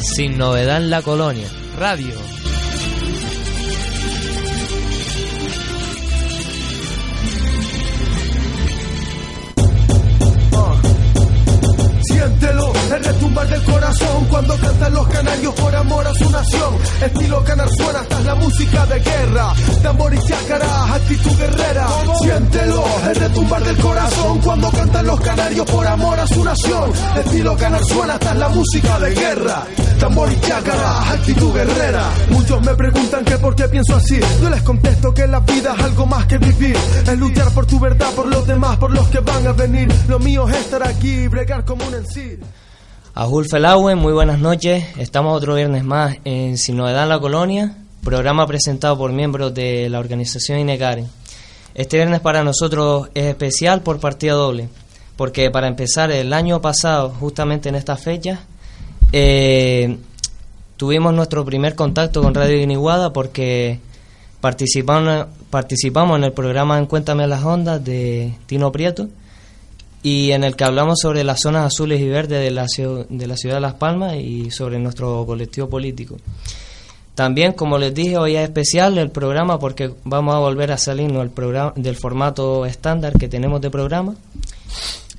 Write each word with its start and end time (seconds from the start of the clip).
Sin 0.00 0.38
novedad 0.38 0.78
en 0.78 0.90
la 0.90 1.02
colonia. 1.02 1.48
Radio. 1.78 2.14
Siéntelo, 12.02 12.72
el 12.94 13.04
retumbar 13.04 13.48
del 13.48 13.62
corazón 13.64 14.24
cuando 14.30 14.56
cantan 14.56 14.94
los 14.94 15.08
canarios 15.08 15.54
por 15.54 15.74
amor 15.74 16.06
a 16.06 16.14
su 16.14 16.30
nación. 16.30 16.74
Estilo 17.02 17.44
canar 17.44 17.68
suena 17.76 18.00
hasta 18.00 18.20
la 18.20 18.34
música 18.34 18.86
de 18.86 19.00
guerra. 19.00 19.54
Tambor 19.82 20.14
y 20.14 20.18
chácara, 20.18 20.94
actitud 20.94 21.36
guerrera. 21.36 21.86
Siéntelo, 22.20 22.84
el 23.08 23.16
retumbar 23.16 23.64
del 23.64 23.76
corazón 23.76 24.40
cuando 24.40 24.70
cantan 24.70 25.06
los 25.06 25.20
canarios 25.20 25.66
por 25.70 25.86
amor 25.86 26.20
a 26.20 26.26
su 26.26 26.44
nación. 26.44 26.92
Estilo 27.16 27.56
canar 27.56 27.84
suena 27.84 28.14
hasta 28.14 28.34
la 28.34 28.48
música 28.48 28.98
de 29.00 29.14
guerra. 29.14 29.66
Tambor 30.04 30.30
y 30.30 30.38
chácara, 30.38 31.12
actitud 31.12 31.54
guerrera. 31.54 32.12
Muchos 32.28 32.60
me 32.60 32.74
preguntan 32.74 33.24
que 33.24 33.38
por 33.38 33.56
qué 33.56 33.66
pienso 33.68 33.96
así. 33.96 34.20
Yo 34.42 34.50
les 34.50 34.60
contesto 34.60 35.14
que 35.14 35.26
la 35.26 35.40
vida 35.40 35.74
es 35.78 35.82
algo 35.82 36.04
más 36.04 36.26
que 36.26 36.36
vivir. 36.36 36.76
Es 36.76 37.18
luchar 37.18 37.50
por 37.52 37.64
tu 37.64 37.80
verdad, 37.80 38.12
por 38.14 38.26
los 38.26 38.46
demás, 38.46 38.76
por 38.76 38.90
los 38.90 39.08
que 39.08 39.20
van 39.20 39.46
a 39.46 39.52
venir. 39.52 39.88
Lo 40.06 40.18
mío 40.18 40.46
es 40.46 40.58
estar 40.58 40.86
aquí 40.86 41.08
y 41.08 41.28
bregar 41.28 41.64
como 41.64 41.86
un 41.86 41.94
en 41.94 42.06
sí. 42.06 42.38
Ajul 43.14 43.48
Felahue, 43.48 43.94
muy 43.94 44.12
buenas 44.12 44.38
noches. 44.38 44.84
Estamos 44.98 45.34
otro 45.34 45.54
viernes 45.54 45.84
más 45.84 46.18
en 46.26 46.58
Sin 46.58 46.76
Novedad 46.76 47.04
en 47.04 47.08
la 47.08 47.18
Colonia, 47.18 47.74
programa 48.02 48.46
presentado 48.46 48.98
por 48.98 49.10
miembros 49.10 49.54
de 49.54 49.88
la 49.88 50.00
organización 50.00 50.58
INECARE. 50.58 51.06
Este 51.74 51.96
viernes 51.96 52.20
para 52.20 52.44
nosotros 52.44 53.08
es 53.14 53.24
especial 53.24 53.80
por 53.80 54.00
partida 54.00 54.34
doble, 54.34 54.68
porque 55.16 55.50
para 55.50 55.66
empezar 55.66 56.10
el 56.10 56.34
año 56.34 56.60
pasado, 56.60 57.08
justamente 57.08 57.70
en 57.70 57.74
esta 57.76 57.96
fecha, 57.96 58.40
eh, 59.12 59.96
tuvimos 60.76 61.14
nuestro 61.14 61.44
primer 61.44 61.74
contacto 61.74 62.22
con 62.22 62.34
Radio 62.34 62.58
Guiniguada 62.58 63.12
porque 63.12 63.80
participamos, 64.40 65.26
participamos 65.50 66.18
en 66.18 66.24
el 66.24 66.32
programa 66.32 66.78
En 66.78 66.86
Cuéntame 66.86 67.26
las 67.26 67.44
Ondas 67.44 67.84
de 67.84 68.34
Tino 68.46 68.72
Prieto 68.72 69.08
y 70.02 70.32
en 70.32 70.44
el 70.44 70.54
que 70.54 70.64
hablamos 70.64 70.98
sobre 71.00 71.24
las 71.24 71.40
zonas 71.40 71.64
azules 71.64 71.98
y 72.00 72.08
verdes 72.08 72.40
de 72.40 72.50
la, 72.50 72.66
de 73.08 73.26
la 73.26 73.36
ciudad 73.38 73.54
de 73.54 73.60
Las 73.62 73.74
Palmas 73.74 74.16
y 74.16 74.50
sobre 74.50 74.78
nuestro 74.78 75.24
colectivo 75.24 75.70
político. 75.70 76.18
También, 77.14 77.52
como 77.52 77.78
les 77.78 77.94
dije, 77.94 78.18
hoy 78.18 78.36
es 78.36 78.42
especial 78.42 78.98
el 78.98 79.10
programa 79.10 79.58
porque 79.58 79.92
vamos 80.04 80.34
a 80.34 80.40
volver 80.40 80.72
a 80.72 80.78
salirnos 80.78 81.22
del, 81.22 81.30
programa, 81.30 81.72
del 81.76 81.96
formato 81.96 82.66
estándar 82.66 83.12
que 83.14 83.28
tenemos 83.28 83.60
de 83.62 83.70
programa, 83.70 84.14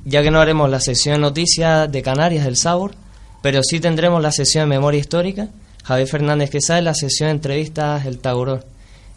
ya 0.04 0.22
que 0.22 0.30
no 0.30 0.40
haremos 0.40 0.70
la 0.70 0.82
sesión 0.82 1.16
de 1.16 1.22
noticias 1.22 1.92
de 1.92 2.02
Canarias 2.04 2.46
del 2.46 2.58
Sabor, 2.58 2.92
pero 3.46 3.62
sí 3.62 3.80
tendremos 3.80 4.24
la 4.24 4.32
sesión 4.32 4.64
de 4.64 4.76
memoria 4.76 5.00
histórica, 5.00 5.50
Javier 5.84 6.08
Fernández 6.08 6.50
Quesada 6.50 6.82
y 6.82 6.84
la 6.84 6.96
sesión 6.96 7.28
de 7.28 7.34
entrevistas 7.34 8.04
El 8.08 8.18
Taurón. 8.18 8.66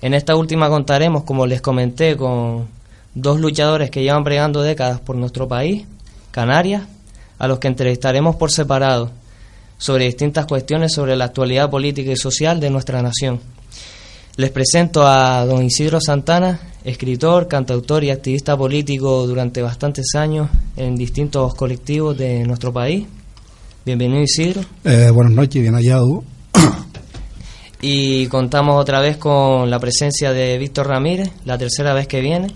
En 0.02 0.12
esta 0.12 0.36
última 0.36 0.68
contaremos, 0.68 1.24
como 1.24 1.46
les 1.46 1.62
comenté, 1.62 2.14
con 2.14 2.68
dos 3.14 3.40
luchadores 3.40 3.90
que 3.90 4.02
llevan 4.02 4.24
bregando 4.24 4.60
décadas 4.60 5.00
por 5.00 5.16
nuestro 5.16 5.48
país, 5.48 5.86
Canarias, 6.30 6.82
a 7.38 7.48
los 7.48 7.58
que 7.58 7.68
entrevistaremos 7.68 8.36
por 8.36 8.50
separado 8.50 9.12
sobre 9.78 10.04
distintas 10.04 10.44
cuestiones 10.44 10.92
sobre 10.92 11.16
la 11.16 11.24
actualidad 11.24 11.70
política 11.70 12.12
y 12.12 12.16
social 12.16 12.60
de 12.60 12.68
nuestra 12.68 13.00
nación. 13.00 13.40
Les 14.36 14.50
presento 14.50 15.06
a 15.06 15.46
don 15.46 15.64
Isidro 15.64 16.02
Santana, 16.02 16.60
escritor, 16.84 17.48
cantautor 17.48 18.04
y 18.04 18.10
activista 18.10 18.58
político 18.58 19.26
durante 19.26 19.62
bastantes 19.62 20.14
años 20.14 20.50
en 20.76 20.96
distintos 20.96 21.54
colectivos 21.54 22.18
de 22.18 22.44
nuestro 22.44 22.74
país. 22.74 23.06
Bienvenido 23.89 24.20
Isidro. 24.20 24.61
Eh, 24.84 25.08
buenas 25.14 25.33
noches, 25.33 25.62
bien 25.62 25.72
hallado. 25.72 26.22
Y 27.81 28.27
contamos 28.27 28.78
otra 28.78 29.00
vez 29.00 29.17
con 29.17 29.70
la 29.70 29.78
presencia 29.78 30.31
de 30.34 30.58
Víctor 30.58 30.89
Ramírez, 30.89 31.31
la 31.47 31.56
tercera 31.56 31.94
vez 31.94 32.06
que 32.06 32.21
viene. 32.21 32.48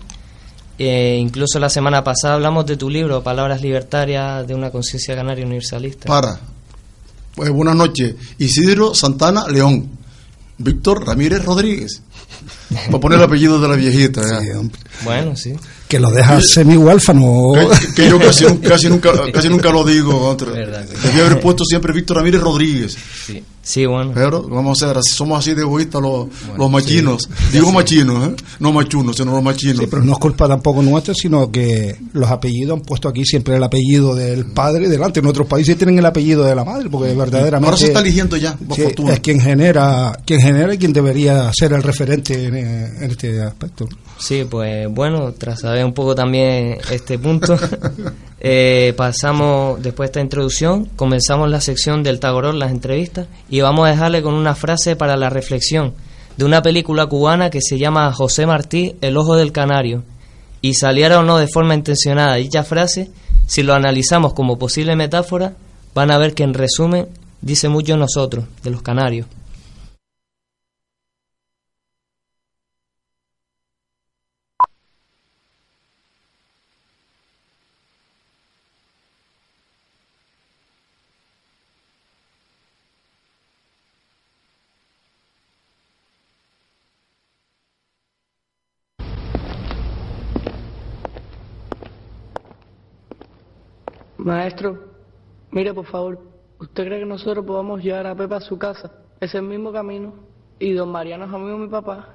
Eh, 0.78 1.16
incluso 1.19 1.59
la 1.59 1.71
semana 1.71 2.04
pasada 2.04 2.34
hablamos 2.34 2.66
de 2.66 2.76
tu 2.76 2.91
libro, 2.91 3.22
Palabras 3.22 3.62
Libertarias 3.62 4.47
de 4.47 4.54
una 4.54 4.71
conciencia 4.71 5.16
canaria 5.16 5.47
universalista. 5.47 6.06
Para. 6.06 6.38
Pues 7.34 7.48
buenas 7.48 7.76
noches. 7.76 8.15
Isidro 8.37 8.94
Santana 8.94 9.48
León. 9.48 9.88
Víctor 10.59 11.06
Ramírez 11.06 11.42
Rodríguez. 11.47 12.03
Para 12.87 13.00
poner 13.00 13.19
el 13.19 13.25
apellido 13.25 13.59
de 13.59 13.69
la 13.69 13.76
viejita. 13.76 14.21
ya. 14.21 14.41
Sí. 14.41 14.71
Bueno, 15.03 15.34
sí. 15.34 15.54
Que 15.92 16.00
lo 16.00 16.10
deja 16.10 16.41
semi-huérfano. 16.41 17.53
Que, 17.53 17.92
que 17.92 18.08
yo 18.08 18.19
casi, 18.19 18.47
casi 18.66 18.88
nunca, 18.88 19.12
casi 19.30 19.50
nunca 19.50 19.70
lo 19.70 19.84
digo. 19.84 20.34
Debía 20.34 21.26
haber 21.26 21.38
puesto 21.38 21.66
siempre 21.66 21.92
Víctor 21.92 22.16
Ramírez 22.16 22.41
Rodríguez. 22.41 22.97
Sí, 23.26 23.44
sí 23.62 23.86
bueno. 23.86 24.12
Pero 24.14 24.42
vamos 24.48 24.82
a 24.82 24.86
ser 24.88 24.98
así, 24.98 25.10
somos 25.12 25.38
así 25.38 25.54
de 25.54 25.62
egoístas 25.62 26.02
los, 26.02 26.26
los 26.56 26.70
machinos. 26.70 27.28
Digo 27.52 27.72
machinos, 27.72 28.28
¿eh? 28.28 28.36
no 28.58 28.72
machunos, 28.72 29.16
sino 29.16 29.32
los 29.32 29.42
machinos. 29.42 29.78
Sí, 29.78 29.86
pero 29.88 30.02
no 30.02 30.12
es 30.12 30.18
culpa 30.18 30.48
tampoco 30.48 30.82
nuestra, 30.82 31.14
sino 31.14 31.50
que 31.50 31.96
los 32.12 32.30
apellidos 32.30 32.78
han 32.78 32.84
puesto 32.84 33.08
aquí 33.08 33.24
siempre 33.24 33.56
el 33.56 33.62
apellido 33.62 34.14
del 34.14 34.46
padre 34.46 34.88
delante. 34.88 35.20
En 35.20 35.26
otros 35.26 35.46
países 35.46 35.76
tienen 35.76 35.98
el 35.98 36.06
apellido 36.06 36.44
de 36.44 36.54
la 36.54 36.64
madre, 36.64 36.90
porque 36.90 37.14
verdaderamente 37.14 37.66
Ahora 37.66 37.76
se 37.76 37.86
está 37.86 38.00
eligiendo 38.00 38.36
ya, 38.36 38.56
por 38.56 38.76
sí, 38.76 38.82
fortuna. 38.82 39.12
es 39.14 39.20
quien 39.20 39.40
genera, 39.40 40.18
quien 40.24 40.40
genera 40.40 40.74
y 40.74 40.78
quien 40.78 40.92
debería 40.92 41.50
ser 41.52 41.72
el 41.72 41.82
referente 41.82 42.46
en, 42.46 42.56
en 42.56 43.10
este 43.10 43.40
aspecto. 43.42 43.88
Sí, 44.18 44.46
pues 44.48 44.88
bueno, 44.88 45.32
tras 45.32 45.60
saber 45.60 45.84
un 45.84 45.92
poco 45.92 46.14
también 46.14 46.78
este 46.90 47.18
punto, 47.18 47.56
eh, 48.44 48.92
pasamos, 48.97 49.80
después 49.80 50.08
de 50.08 50.10
esta 50.10 50.20
introducción, 50.20 50.86
comenzamos 50.97 51.48
la 51.48 51.60
sección 51.60 52.03
del 52.03 52.19
Tagoror, 52.19 52.54
las 52.54 52.72
entrevistas, 52.72 53.28
y 53.48 53.60
vamos 53.60 53.86
a 53.86 53.91
dejarle 53.91 54.20
con 54.20 54.34
una 54.34 54.56
frase 54.56 54.97
para 54.97 55.16
la 55.16 55.30
reflexión 55.30 55.94
de 56.36 56.44
una 56.44 56.60
película 56.60 57.06
cubana 57.06 57.50
que 57.50 57.60
se 57.62 57.78
llama 57.78 58.12
José 58.12 58.44
Martí, 58.47 58.97
El 59.00 59.16
Ojo 59.16 59.36
del 59.36 59.53
Canario. 59.53 60.03
Y 60.60 60.75
saliera 60.75 61.20
o 61.20 61.22
no 61.22 61.38
de 61.38 61.47
forma 61.47 61.76
intencionada 61.76 62.34
dicha 62.34 62.64
frase, 62.64 63.12
si 63.47 63.62
lo 63.62 63.75
analizamos 63.75 64.34
como 64.34 64.59
posible 64.59 64.97
metáfora, 64.97 65.54
van 65.94 66.10
a 66.10 66.19
ver 66.19 66.34
que 66.34 66.42
en 66.42 66.54
resumen 66.54 67.06
dice 67.42 67.69
mucho 67.69 67.97
nosotros, 67.97 68.47
de 68.64 68.70
los 68.70 68.82
canarios. 68.82 69.28
Maestro, 94.25 94.78
mire 95.50 95.75
por 95.75 95.87
favor, 95.87 96.21
¿usted 96.60 96.84
cree 96.87 97.00
que 97.00 97.06
nosotros 97.06 97.44
podamos 97.44 97.83
llevar 97.83 98.06
a 98.06 98.15
Pepa 98.15 98.37
a 98.37 98.41
su 98.41 98.56
casa? 98.56 98.93
Es 99.21 99.34
el 99.34 99.43
mismo 99.43 99.72
camino. 99.72 100.15
Y 100.59 100.72
don 100.75 100.93
Mariano 100.93 101.25
es 101.25 101.33
amigo 101.33 101.50
de 101.50 101.59
mi 101.59 101.69
papá. 101.69 102.09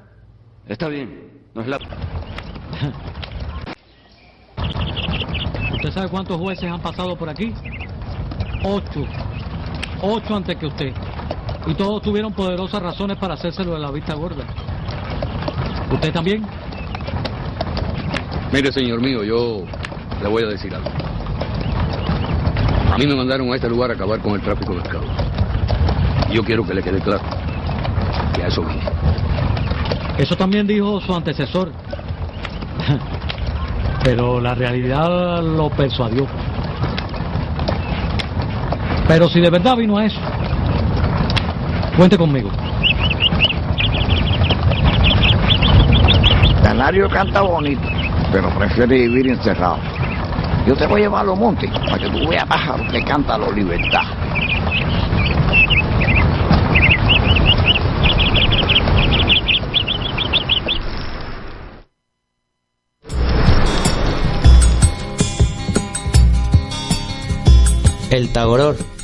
Está 0.67 0.87
bien, 0.87 1.43
no 1.53 1.61
es 1.61 1.67
la... 1.67 1.77
¿Usted 5.73 5.91
sabe 5.91 6.09
cuántos 6.09 6.37
jueces 6.39 6.71
han 6.71 6.81
pasado 6.81 7.17
por 7.17 7.29
aquí? 7.29 7.53
Ocho. 8.63 9.05
Ocho 10.01 10.35
antes 10.35 10.55
que 10.57 10.67
usted. 10.67 10.93
Y 11.65 11.73
todos 11.75 12.01
tuvieron 12.01 12.33
poderosas 12.33 12.81
razones 12.81 13.17
para 13.17 13.33
hacérselo 13.33 13.73
de 13.73 13.79
la 13.79 13.91
vista 13.91 14.13
gorda. 14.15 14.45
¿Usted 15.91 16.13
también? 16.13 16.45
Mire, 18.53 18.71
señor 18.71 19.01
mío, 19.01 19.23
yo 19.23 19.65
le 20.21 20.29
voy 20.29 20.43
a 20.43 20.47
decir 20.47 20.73
algo. 20.73 21.06
A 22.97 22.99
mí 22.99 23.05
me 23.05 23.13
mandaron 23.13 23.53
a 23.53 23.55
este 23.55 23.69
lugar 23.69 23.91
a 23.91 23.93
acabar 23.93 24.19
con 24.21 24.33
el 24.33 24.41
tráfico 24.41 24.73
de 24.73 24.79
esclavos. 24.79 25.07
Yo 26.31 26.43
quiero 26.43 26.65
que 26.65 26.73
le 26.73 26.81
quede 26.81 26.99
claro 26.99 27.21
que 28.33 28.41
a 28.41 28.47
eso 28.47 28.63
vine. 28.63 28.81
Eso 30.17 30.35
también 30.35 30.65
dijo 30.65 30.99
su 31.01 31.13
antecesor. 31.13 31.71
Pero 34.03 34.41
la 34.41 34.55
realidad 34.55 35.43
lo 35.43 35.69
persuadió. 35.69 36.25
Pero 39.07 39.29
si 39.29 39.41
de 39.41 39.51
verdad 39.51 39.75
vino 39.75 39.99
a 39.99 40.05
eso, 40.05 40.19
cuente 41.95 42.17
conmigo. 42.17 42.49
Canario 46.63 47.07
canta 47.09 47.41
bonito, 47.41 47.87
pero 48.31 48.49
prefiere 48.57 49.07
vivir 49.07 49.29
encerrado. 49.29 49.96
Yo 50.67 50.75
te 50.75 50.85
voy 50.85 50.99
a 50.99 51.03
llevar 51.05 51.21
a 51.21 51.27
los 51.27 51.39
montes 51.39 51.71
para 51.71 51.97
que 51.97 52.09
tú 52.09 52.27
veas 52.27 52.45
pájaros 52.45 52.91
que 52.91 53.01
canta 53.05 53.37
la 53.37 53.49
libertad. 53.51 54.01
El 68.11 68.33
Tagoror. 68.33 68.96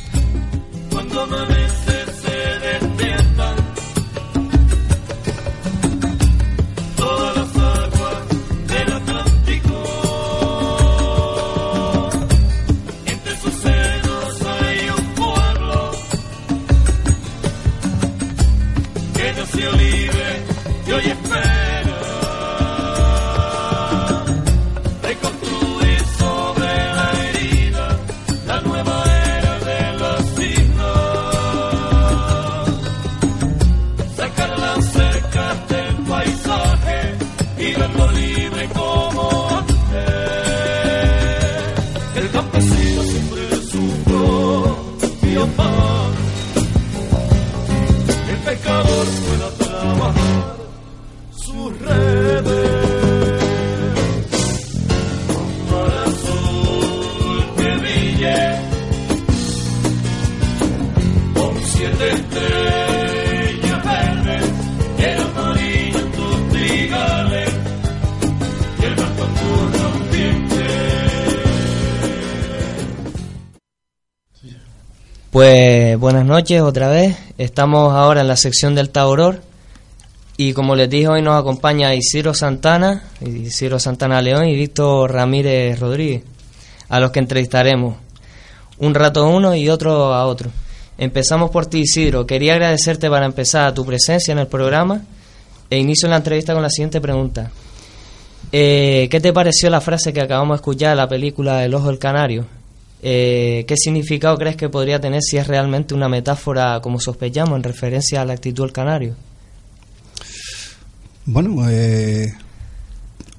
Buenas 76.24 76.42
noches 76.42 76.62
otra 76.62 76.88
vez. 76.88 77.16
Estamos 77.36 77.92
ahora 77.92 78.22
en 78.22 78.28
la 78.28 78.36
sección 78.36 78.74
del 78.74 78.88
Tauror. 78.88 79.42
Y 80.38 80.54
como 80.54 80.74
les 80.74 80.88
dije, 80.88 81.06
hoy 81.06 81.20
nos 81.20 81.38
acompaña 81.38 81.94
Isidro 81.94 82.32
Santana, 82.32 83.04
Isidro 83.20 83.78
Santana 83.78 84.22
León 84.22 84.46
y 84.46 84.56
Víctor 84.56 85.12
Ramírez 85.12 85.78
Rodríguez, 85.78 86.22
a 86.88 86.98
los 86.98 87.10
que 87.10 87.18
entrevistaremos. 87.18 87.96
Un 88.78 88.94
rato 88.94 89.28
uno 89.28 89.54
y 89.54 89.68
otro 89.68 90.14
a 90.14 90.24
otro. 90.24 90.50
Empezamos 90.96 91.50
por 91.50 91.66
ti, 91.66 91.80
Isidro. 91.80 92.26
Quería 92.26 92.54
agradecerte 92.54 93.10
para 93.10 93.26
empezar 93.26 93.74
tu 93.74 93.84
presencia 93.84 94.32
en 94.32 94.38
el 94.38 94.46
programa 94.46 95.02
e 95.68 95.78
inicio 95.78 96.08
la 96.08 96.16
entrevista 96.16 96.54
con 96.54 96.62
la 96.62 96.70
siguiente 96.70 97.02
pregunta. 97.02 97.50
Eh, 98.50 99.08
¿Qué 99.10 99.20
te 99.20 99.34
pareció 99.34 99.68
la 99.68 99.82
frase 99.82 100.14
que 100.14 100.22
acabamos 100.22 100.56
de 100.56 100.60
escuchar 100.62 100.90
de 100.90 100.96
la 100.96 101.08
película 101.08 101.62
El 101.64 101.74
Ojo 101.74 101.88
del 101.88 101.98
Canario? 101.98 102.46
Eh, 103.06 103.66
¿Qué 103.68 103.76
significado 103.76 104.38
crees 104.38 104.56
que 104.56 104.70
podría 104.70 104.98
tener 104.98 105.20
si 105.22 105.36
es 105.36 105.46
realmente 105.46 105.92
una 105.92 106.08
metáfora, 106.08 106.80
como 106.80 106.98
sospechamos, 106.98 107.54
en 107.56 107.62
referencia 107.62 108.22
a 108.22 108.24
la 108.24 108.32
actitud 108.32 108.64
del 108.64 108.72
canario? 108.72 109.14
Bueno, 111.26 111.68
eh, 111.68 112.32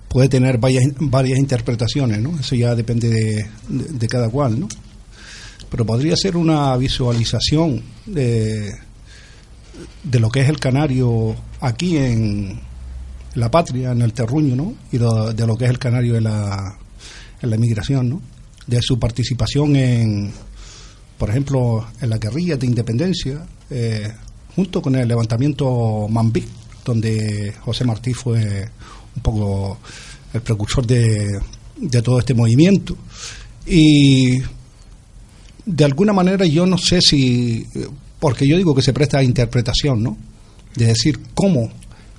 puede 0.08 0.30
tener 0.30 0.60
varias, 0.60 0.84
interpretaciones, 1.40 2.20
¿no? 2.22 2.40
Eso 2.40 2.54
ya 2.56 2.76
depende 2.76 3.10
de, 3.10 3.48
de- 3.68 4.08
cada 4.08 4.30
cual, 4.30 4.60
¿no? 4.60 4.68
Pero 5.72 5.84
podría 5.84 6.16
ser 6.16 6.38
una 6.38 6.78
visualización 6.78 7.82
de, 8.06 8.72
de 10.04 10.20
lo 10.20 10.30
que 10.30 10.42
es 10.42 10.50
el 10.50 10.60
canario 10.60 11.36
aquí 11.60 11.98
en 11.98 12.60
la 13.34 13.50
patria, 13.50 13.94
en 13.94 14.04
el 14.04 14.14
terruño, 14.14 14.56
¿no? 14.56 14.76
Y 14.92 15.00
de 15.00 15.48
lo 15.48 15.56
que 15.58 15.66
es 15.66 15.72
el 15.72 15.80
canario 15.80 16.18
en 16.18 16.26
la, 16.26 16.78
en 17.42 17.50
la 17.50 17.56
inmigración, 17.56 18.10
¿no? 18.10 18.22
De 18.68 18.82
su 18.82 18.98
participación 19.00 19.76
en, 19.76 20.32
por 21.18 21.30
ejemplo, 21.30 21.86
en 22.02 22.10
la 22.10 22.18
guerrilla 22.18 22.58
de 22.58 22.66
independencia, 22.66 23.46
eh, 23.70 24.12
junto 24.56 24.82
con 24.82 24.96
el 24.96 25.08
levantamiento 25.08 26.08
Mambí, 26.10 26.46
donde 26.84 27.54
José 27.62 27.86
Martí 27.86 28.14
fue 28.14 28.68
un 29.16 29.22
poco 29.22 29.80
el 30.34 30.42
precursor 30.42 30.86
de, 30.86 31.40
de 31.78 32.02
todo 32.02 32.20
este 32.20 32.34
movimiento. 32.34 32.98
Y 33.66 34.40
de 35.66 35.84
alguna 35.84 36.14
manera 36.14 36.46
yo 36.46 36.66
no 36.66 36.78
sé 36.78 37.02
si, 37.02 37.66
porque 38.20 38.48
yo 38.48 38.58
digo 38.58 38.76
que 38.76 38.82
se 38.82 38.94
presta 38.94 39.20
a 39.20 39.24
interpretación, 39.24 40.04
¿no? 40.04 40.18
De 40.76 40.86
decir 40.86 41.20
cómo 41.34 41.70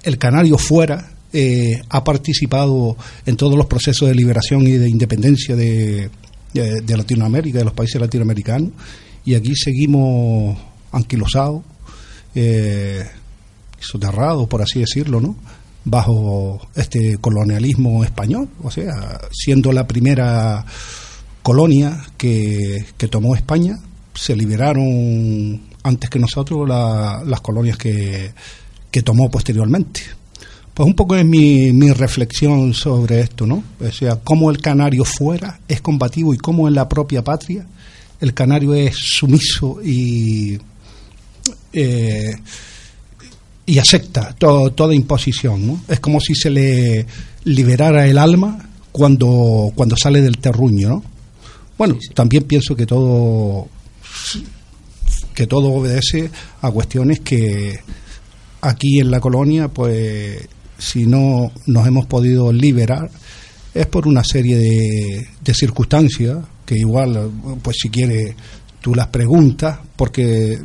el 0.02 0.18
canario 0.18 0.58
fuera 0.58 1.12
eh, 1.32 1.80
ha 1.88 2.04
participado 2.04 2.96
en 3.26 3.36
todos 3.36 3.56
los 3.56 3.66
procesos 3.66 4.08
de 4.08 4.14
liberación 4.14 4.66
y 4.66 4.72
de 4.72 4.88
independencia 4.88 5.54
de, 5.54 6.10
de- 6.64 6.96
Latinoamérica, 6.96 7.58
de 7.58 7.64
los 7.64 7.74
países 7.74 8.00
latinoamericanos, 8.00 8.70
y 9.24 9.34
aquí 9.34 9.54
seguimos 9.54 10.58
anquilosados, 10.92 11.62
eh, 12.34 13.04
soterrados, 13.80 14.48
por 14.48 14.62
así 14.62 14.80
decirlo, 14.80 15.20
¿no? 15.20 15.36
bajo 15.88 16.60
este 16.74 17.16
colonialismo 17.18 18.02
español, 18.02 18.48
o 18.64 18.70
sea, 18.72 19.20
siendo 19.30 19.70
la 19.72 19.86
primera 19.86 20.64
colonia 21.42 22.02
que, 22.16 22.84
que 22.96 23.06
tomó 23.06 23.36
España, 23.36 23.76
se 24.12 24.34
liberaron 24.34 25.60
antes 25.84 26.10
que 26.10 26.18
nosotros 26.18 26.68
la- 26.68 27.22
las 27.24 27.40
colonias 27.40 27.78
que, 27.78 28.32
que 28.90 29.02
tomó 29.02 29.30
posteriormente. 29.30 30.00
Pues 30.76 30.86
un 30.86 30.94
poco 30.94 31.16
es 31.16 31.24
mi, 31.24 31.72
mi 31.72 31.90
reflexión 31.90 32.74
sobre 32.74 33.20
esto, 33.20 33.46
¿no? 33.46 33.64
O 33.80 33.90
sea, 33.90 34.16
cómo 34.16 34.50
el 34.50 34.58
canario 34.60 35.06
fuera 35.06 35.58
es 35.66 35.80
combativo 35.80 36.34
y 36.34 36.36
cómo 36.36 36.68
en 36.68 36.74
la 36.74 36.86
propia 36.86 37.24
patria 37.24 37.66
el 38.20 38.34
canario 38.34 38.74
es 38.74 38.94
sumiso 38.94 39.78
y, 39.82 40.58
eh, 41.72 42.30
y 43.64 43.78
acepta 43.78 44.34
to- 44.38 44.70
toda 44.72 44.94
imposición, 44.94 45.66
¿no? 45.66 45.80
Es 45.88 45.98
como 46.00 46.20
si 46.20 46.34
se 46.34 46.50
le 46.50 47.06
liberara 47.44 48.06
el 48.06 48.18
alma 48.18 48.68
cuando, 48.92 49.72
cuando 49.74 49.96
sale 49.96 50.20
del 50.20 50.36
terruño, 50.36 50.88
¿no? 50.90 51.04
Bueno, 51.78 51.98
también 52.14 52.44
pienso 52.44 52.76
que 52.76 52.84
todo 52.84 53.68
que 55.34 55.46
todo 55.46 55.68
obedece 55.72 56.30
a 56.62 56.70
cuestiones 56.70 57.20
que 57.20 57.78
aquí 58.62 59.00
en 59.00 59.10
la 59.10 59.20
colonia, 59.20 59.68
pues 59.68 60.48
si 60.78 61.06
no 61.06 61.52
nos 61.66 61.86
hemos 61.86 62.06
podido 62.06 62.52
liberar, 62.52 63.10
es 63.74 63.86
por 63.86 64.06
una 64.06 64.24
serie 64.24 64.56
de, 64.56 65.28
de 65.40 65.54
circunstancias 65.54 66.38
que 66.64 66.76
igual, 66.76 67.30
pues 67.62 67.76
si 67.80 67.88
quiere, 67.88 68.34
tú 68.80 68.94
las 68.94 69.08
preguntas, 69.08 69.78
porque 69.96 70.60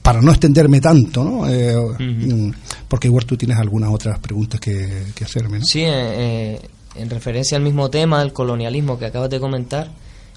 para 0.00 0.22
no 0.22 0.30
extenderme 0.30 0.80
tanto, 0.80 1.24
¿no? 1.24 1.46
Eh, 1.46 1.76
mm, 1.98 2.50
Porque 2.88 3.08
igual 3.08 3.26
tú 3.26 3.36
tienes 3.36 3.58
algunas 3.58 3.90
otras 3.92 4.18
preguntas 4.18 4.60
que, 4.60 5.04
que 5.14 5.24
hacerme, 5.24 5.58
¿no? 5.58 5.64
Sí, 5.64 5.80
eh, 5.80 5.90
eh, 5.90 6.60
en 6.94 7.10
referencia 7.10 7.56
al 7.56 7.62
mismo 7.62 7.90
tema, 7.90 8.22
el 8.22 8.32
colonialismo 8.32 8.98
que 8.98 9.06
acabas 9.06 9.30
de 9.30 9.40
comentar, 9.40 9.90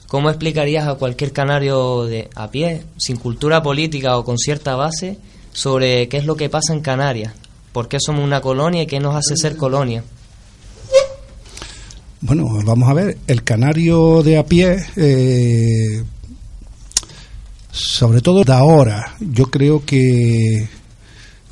¿cómo 0.08 0.30
explicarías 0.30 0.88
a 0.88 0.96
cualquier 0.96 1.32
canario 1.32 2.06
de 2.06 2.30
a 2.36 2.50
pie, 2.50 2.84
sin 2.98 3.18
cultura 3.18 3.64
política 3.64 4.18
o 4.18 4.26
con 4.26 4.38
cierta 4.38 4.76
base, 4.76 5.18
sobre 5.54 6.10
qué 6.10 6.18
es 6.18 6.26
lo 6.26 6.36
que 6.36 6.50
pasa 6.50 6.74
en 6.74 6.82
Canarias? 6.82 7.34
¿Por 7.72 7.88
qué 7.88 7.98
somos 8.00 8.24
una 8.24 8.42
colonia 8.42 8.84
y 8.84 8.88
qué 8.88 9.00
nos 9.00 9.16
hace 9.16 9.36
ser 9.36 9.56
colonia? 9.56 10.04
Bueno, 12.22 12.48
vamos 12.66 12.90
a 12.90 12.94
ver, 12.94 13.18
el 13.28 13.44
canario 13.44 14.22
de 14.24 14.38
a 14.38 14.46
pie, 14.46 14.76
eh, 14.98 16.04
sobre 17.72 18.20
todo 18.20 18.44
de 18.44 18.52
ahora, 18.52 19.16
yo 19.20 19.46
creo 19.46 19.86
que 19.86 20.68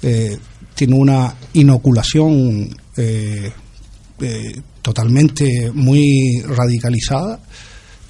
eh, 0.02 0.38
tiene 0.76 0.96
una 0.96 1.34
inoculación 1.54 2.76
eh, 2.98 3.52
totalmente 4.82 5.72
muy 5.74 6.42
radicalizada 6.42 7.40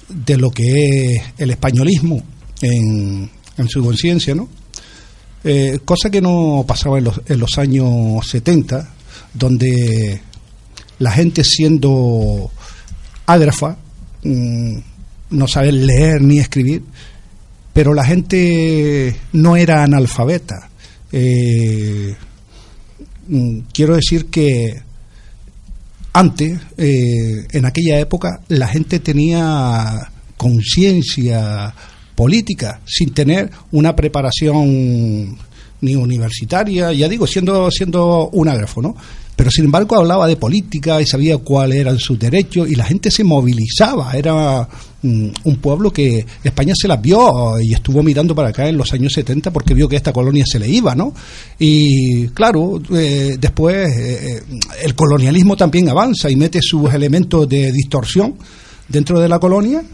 de 0.08 0.36
lo 0.36 0.50
que 0.50 1.14
es 1.14 1.22
el 1.36 1.50
españolismo 1.50 2.22
en, 2.60 3.30
en 3.56 3.68
su 3.68 3.84
conciencia, 3.84 4.34
¿no? 4.34 4.48
Eh, 5.50 5.78
cosa 5.82 6.10
que 6.10 6.20
no 6.20 6.62
pasaba 6.68 6.98
en 6.98 7.04
los, 7.04 7.22
en 7.26 7.40
los 7.40 7.56
años 7.56 8.28
70, 8.28 8.86
donde 9.32 10.20
la 10.98 11.10
gente 11.10 11.42
siendo 11.42 12.50
ágrafa, 13.24 13.78
mm, 14.24 14.78
no 15.30 15.48
saber 15.48 15.72
leer 15.72 16.20
ni 16.20 16.38
escribir, 16.38 16.82
pero 17.72 17.94
la 17.94 18.04
gente 18.04 19.16
no 19.32 19.56
era 19.56 19.84
analfabeta. 19.84 20.68
Eh, 21.12 22.14
mm, 23.28 23.60
quiero 23.72 23.96
decir 23.96 24.26
que 24.26 24.82
antes, 26.12 26.60
eh, 26.76 27.46
en 27.52 27.64
aquella 27.64 27.98
época, 27.98 28.42
la 28.48 28.68
gente 28.68 29.00
tenía 29.00 30.10
conciencia 30.36 31.74
política, 32.18 32.80
sin 32.84 33.14
tener 33.14 33.48
una 33.70 33.94
preparación 33.94 35.38
ni 35.80 35.94
universitaria, 35.94 36.92
ya 36.92 37.08
digo, 37.08 37.28
siendo, 37.28 37.70
siendo 37.70 38.28
un 38.32 38.48
ágrafo, 38.48 38.82
¿no? 38.82 38.96
Pero 39.36 39.52
sin 39.52 39.66
embargo 39.66 39.94
hablaba 39.96 40.26
de 40.26 40.34
política 40.34 41.00
y 41.00 41.06
sabía 41.06 41.38
cuáles 41.38 41.78
eran 41.78 42.00
sus 42.00 42.18
derechos 42.18 42.68
y 42.68 42.74
la 42.74 42.82
gente 42.82 43.12
se 43.12 43.22
movilizaba. 43.22 44.14
Era 44.14 44.68
mm, 45.00 45.28
un 45.44 45.56
pueblo 45.58 45.92
que 45.92 46.26
España 46.42 46.74
se 46.76 46.88
las 46.88 47.00
vio 47.00 47.60
y 47.60 47.72
estuvo 47.72 48.02
mirando 48.02 48.34
para 48.34 48.48
acá 48.48 48.68
en 48.68 48.76
los 48.76 48.92
años 48.92 49.12
70 49.12 49.52
porque 49.52 49.74
vio 49.74 49.88
que 49.88 49.94
esta 49.94 50.12
colonia 50.12 50.44
se 50.44 50.58
le 50.58 50.68
iba, 50.68 50.96
¿no? 50.96 51.14
Y 51.56 52.26
claro, 52.30 52.82
eh, 52.92 53.36
después 53.38 53.96
eh, 53.96 54.42
el 54.82 54.96
colonialismo 54.96 55.56
también 55.56 55.88
avanza 55.88 56.28
y 56.28 56.34
mete 56.34 56.58
sus 56.60 56.92
elementos 56.92 57.48
de 57.48 57.70
distorsión 57.70 58.34
dentro 58.88 59.20
de 59.20 59.28
la 59.28 59.38
colonia, 59.38 59.84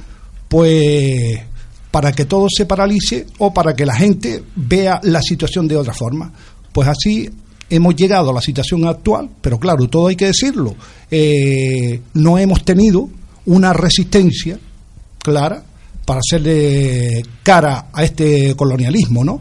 pues 0.49 1.39
para 1.95 2.11
que 2.11 2.25
todo 2.25 2.49
se 2.51 2.67
paralice 2.67 3.25
o 3.39 3.55
para 3.55 3.73
que 3.77 3.87
la 3.87 3.95
gente 3.95 4.43
vea 4.57 4.99
la 5.05 5.23
situación 5.23 5.69
de 5.69 5.77
otra 5.77 5.95
forma. 5.95 6.33
Pues 6.73 6.89
así 6.89 7.31
hemos 7.71 7.95
llegado 7.95 8.31
a 8.31 8.35
la 8.35 8.41
situación 8.41 8.85
actual, 8.89 9.31
pero 9.41 9.61
claro, 9.61 9.87
todo 9.87 10.09
hay 10.09 10.17
que 10.17 10.27
decirlo, 10.27 10.75
eh, 11.09 12.01
no 12.15 12.37
hemos 12.37 12.65
tenido 12.65 13.09
una 13.47 13.73
resistencia 13.73 14.59
clara 15.21 15.63
para 16.05 16.19
hacerle 16.19 17.23
cara 17.45 17.87
a 17.93 18.03
este 18.03 18.57
colonialismo, 18.57 19.23
¿no? 19.23 19.41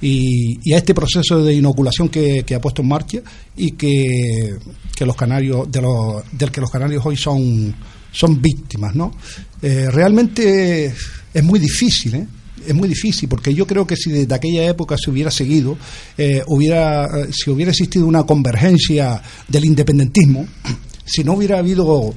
Y, 0.00 0.72
a 0.72 0.78
este 0.78 0.94
proceso 0.94 1.44
de 1.44 1.52
inoculación 1.52 2.08
que, 2.08 2.42
ha 2.54 2.60
puesto 2.62 2.80
en 2.80 2.88
marcha 2.88 3.18
y 3.58 3.72
que, 3.72 4.56
los 5.00 5.16
canarios, 5.16 5.70
de 5.70 5.82
los, 5.82 6.22
del 6.32 6.50
que 6.50 6.62
los 6.62 6.70
canarios 6.70 7.04
hoy 7.04 7.18
son, 7.18 7.74
son 8.12 8.40
víctimas, 8.40 8.94
¿no? 8.94 9.14
Eh, 9.62 9.88
realmente 9.90 10.94
es 11.32 11.44
muy 11.44 11.58
difícil, 11.58 12.14
¿eh? 12.14 12.26
es 12.66 12.74
muy 12.74 12.88
difícil 12.88 13.28
porque 13.28 13.54
yo 13.54 13.66
creo 13.66 13.86
que 13.86 13.96
si 13.96 14.10
desde 14.10 14.34
aquella 14.34 14.66
época 14.66 14.96
se 14.98 15.10
hubiera 15.10 15.30
seguido, 15.30 15.76
eh, 16.16 16.42
hubiera, 16.46 17.06
eh, 17.06 17.28
si 17.32 17.50
hubiera 17.50 17.70
existido 17.70 18.06
una 18.06 18.24
convergencia 18.24 19.22
del 19.48 19.64
independentismo, 19.64 20.46
si 21.04 21.24
no 21.24 21.34
hubiera 21.34 21.58
habido 21.58 22.14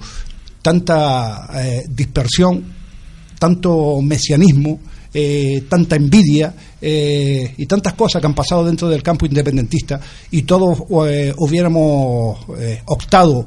tanta 0.62 1.50
dispersión, 1.90 2.64
tanto 3.38 4.02
mesianismo, 4.02 4.80
tanta 5.68 5.98
envidia 5.98 6.54
y 6.80 7.66
tantas 7.66 7.94
cosas 7.96 8.22
que 8.22 8.28
han 8.28 8.34
pasado 8.34 8.64
dentro 8.64 8.88
del 8.88 9.04
campo 9.04 9.26
independentista 9.26 10.00
y 10.32 10.44
todos 10.44 10.84
hubiéramos 10.88 12.46
optado 12.86 13.46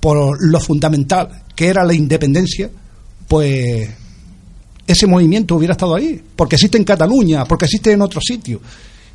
por 0.00 0.38
lo 0.40 0.60
fundamental 0.60 1.42
que 1.56 1.68
era 1.68 1.84
la 1.84 1.94
independencia, 1.94 2.70
pues 3.26 3.88
ese 4.86 5.06
movimiento 5.06 5.56
hubiera 5.56 5.72
estado 5.72 5.96
ahí, 5.96 6.22
porque 6.36 6.56
existe 6.56 6.78
en 6.78 6.84
Cataluña, 6.84 7.44
porque 7.44 7.64
existe 7.64 7.92
en 7.92 8.02
otros 8.02 8.22
sitios. 8.24 8.60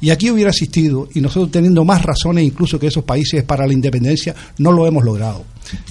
Y 0.02 0.10
aquí 0.10 0.32
hubiera 0.32 0.50
existido, 0.50 1.08
y 1.14 1.22
nosotros 1.22 1.52
teniendo 1.52 1.86
más 1.86 2.02
razones 2.02 2.44
incluso 2.44 2.80
que 2.80 2.88
esos 2.88 3.04
países 3.04 3.44
para 3.44 3.68
la 3.68 3.74
independencia, 3.74 4.36
no 4.58 4.72
lo 4.72 4.88
hemos 4.88 5.06
logrado. 5.06 5.46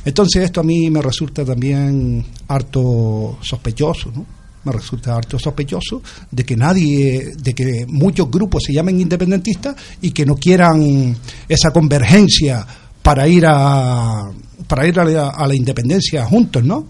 Entonces 0.05 0.43
esto 0.43 0.61
a 0.61 0.65
mí 0.65 0.91
me 0.91 1.01
resulta 1.01 1.45
también 1.45 2.25
harto 2.49 3.39
sospechoso, 3.41 4.11
¿no? 4.15 4.27
Me 4.63 4.73
resulta 4.73 5.17
harto 5.17 5.39
sospechoso 5.39 6.03
de 6.31 6.45
que 6.45 6.57
nadie, 6.57 7.33
de 7.39 7.55
que 7.55 7.87
muchos 7.89 8.31
grupos 8.31 8.65
se 8.67 8.75
llamen 8.75 9.01
independentistas 9.01 9.75
y 10.03 10.11
que 10.11 10.27
no 10.27 10.35
quieran 10.35 11.17
esa 11.49 11.71
convergencia 11.71 12.67
para 13.01 13.27
ir 13.27 13.47
a 13.47 14.31
para 14.71 14.87
ir 14.87 15.01
a 15.01 15.05
la, 15.05 15.35
la 15.49 15.55
independencia 15.57 16.25
juntos, 16.25 16.63
¿no? 16.63 16.87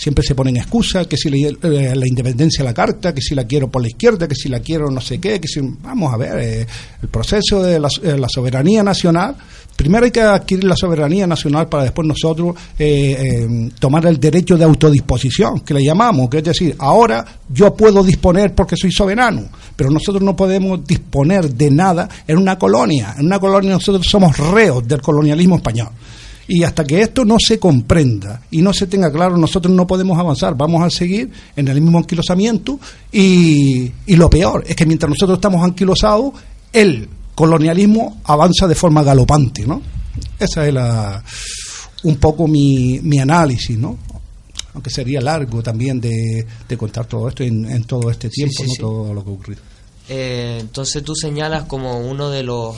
siempre 0.00 0.24
se 0.24 0.34
ponen 0.34 0.56
excusas, 0.56 1.06
que 1.06 1.18
si 1.18 1.28
eh, 1.28 1.54
la, 1.60 2.08
independencia 2.08 2.64
la 2.64 2.72
carta, 2.72 3.12
que 3.12 3.20
si 3.20 3.34
la 3.34 3.44
quiero 3.44 3.70
por 3.70 3.82
la 3.82 3.88
izquierda, 3.88 4.26
que 4.26 4.34
si 4.34 4.48
la 4.48 4.60
quiero 4.60 4.90
no 4.90 4.98
sé 4.98 5.18
qué, 5.18 5.38
que 5.38 5.46
si 5.46 5.60
vamos 5.60 6.14
a 6.14 6.16
ver, 6.16 6.38
eh, 6.38 6.66
el 7.02 7.08
proceso 7.10 7.62
de 7.62 7.76
eh, 7.76 8.18
la, 8.18 8.28
soberanía 8.30 8.82
nacional, 8.82 9.36
primero 9.76 10.06
hay 10.06 10.10
que 10.10 10.22
adquirir 10.22 10.64
la 10.64 10.74
soberanía 10.74 11.26
nacional 11.26 11.68
para 11.68 11.82
después 11.82 12.08
nosotros 12.08 12.56
tomar 13.78 14.06
el 14.06 14.18
derecho 14.18 14.56
de 14.56 14.64
autodisposición, 14.64 15.60
que 15.60 15.74
le 15.74 15.84
llamamos, 15.84 16.30
que 16.30 16.38
es 16.38 16.44
decir, 16.44 16.74
ahora 16.78 17.22
yo 17.50 17.74
puedo 17.74 18.02
disponer 18.02 18.54
porque 18.54 18.76
soy 18.78 18.92
soberano, 18.92 19.50
pero 19.76 19.90
nosotros 19.90 20.22
no 20.22 20.34
podemos 20.34 20.82
disponer 20.86 21.52
de 21.52 21.70
nada 21.70 22.08
en 22.26 22.38
una 22.38 22.58
colonia, 22.58 23.16
en 23.18 23.26
una 23.26 23.38
colonia 23.38 23.72
nosotros 23.72 24.06
somos 24.06 24.34
reos 24.38 24.88
del 24.88 25.02
colonialismo 25.02 25.56
español. 25.56 25.90
Y 26.52 26.64
hasta 26.64 26.84
que 26.84 27.00
esto 27.00 27.24
no 27.24 27.36
se 27.38 27.60
comprenda 27.60 28.42
y 28.50 28.60
no 28.60 28.72
se 28.72 28.88
tenga 28.88 29.12
claro, 29.12 29.36
nosotros 29.36 29.72
no 29.72 29.86
podemos 29.86 30.18
avanzar. 30.18 30.56
Vamos 30.56 30.82
a 30.82 30.90
seguir 30.90 31.30
en 31.54 31.68
el 31.68 31.80
mismo 31.80 31.98
anquilosamiento 31.98 32.80
y, 33.12 33.88
y 34.06 34.16
lo 34.16 34.28
peor 34.28 34.64
es 34.66 34.74
que 34.74 34.84
mientras 34.84 35.08
nosotros 35.08 35.38
estamos 35.38 35.62
anquilosados, 35.62 36.32
el 36.72 37.08
colonialismo 37.36 38.20
avanza 38.24 38.66
de 38.66 38.74
forma 38.74 39.04
galopante, 39.04 39.64
¿no? 39.64 39.80
Esa 40.40 40.66
es 40.66 40.74
la, 40.74 41.22
un 42.02 42.16
poco 42.16 42.48
mi, 42.48 42.98
mi 43.00 43.20
análisis, 43.20 43.78
¿no? 43.78 43.96
Aunque 44.74 44.90
sería 44.90 45.20
largo 45.20 45.62
también 45.62 46.00
de, 46.00 46.44
de 46.68 46.76
contar 46.76 47.06
todo 47.06 47.28
esto 47.28 47.44
en, 47.44 47.84
todo 47.84 48.10
este 48.10 48.28
tiempo, 48.28 48.64
¿no? 48.66 48.74
Todo 48.76 49.14
lo 49.14 49.24
que 49.24 49.30
ocurrió. 49.30 49.56
Eh, 50.08 50.58
entonces 50.58 51.04
tú 51.04 51.14
señalas 51.14 51.66
como 51.66 52.00
uno 52.00 52.28
de 52.28 52.42
los 52.42 52.74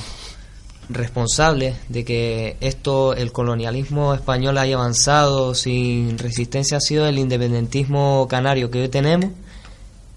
responsable 0.95 1.75
de 1.89 2.05
que 2.05 2.57
esto, 2.61 3.15
el 3.15 3.33
colonialismo 3.33 4.15
español 4.15 4.59
haya 4.59 4.77
avanzado 4.77 5.55
sin 5.55 6.19
resistencia 6.19 6.77
ha 6.77 6.81
sido 6.81 7.07
el 7.07 7.19
independentismo 7.19 8.27
canario 8.29 8.71
que 8.71 8.83
hoy 8.83 8.89
tenemos 8.89 9.31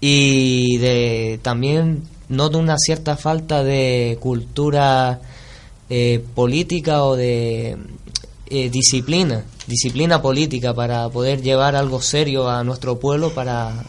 y 0.00 0.78
de 0.78 1.40
también 1.42 2.02
noto 2.28 2.58
una 2.58 2.76
cierta 2.78 3.16
falta 3.16 3.62
de 3.62 4.18
cultura 4.20 5.20
eh, 5.88 6.22
política 6.34 7.04
o 7.04 7.16
de 7.16 7.76
eh, 8.48 8.70
disciplina, 8.70 9.44
disciplina 9.66 10.20
política 10.20 10.74
para 10.74 11.08
poder 11.08 11.42
llevar 11.42 11.76
algo 11.76 12.00
serio 12.02 12.48
a 12.48 12.64
nuestro 12.64 12.98
pueblo, 12.98 13.30
para 13.30 13.84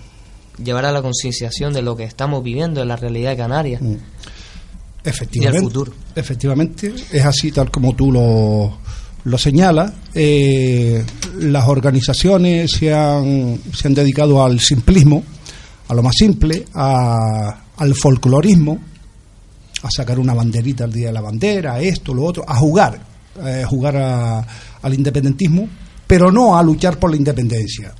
llevar 0.63 0.85
a 0.85 0.91
la 0.91 1.01
concienciación 1.01 1.73
de 1.73 1.81
lo 1.81 1.95
que 1.95 2.03
estamos 2.03 2.43
viviendo 2.43 2.81
en 2.81 2.87
la 2.87 2.95
realidad 2.95 3.37
canaria. 3.37 3.79
Mm. 3.81 3.97
Efectivamente, 5.03 5.91
efectivamente, 6.15 6.93
es 7.11 7.25
así 7.25 7.51
tal 7.51 7.71
como 7.71 7.95
tú 7.95 8.11
lo, 8.11 8.77
lo 9.23 9.37
señalas. 9.37 9.93
Eh, 10.13 11.03
las 11.39 11.67
organizaciones 11.67 12.71
se 12.71 12.93
han, 12.93 13.59
se 13.73 13.87
han 13.87 13.93
dedicado 13.93 14.43
al 14.43 14.59
simplismo, 14.59 15.23
a 15.87 15.93
lo 15.93 16.03
más 16.03 16.15
simple, 16.15 16.65
al 16.73 17.95
folclorismo, 17.95 18.79
a 19.83 19.91
sacar 19.91 20.19
una 20.19 20.33
banderita 20.33 20.85
al 20.85 20.93
día 20.93 21.07
de 21.07 21.13
la 21.13 21.21
bandera, 21.21 21.75
a 21.75 21.81
esto, 21.81 22.13
lo 22.13 22.23
otro, 22.23 22.43
a 22.47 22.55
jugar, 22.55 22.99
a 23.41 23.59
eh, 23.59 23.65
jugar 23.65 23.95
al 24.81 24.93
independentismo, 24.93 25.67
pero 26.05 26.31
no 26.31 26.57
a 26.57 26.63
luchar 26.63 26.97
por 26.97 27.11
la 27.11 27.17
independencia. 27.17 27.93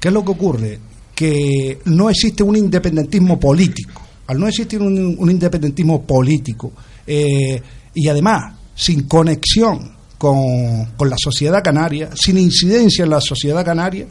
¿Qué 0.00 0.08
es 0.08 0.14
lo 0.14 0.24
que 0.24 0.30
ocurre? 0.30 0.78
Que 1.14 1.80
no 1.84 2.08
existe 2.08 2.42
un 2.42 2.56
independentismo 2.56 3.38
político 3.38 4.09
al 4.30 4.38
no 4.38 4.46
existir 4.46 4.80
un, 4.80 5.28
independentismo 5.28 6.02
político 6.02 6.72
eh, 7.04 7.60
y 7.92 8.06
además 8.06 8.54
sin 8.76 9.02
conexión 9.02 9.90
con, 10.16 10.86
la 11.00 11.16
sociedad 11.18 11.60
canaria, 11.64 12.10
sin 12.14 12.38
incidencia 12.38 13.02
en 13.02 13.10
la 13.10 13.20
sociedad 13.20 13.64
canaria, 13.64 14.06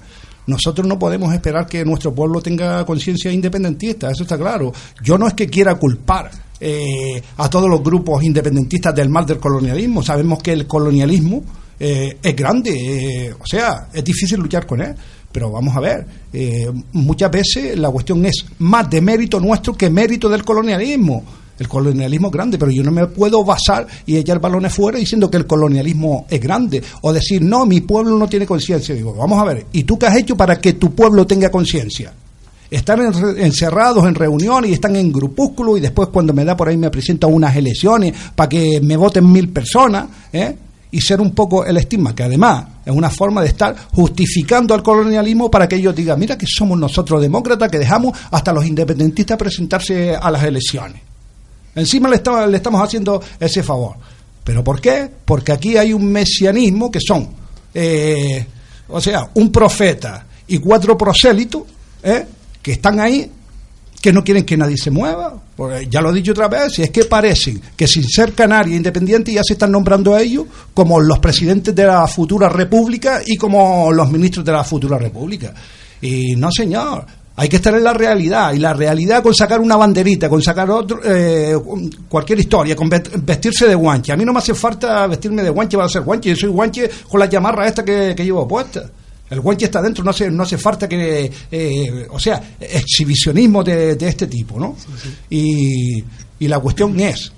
nosotros 0.48 0.86
no 0.86 1.00
podemos 1.00 1.34
esperar 1.34 1.68
que 1.68 1.86
nuestro 1.86 2.14
pueblo 2.14 2.42
tenga 2.42 2.86
conciencia 2.86 3.32
independentista, 3.32 4.12
eso 4.12 4.24
está 4.24 4.38
claro. 4.38 4.74
Yo 5.02 5.18
no 5.18 5.26
es 5.26 5.36
que 5.36 5.48
quiera 5.48 5.76
culpar 5.76 6.30
eh, 6.60 7.24
a 7.38 7.50
todos 7.50 7.70
los 7.70 7.82
grupos 7.82 8.22
independentistas 8.22 8.94
del 8.94 9.08
mal 9.08 9.26
del 9.26 9.40
colonialismo, 9.40 10.04
sabemos 10.04 10.44
que 10.44 10.52
el 10.52 10.68
colonialismo 10.68 11.44
eh, 11.80 12.18
es 12.22 12.36
grande, 12.36 13.34
o 13.40 13.46
sea, 13.46 13.88
es 13.94 14.04
difícil 14.04 14.38
luchar 14.42 14.66
con 14.66 14.82
él 14.82 14.94
pero 15.32 15.52
vamos 15.52 15.76
a 15.76 15.80
ver, 15.80 16.06
eh, 16.34 16.72
muchas 16.94 17.30
veces 17.32 17.78
la 17.78 17.90
cuestión 17.90 18.26
es 18.26 18.46
más 18.60 18.90
de 18.90 19.02
mérito 19.02 19.40
nuestro 19.40 19.76
que 19.76 19.90
mérito 19.90 20.28
del 20.30 20.44
colonialismo. 20.44 21.24
El 21.60 21.68
colonialismo 21.68 22.28
es 22.28 22.34
grande, 22.34 22.58
pero 22.58 22.72
yo 22.72 22.84
no 22.84 22.92
me 22.92 23.06
puedo 23.08 23.44
basar 23.44 23.86
y 24.06 24.16
echar 24.16 24.40
balones 24.40 24.74
fuera 24.74 24.98
diciendo 24.98 25.30
que 25.30 25.38
el 25.38 25.46
colonialismo 25.46 26.26
es 26.30 26.40
grande. 26.40 26.82
O 27.02 27.12
decir, 27.12 27.42
no, 27.42 27.66
mi 27.66 27.82
pueblo 27.82 28.18
no 28.18 28.30
tiene 28.30 28.46
conciencia. 28.46 28.96
Digo, 28.96 29.14
vamos 29.14 29.40
a 29.40 29.44
ver, 29.44 29.66
¿y 29.74 29.84
tú 29.84 30.00
qué 30.00 30.06
has 30.06 30.16
hecho 30.16 30.38
para 30.38 30.60
que 30.60 30.74
tu 30.74 30.96
pueblo 30.96 31.28
tenga 31.28 31.52
conciencia? 31.52 32.14
Están 32.72 33.02
encerrados 33.38 34.06
en 34.06 34.16
reuniones 34.16 34.72
y 34.72 34.74
están 34.74 34.96
en 34.96 35.12
grupúsculos 35.12 35.80
y 35.80 35.82
después 35.82 36.10
cuando 36.10 36.34
me 36.34 36.46
da 36.46 36.56
por 36.56 36.70
ahí 36.70 36.78
me 36.78 36.90
presento 36.90 37.28
a 37.28 37.30
unas 37.30 37.56
elecciones 37.56 38.14
para 38.36 38.48
que 38.48 38.80
me 38.82 38.96
voten 38.96 39.30
mil 39.30 39.50
personas, 39.50 40.06
¿eh? 40.32 40.56
Y 40.92 41.02
ser 41.02 41.22
un 41.22 41.32
poco 41.32 41.66
el 41.66 41.78
estigma, 41.78 42.16
que 42.16 42.24
además 42.24 42.66
es 42.86 42.94
una 42.94 43.10
forma 43.10 43.42
de 43.42 43.50
estar 43.50 43.76
justificando 43.92 44.74
al 44.74 44.82
colonialismo 44.82 45.52
para 45.52 45.68
que 45.68 45.76
ellos 45.76 45.96
digan, 45.96 46.20
mira 46.20 46.38
que 46.38 46.48
somos 46.48 46.80
nosotros 46.80 47.22
demócratas 47.22 47.70
que 47.70 47.78
dejamos 47.78 48.18
hasta 48.32 48.52
los 48.52 48.66
independentistas 48.66 49.38
presentarse 49.38 50.16
a 50.16 50.32
las 50.32 50.44
elecciones. 50.44 51.02
Encima 51.76 52.10
le, 52.10 52.16
estamos 52.16 52.82
haciendo 52.82 53.22
ese 53.40 53.62
favor. 53.62 53.96
¿Pero 54.44 54.64
por 54.64 54.82
qué? 54.82 55.10
Porque 55.26 55.52
aquí 55.52 55.78
hay 55.78 55.94
un 55.94 56.12
mesianismo 56.12 56.90
que 56.90 57.00
son, 57.00 57.30
eh, 57.74 58.46
o 58.88 59.00
sea, 59.00 59.30
un 59.36 59.52
profeta 59.52 60.26
y 60.48 60.58
cuatro 60.58 60.98
prosélitos 60.98 61.64
¿eh? 62.02 62.26
que 62.62 62.72
están 62.72 63.00
ahí 63.00 63.32
que 64.02 64.14
no 64.14 64.24
quieren 64.24 64.46
que 64.46 64.56
nadie 64.58 64.78
se 64.78 64.92
mueva. 64.92 65.34
Porque 65.56 65.88
ya 65.90 66.02
lo 66.02 66.12
he 66.12 66.14
dicho 66.14 66.32
otra 66.32 66.48
vez, 66.48 66.80
y 66.80 66.84
es 66.84 66.90
que 66.90 67.04
parecen 67.06 67.62
que 67.76 67.86
sin 67.88 68.08
ser 68.08 68.34
canaria 68.34 68.76
independiente 68.76 69.34
ya 69.34 69.44
se 69.44 69.54
están 69.54 69.72
nombrando 69.72 70.14
a 70.16 70.22
ellos 70.22 70.46
como 70.74 71.00
los 71.00 71.20
presidentes 71.20 71.76
de 71.76 71.84
la 71.86 72.08
futura 72.08 72.48
república 72.48 73.22
y 73.26 73.36
como 73.36 73.92
los 73.92 74.10
ministros 74.10 74.46
de 74.46 74.52
la 74.54 74.64
futura 74.64 74.98
república. 74.98 75.54
Y 76.02 76.36
no, 76.38 76.50
señor, 76.50 77.06
hay 77.36 77.50
que 77.50 77.58
estar 77.58 77.74
en 77.76 77.84
la 77.84 77.94
realidad. 77.94 78.54
Y 78.54 78.60
la 78.60 78.72
realidad 78.74 79.22
con 79.22 79.34
sacar 79.36 79.60
una 79.60 79.76
banderita, 79.76 80.30
con 80.30 80.42
sacar 80.42 80.70
otro, 80.72 81.02
eh, 81.04 81.58
cualquier 82.08 82.40
historia, 82.40 82.76
con 82.76 82.88
ve- 82.90 83.04
vestirse 83.22 83.68
de 83.68 83.76
guanche. 83.76 84.14
A 84.14 84.16
mí 84.16 84.24
no 84.24 84.32
me 84.32 84.40
hace 84.40 84.54
falta 84.54 85.08
vestirme 85.08 85.44
de 85.44 85.50
guanche 85.50 85.76
para 85.76 85.90
ser 85.90 86.04
guanche. 86.04 86.30
Yo 86.30 86.36
soy 86.38 86.50
guanche 86.50 86.90
con 87.10 87.20
la 87.20 87.28
chamarra 87.30 87.68
esta 87.68 87.84
que, 87.84 88.14
que 88.16 88.24
llevo 88.24 88.48
puesta. 88.48 88.90
El 89.30 89.42
guanche 89.42 89.66
está 89.66 89.82
dentro, 89.82 90.04
no 90.04 90.12
hace, 90.12 90.32
no 90.32 90.44
hace 90.44 90.58
falta 90.58 90.88
que. 90.88 91.32
eh, 91.52 92.08
o 92.10 92.20
sea, 92.20 92.56
exhibicionismo 92.60 93.64
de, 93.64 93.96
de 93.96 94.08
este 94.08 94.28
tipo, 94.28 94.60
¿no? 94.60 94.76
Y, 95.30 96.04
y 96.40 96.48
la 96.48 96.60
cuestión 96.60 97.00
es 97.00 97.32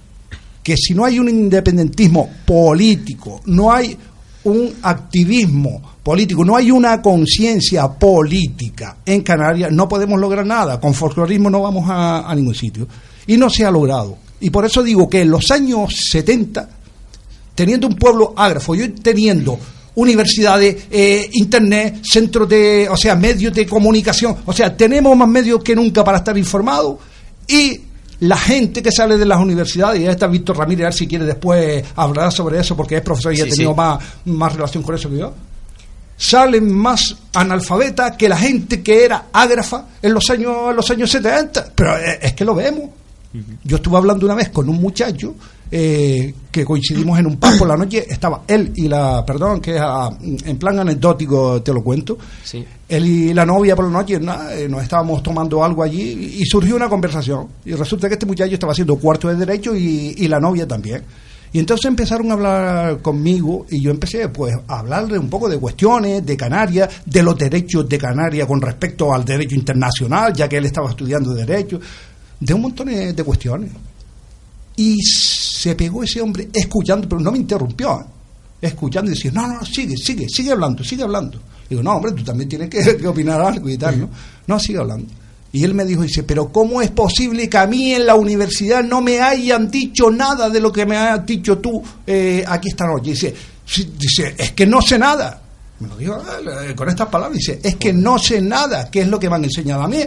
que 0.64 0.78
si 0.78 0.94
no 0.94 1.06
hay 1.06 1.20
un 1.20 1.28
independentismo 1.28 2.30
político, 2.46 3.42
no 3.46 3.72
hay 3.72 3.98
un 4.44 4.74
activismo 4.84 5.82
político, 6.02 6.46
no 6.46 6.56
hay 6.56 6.72
una 6.72 7.02
conciencia 7.02 7.88
política 7.90 8.98
en 9.06 9.22
Canarias, 9.22 9.72
no 9.72 9.88
podemos 9.88 10.20
lograr 10.20 10.46
nada. 10.46 10.80
Con 10.80 10.94
folclorismo 10.94 11.50
no 11.50 11.62
vamos 11.62 11.90
a, 11.90 12.30
a 12.30 12.36
ningún 12.36 12.56
sitio. 12.56 12.88
Y 13.28 13.38
no 13.38 13.50
se 13.50 13.66
ha 13.66 13.72
logrado. 13.72 14.18
Y 14.40 14.50
por 14.50 14.66
eso 14.66 14.82
digo 14.82 15.08
que 15.08 15.22
en 15.22 15.30
los 15.30 15.52
años 15.52 15.96
70, 15.96 16.68
teniendo 17.54 17.88
un 17.88 17.96
pueblo 17.96 18.34
ágrafo, 18.36 18.74
yo 18.74 18.92
teniendo 18.94 19.60
universidades, 19.96 20.86
eh, 20.90 21.30
internet, 21.34 22.02
centros 22.04 22.48
de, 22.48 22.88
o 22.90 22.98
sea, 22.98 23.16
medios 23.16 23.54
de 23.54 23.66
comunicación, 23.66 24.38
o 24.46 24.54
sea, 24.54 24.76
tenemos 24.76 25.16
más 25.18 25.28
medios 25.28 25.64
que 25.64 25.76
nunca 25.76 26.04
para 26.04 26.20
estar 26.20 26.38
informados 26.38 26.98
y 27.48 27.82
la 28.22 28.38
gente 28.38 28.84
que 28.84 28.92
sale 28.92 29.18
de 29.18 29.26
las 29.26 29.40
universidades, 29.40 30.00
y 30.00 30.06
ahí 30.06 30.12
está 30.12 30.28
Víctor 30.28 30.58
Ramírez, 30.58 30.84
a 30.84 30.90
ver 30.90 30.94
si 30.94 31.08
quiere 31.08 31.26
después 31.26 31.84
hablar 31.96 32.32
sobre 32.32 32.60
eso, 32.60 32.78
porque 32.78 32.98
es 32.98 33.02
profesor 33.02 33.34
y 33.34 33.38
Sí, 33.38 33.42
ha 33.42 33.46
tenido 33.46 33.72
sí. 33.72 33.78
Más, 33.78 34.04
más 34.26 34.54
relación 34.54 34.84
con 34.84 34.96
eso 34.96 35.10
que 35.10 35.18
yo, 35.18 35.34
salen 36.16 36.72
más 36.72 37.16
analfabetas 37.34 38.16
que 38.16 38.30
la 38.30 38.38
gente 38.38 38.84
que 38.84 39.06
era 39.06 39.26
ágrafa 39.34 39.88
en 40.02 40.14
los 40.14 40.30
años, 40.30 40.70
en 40.70 40.76
los 40.76 40.92
años 40.92 41.10
70, 41.10 41.72
pero 41.74 41.98
es, 41.98 42.20
es 42.22 42.34
que 42.34 42.46
lo 42.46 42.54
vemos. 42.54 42.90
Yo 43.64 43.78
estuve 43.78 43.98
hablando 43.98 44.26
una 44.26 44.36
vez 44.36 44.50
con 44.50 44.70
un 44.70 44.80
muchacho 44.80 45.36
eh, 45.72 46.34
que 46.52 46.66
coincidimos 46.66 47.18
en 47.18 47.28
un 47.28 47.38
pub 47.38 47.58
por 47.58 47.68
la 47.68 47.78
noche, 47.78 48.06
estaba 48.10 48.42
él 48.46 48.74
y 48.76 48.90
la, 48.90 49.26
perdón, 49.26 49.62
que 49.62 49.76
es 49.76 49.82
ah, 49.82 50.10
en 50.22 50.58
plan 50.58 50.78
anecdótico 50.80 51.62
te 51.62 51.74
lo 51.74 51.82
cuento, 51.82 52.18
Sí. 52.44 52.66
él 52.90 53.06
y 53.06 53.34
la 53.34 53.46
novia 53.46 53.74
por 53.76 53.86
la 53.86 53.92
noche 53.92 54.20
nada, 54.20 54.54
eh, 54.54 54.68
nos 54.68 54.84
estábamos 54.84 55.24
tomando 55.24 55.64
algo 55.64 55.82
allí 55.82 56.38
y 56.40 56.46
surgió 56.46 56.76
una 56.76 56.90
conversación. 56.90 57.48
Y 57.64 57.72
resulta 57.74 58.08
que 58.10 58.16
este 58.16 58.26
muchacho 58.26 58.54
estaba 58.54 58.74
haciendo 58.74 58.98
cuarto 58.98 59.30
de 59.30 59.36
derecho 59.36 59.74
y, 59.76 60.14
y 60.18 60.28
la 60.28 60.40
novia 60.42 60.68
también. 60.68 61.04
Y 61.54 61.60
entonces 61.60 61.86
empezaron 61.86 62.30
a 62.32 62.34
hablar 62.34 63.02
conmigo 63.02 63.66
y 63.70 63.82
yo 63.82 63.92
empecé 63.92 64.30
pues 64.30 64.54
a 64.68 64.80
hablarle 64.80 65.18
un 65.20 65.30
poco 65.30 65.50
de 65.50 65.58
cuestiones 65.58 66.26
de 66.26 66.38
Canarias, 66.38 66.90
de 67.06 67.24
los 67.24 67.38
derechos 67.38 67.88
de 67.90 67.98
Canarias 67.98 68.48
con 68.48 68.62
respecto 68.62 69.14
al 69.14 69.26
derecho 69.26 69.56
internacional, 69.56 70.34
ya 70.34 70.48
que 70.48 70.58
él 70.58 70.66
estaba 70.66 70.90
estudiando 70.90 71.34
derecho, 71.34 71.80
de 72.40 72.54
un 72.54 72.62
montón 72.62 72.88
de 72.88 73.24
cuestiones. 73.24 73.70
Y 74.76 75.02
se 75.02 75.76
pegó 75.76 76.04
ese 76.04 76.22
hombre 76.22 76.50
escuchando, 76.54 77.08
pero 77.08 77.22
no 77.22 77.32
me 77.32 77.38
interrumpió, 77.38 78.06
escuchando 78.62 79.12
y 79.12 79.16
decía, 79.16 79.32
no, 79.32 79.48
no, 79.48 79.66
sigue, 79.66 79.98
sigue, 79.98 80.28
sigue 80.30 80.52
hablando, 80.52 80.84
sigue 80.84 81.04
hablando. 81.04 81.40
Digo, 81.70 81.84
no, 81.84 81.94
hombre, 81.94 82.12
tú 82.14 82.24
también 82.24 82.50
tienes 82.50 82.70
que, 82.70 83.08
opinar 83.08 83.42
algo 83.42 83.70
y 83.70 83.78
tal, 83.78 84.00
¿no? 84.00 84.10
No, 84.48 84.60
sigue 84.60 84.80
hablando. 84.80 85.08
Y 85.54 85.64
él 85.64 85.74
me 85.74 85.84
dijo, 85.84 86.04
dice, 86.04 86.24
pero 86.24 86.52
¿cómo 86.52 86.82
es 86.82 86.92
posible 86.92 87.50
que 87.50 87.58
a 87.58 87.68
mí 87.68 87.94
en 87.94 88.06
la 88.06 88.16
universidad 88.16 88.84
no 88.84 89.02
me 89.02 89.20
hayan 89.20 89.70
dicho 89.70 90.10
nada 90.10 90.50
de 90.50 90.62
lo 90.62 90.72
que 90.72 90.86
me 90.86 90.96
has 90.96 91.26
dicho 91.26 91.58
tú 91.58 91.84
eh, 92.08 92.44
aquí 92.48 92.70
esta 92.70 92.86
noche? 92.88 93.12
Dice, 93.12 93.34
dice, 93.98 94.36
es 94.38 94.52
que 94.52 94.66
no 94.66 94.82
sé 94.82 94.98
nada. 94.98 95.41
Me 95.82 95.88
lo 95.88 95.98
dijo 95.98 96.16
eh, 96.16 96.76
con 96.76 96.90
estas 96.90 97.08
palabras, 97.08 97.38
dice, 97.40 97.60
es 97.64 97.76
que 97.76 97.92
no 97.92 98.20
sé 98.20 98.40
nada, 98.40 98.90
¿qué 98.92 99.02
es 99.02 99.08
lo 99.08 99.20
que 99.20 99.28
me 99.28 99.38
han 99.38 99.46
enseñado 99.46 99.82
a 99.82 99.88
mí? 99.88 99.98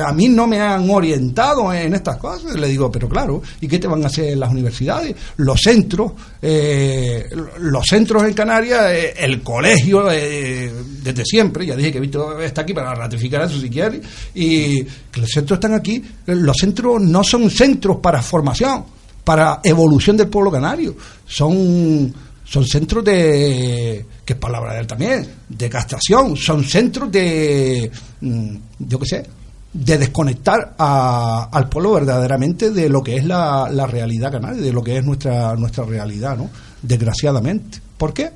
A 0.00 0.12
mí 0.12 0.28
no 0.28 0.46
me 0.46 0.60
han 0.60 0.88
orientado 0.88 1.72
en 1.72 1.92
estas 1.92 2.18
cosas. 2.18 2.54
Le 2.54 2.68
digo, 2.68 2.90
pero 2.90 3.08
claro, 3.08 3.42
¿y 3.60 3.66
qué 3.66 3.80
te 3.80 3.88
van 3.88 4.04
a 4.04 4.06
hacer 4.06 4.36
las 4.36 4.50
universidades? 4.50 5.14
Los 5.38 5.60
centros, 5.60 6.12
eh, 6.40 7.28
los 7.58 7.84
centros 7.84 8.22
en 8.22 8.32
Canarias, 8.32 8.84
eh, 8.90 9.14
el 9.18 9.42
colegio, 9.42 10.08
eh, 10.10 10.72
desde 11.02 11.24
siempre, 11.24 11.66
ya 11.66 11.74
dije 11.74 11.92
que 11.92 12.00
Víctor 12.00 12.40
está 12.42 12.62
aquí 12.62 12.72
para 12.72 12.94
ratificar 12.94 13.42
eso 13.42 13.58
si 13.58 13.68
quiere, 13.68 14.00
y 14.34 14.84
que 14.84 15.20
los 15.20 15.30
centros 15.30 15.56
están 15.56 15.74
aquí, 15.74 16.02
los 16.26 16.56
centros 16.56 17.02
no 17.02 17.24
son 17.24 17.50
centros 17.50 17.98
para 17.98 18.22
formación, 18.22 18.84
para 19.24 19.60
evolución 19.64 20.16
del 20.16 20.28
pueblo 20.28 20.52
canario, 20.52 20.94
son 21.26 22.14
son 22.44 22.64
centros 22.66 23.04
de, 23.04 24.04
que 24.24 24.32
es 24.34 24.38
palabra 24.38 24.74
de 24.74 24.80
él 24.80 24.86
también, 24.86 25.26
de 25.48 25.68
castración, 25.70 26.36
son 26.36 26.62
centros 26.64 27.10
de, 27.10 27.90
mm, 28.20 28.56
yo 28.80 28.98
qué 28.98 29.06
sé, 29.06 29.26
de 29.72 29.98
desconectar 29.98 30.74
a- 30.78 31.48
al 31.50 31.68
pueblo 31.68 31.92
verdaderamente 31.94 32.70
de 32.70 32.88
lo 32.88 33.02
que 33.02 33.16
es 33.16 33.24
la, 33.24 33.68
la 33.72 33.86
realidad 33.86 34.30
canaria, 34.30 34.62
de 34.62 34.72
lo 34.72 34.82
que 34.84 34.98
es 34.98 35.04
nuestra, 35.04 35.56
nuestra 35.56 35.84
realidad, 35.84 36.36
¿no? 36.36 36.48
Desgraciadamente. 36.80 37.78
¿Por 37.98 38.12
qué? 38.14 38.30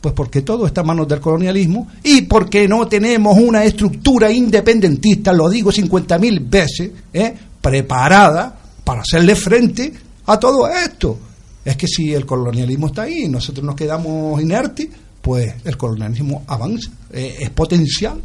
Pues 0.00 0.14
porque 0.14 0.42
todo 0.42 0.66
está 0.66 0.80
en 0.82 0.86
manos 0.88 1.08
del 1.08 1.20
colonialismo 1.20 1.88
y 2.02 2.22
porque 2.22 2.66
no 2.68 2.86
tenemos 2.86 3.36
una 3.38 3.64
estructura 3.64 4.30
independentista, 4.30 5.32
lo 5.32 5.48
digo 5.50 5.70
50.000 5.72 6.48
veces, 6.48 6.90
¿eh? 7.12 7.34
preparada 7.60 8.54
para 8.84 9.00
hacerle 9.00 9.34
frente 9.34 9.92
a 10.26 10.38
todo 10.38 10.68
esto. 10.68 11.18
Es 11.64 11.76
que 11.76 11.86
si 11.88 12.12
el 12.14 12.26
colonialismo 12.26 12.88
está 12.88 13.02
ahí 13.02 13.24
y 13.24 13.28
nosotros 13.28 13.64
nos 13.64 13.74
quedamos 13.74 14.40
inertes, 14.42 14.88
pues 15.22 15.54
el 15.64 15.76
colonialismo 15.76 16.44
avanza, 16.46 16.90
eh, 17.12 17.36
es 17.40 17.50
potencial. 17.50 18.20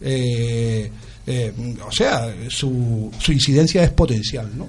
eh, 0.00 0.90
eh, 1.26 1.52
o 1.86 1.90
sea, 1.90 2.34
su, 2.48 3.10
su 3.18 3.32
incidencia 3.32 3.82
es 3.82 3.90
potencial, 3.90 4.50
¿no? 4.56 4.68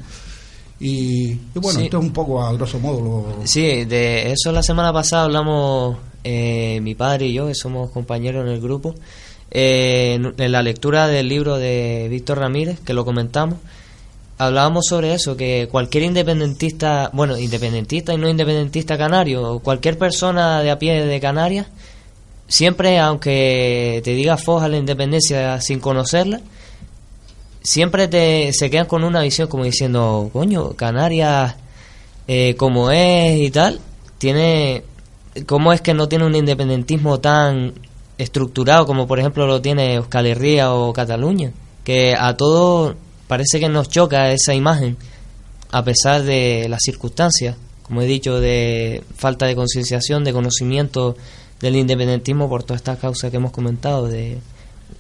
Y, 0.80 1.32
y 1.32 1.40
bueno, 1.56 1.80
Sí. 1.80 1.86
esto 1.86 1.98
es 2.00 2.04
un 2.06 2.12
poco 2.14 2.42
a 2.42 2.54
grosso 2.54 2.80
modo 2.80 3.02
lo, 3.40 3.46
Sí, 3.48 3.84
de 3.86 4.32
eso 4.32 4.52
la 4.54 4.64
semana 4.64 4.92
pasada 4.94 5.24
hablamos 5.24 5.98
eh, 6.24 6.80
mi 6.82 6.96
padre 6.96 7.28
y 7.28 7.34
yo, 7.34 7.48
que 7.48 7.56
somos 7.56 7.92
compañeros 7.92 8.46
en 8.46 8.54
el 8.54 8.62
grupo, 8.62 8.96
eh, 9.52 10.14
en, 10.16 10.34
en 10.38 10.52
la 10.52 10.64
lectura 10.64 11.08
del 11.08 11.28
libro 11.30 11.58
de 11.58 12.08
Víctor 12.10 12.40
Ramírez, 12.40 12.80
que 12.80 12.94
lo 12.94 13.04
comentamos, 13.06 13.60
hablábamos 14.38 14.86
sobre 14.88 15.14
eso, 15.14 15.38
que 15.38 15.68
cualquier 15.72 16.04
independentista, 16.04 17.10
bueno, 17.14 17.38
independentista 17.38 18.14
y 18.14 18.18
no 18.18 18.30
independentista 18.30 18.98
canario, 18.98 19.60
cualquier 19.60 19.98
persona 19.98 20.62
de 20.62 20.72
a 20.72 20.80
pie 20.80 21.06
de 21.06 21.20
Canarias, 21.20 21.68
siempre, 22.48 23.00
aunque 23.00 24.02
te 24.04 24.12
diga 24.12 24.38
foja 24.38 24.68
la 24.68 24.78
independencia 24.78 25.60
sin 25.62 25.80
conocerla, 25.80 26.42
siempre 27.62 28.08
te, 28.08 28.52
se 28.54 28.70
quedan 28.70 28.88
con 28.88 29.04
una 29.04 29.22
visión 29.22 29.48
como 29.48 29.64
diciendo, 29.64 30.30
coño, 30.32 30.74
Canarias 30.74 31.56
eh, 32.28 32.56
como 32.58 32.92
es 32.92 33.40
y 33.40 33.52
tal, 33.52 33.80
tiene, 34.18 34.84
¿cómo 35.46 35.74
es 35.74 35.82
que 35.82 35.94
no 35.94 36.08
tiene 36.10 36.26
un 36.26 36.36
independentismo 36.36 37.20
tan 37.20 37.74
estructurado 38.18 38.86
como 38.86 39.08
por 39.08 39.20
ejemplo 39.20 39.46
lo 39.46 39.62
tiene 39.62 39.96
Euskal 39.96 40.28
Herria 40.28 40.74
o 40.74 40.92
Cataluña? 40.94 41.52
Que 41.84 42.16
a 42.18 42.36
todo 42.36 42.96
parece 43.28 43.60
que 43.60 43.70
nos 43.70 43.90
choca 43.90 44.32
esa 44.32 44.54
imagen, 44.54 44.98
a 45.72 45.84
pesar 45.84 46.24
de 46.24 46.68
las 46.70 46.82
circunstancias, 46.84 47.56
como 47.84 48.02
he 48.02 48.06
dicho, 48.06 48.40
de 48.40 49.04
falta 49.16 49.46
de 49.46 49.56
concienciación, 49.56 50.24
de 50.24 50.34
conocimiento 50.34 51.16
del 51.60 51.76
independentismo 51.76 52.50
por 52.50 52.64
todas 52.64 52.82
estas 52.82 53.00
causas 53.00 53.32
que 53.32 53.38
hemos 53.38 53.52
comentado, 53.52 54.08
de 54.08 54.40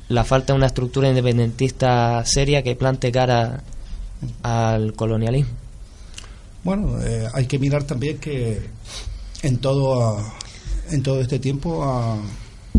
la 0.09 0.23
falta 0.23 0.53
de 0.53 0.57
una 0.57 0.67
estructura 0.67 1.09
independentista 1.09 2.23
seria 2.25 2.63
que 2.63 2.75
plante 2.75 3.11
cara 3.11 3.63
al 4.43 4.93
colonialismo. 4.93 5.51
Bueno, 6.63 7.01
eh, 7.01 7.27
hay 7.33 7.45
que 7.45 7.59
mirar 7.59 7.83
también 7.83 8.17
que 8.17 8.59
en 9.43 9.57
todo 9.57 10.17
ah, 10.17 10.33
en 10.91 11.03
todo 11.03 11.21
este 11.21 11.39
tiempo 11.39 11.83
ah, 11.83 12.17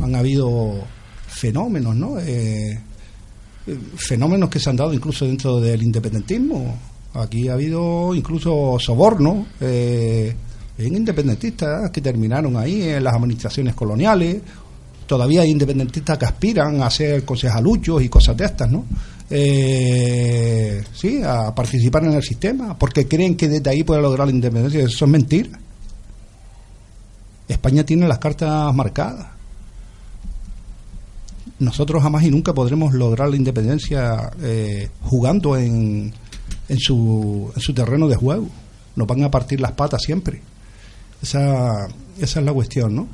han 0.02 0.14
habido 0.14 0.84
fenómenos, 1.28 1.94
¿no? 1.94 2.18
Eh, 2.18 2.80
fenómenos 3.96 4.48
que 4.48 4.60
se 4.60 4.70
han 4.70 4.76
dado 4.76 4.92
incluso 4.92 5.26
dentro 5.26 5.60
del 5.60 5.82
independentismo. 5.82 6.76
Aquí 7.14 7.48
ha 7.48 7.54
habido 7.54 8.14
incluso 8.14 8.76
sobornos 8.78 9.46
eh, 9.60 10.34
en 10.78 10.96
independentistas 10.96 11.90
que 11.90 12.00
terminaron 12.00 12.56
ahí 12.56 12.82
en 12.82 13.02
las 13.02 13.14
administraciones 13.14 13.74
coloniales. 13.74 14.42
Todavía 15.06 15.42
hay 15.42 15.50
independentistas 15.50 16.18
que 16.18 16.24
aspiran 16.24 16.82
a 16.82 16.90
ser 16.90 17.24
concejaluchos 17.24 18.02
y 18.02 18.08
cosas 18.08 18.36
de 18.36 18.44
estas, 18.44 18.70
¿no? 18.70 18.84
Eh, 19.30 20.84
sí, 20.92 21.20
a 21.24 21.54
participar 21.54 22.04
en 22.04 22.12
el 22.12 22.22
sistema, 22.22 22.78
porque 22.78 23.08
creen 23.08 23.36
que 23.36 23.48
desde 23.48 23.70
ahí 23.70 23.82
puede 23.82 24.02
lograr 24.02 24.26
la 24.28 24.34
independencia. 24.34 24.82
Eso 24.82 25.04
es 25.04 25.10
mentira. 25.10 25.58
España 27.48 27.84
tiene 27.84 28.06
las 28.08 28.18
cartas 28.18 28.74
marcadas. 28.74 29.35
Nosotros 31.58 32.02
jamás 32.02 32.24
y 32.24 32.30
nunca 32.30 32.52
podremos 32.52 32.92
lograr 32.94 33.30
la 33.30 33.36
independencia 33.36 34.30
eh, 34.42 34.90
jugando 35.02 35.56
en, 35.56 36.12
en, 36.68 36.78
su, 36.78 37.50
en 37.54 37.60
su 37.60 37.72
terreno 37.72 38.08
de 38.08 38.16
juego. 38.16 38.48
Nos 38.94 39.06
van 39.06 39.24
a 39.24 39.30
partir 39.30 39.60
las 39.60 39.72
patas 39.72 40.02
siempre. 40.02 40.40
Esa, 41.22 41.86
esa 42.18 42.40
es 42.40 42.44
la 42.44 42.52
cuestión, 42.52 42.94
¿no? 42.94 43.08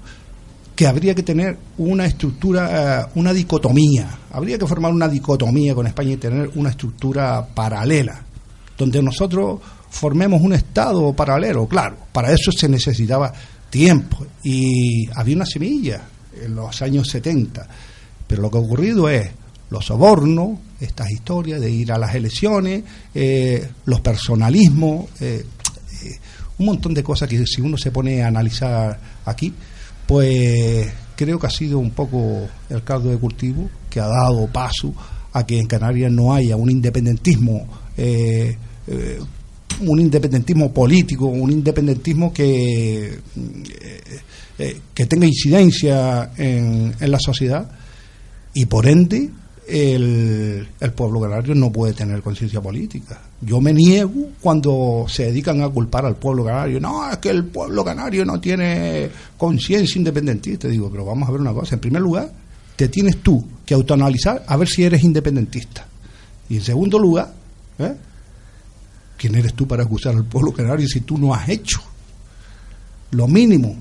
Que 0.75 0.87
habría 0.87 1.15
que 1.15 1.23
tener 1.23 1.57
una 1.79 2.07
estructura, 2.07 3.03
eh, 3.03 3.07
una 3.15 3.33
dicotomía. 3.33 4.19
Habría 4.33 4.59
que 4.59 4.67
formar 4.67 4.93
una 4.93 5.09
dicotomía 5.09 5.75
con 5.75 5.87
España 5.87 6.13
y 6.13 6.17
tener 6.17 6.51
una 6.55 6.71
estructura 6.71 7.47
paralela, 7.47 8.23
donde 8.77 9.03
nosotros 9.03 9.61
formemos 9.91 10.41
un 10.41 10.55
Estado 10.55 11.13
paralelo. 11.13 11.69
Claro, 11.69 11.97
para 12.13 12.33
eso 12.33 12.51
se 12.51 12.69
necesitaba 12.69 13.33
tiempo 13.71 14.27
y 14.43 15.09
había 15.15 15.37
una 15.37 15.47
semilla 15.47 16.03
en 16.43 16.55
los 16.55 16.83
años 16.83 17.09
70. 17.09 17.69
Pero 18.33 18.41
lo 18.41 18.51
que 18.51 18.57
ha 18.57 18.63
ocurrido 18.63 19.11
es 19.11 19.29
los 19.69 19.85
sobornos, 19.85 20.59
estas 20.81 21.11
historias 21.11 21.61
de 21.61 21.71
ir 21.71 21.93
a 21.93 21.99
las 21.99 22.15
elecciones, 22.15 22.83
eh, 23.15 23.69
los 23.85 24.01
personalismos, 24.01 25.05
eh, 25.21 25.45
eh, 26.03 26.19
un 26.57 26.65
montón 26.65 26.95
de 26.95 27.03
cosas 27.03 27.29
que 27.29 27.45
si 27.45 27.61
uno 27.61 27.77
se 27.77 27.91
pone 27.91 28.23
a 28.23 28.29
analizar 28.29 28.99
aquí, 29.27 29.53
pues 30.07 30.91
creo 31.15 31.39
que 31.39 31.47
ha 31.47 31.51
sido 31.51 31.79
un 31.79 31.91
poco 31.91 32.49
el 32.71 32.83
caldo 32.85 33.11
de 33.11 33.19
cultivo 33.19 33.69
que 33.91 34.01
ha 34.01 34.07
dado 34.07 34.47
paso 34.47 34.95
a 35.35 35.45
que 35.45 35.59
en 35.59 35.67
Canarias 35.67 36.11
no 36.11 36.33
haya 36.33 36.57
un 36.57 36.71
independentismo 36.71 37.67
un 39.81 40.01
independentismo 40.01 40.73
político, 40.73 41.27
un 41.27 41.51
independentismo 41.53 42.33
que, 42.33 43.19
que 44.95 45.07
tenga 45.07 45.27
incidencia 45.27 46.31
en, 46.39 46.95
en 46.99 47.11
la 47.11 47.19
sociedad 47.21 47.71
y 48.55 48.67
por 48.67 48.87
ende 48.87 49.31
el, 49.67 50.67
pueblo 50.95 51.21
canario 51.21 51.55
no 51.55 51.71
puede 51.71 51.95
tener 51.95 52.21
conciencia 52.21 52.61
política. 52.61 53.21
Yo 53.41 53.61
me 53.61 53.73
niego 53.73 54.31
cuando 54.41 55.07
se 55.09 55.27
dedican 55.27 55.63
a 55.63 55.69
culpar 55.69 56.05
al 56.05 56.17
pueblo 56.17 56.45
canario. 56.45 56.81
No, 56.81 57.09
es 57.11 57.19
que 57.19 57.31
el 57.31 57.45
pueblo 57.45 57.85
canario 57.85 58.25
no 58.25 58.41
tiene 58.41 59.09
conciencia 59.37 59.99
independentista. 59.99 60.69
Digo, 60.69 60.91
pero 60.91 61.05
vamos 61.05 61.29
a 61.29 61.33
ver 61.33 61.41
una 61.41 61.53
cosa. 61.53 61.77
En 61.77 61.81
primer 61.81 62.03
lugar, 62.03 62.31
te 62.77 62.89
tienes 62.89 63.19
tú 63.19 63.45
que 63.65 63.75
autoanalizar 63.75 64.45
a 64.47 64.57
ver 64.57 64.69
si 64.69 64.85
eres 64.85 65.03
independentista. 65.05 65.87
Y 66.49 66.57
en 66.57 66.63
segundo 66.63 66.99
lugar, 66.99 67.33
¿eh? 67.79 67.95
¿quién 69.17 69.35
eres 69.37 69.55
tú 69.55 69.67
para 69.67 69.85
acusar 69.85 70.15
al 70.17 70.25
pueblo 70.25 70.53
canario 70.53 70.87
si 70.89 71.01
tú 71.01 71.17
no 71.17 71.33
has 71.33 71.49
hecho 71.49 71.81
lo 73.13 73.29
mínimo 73.29 73.77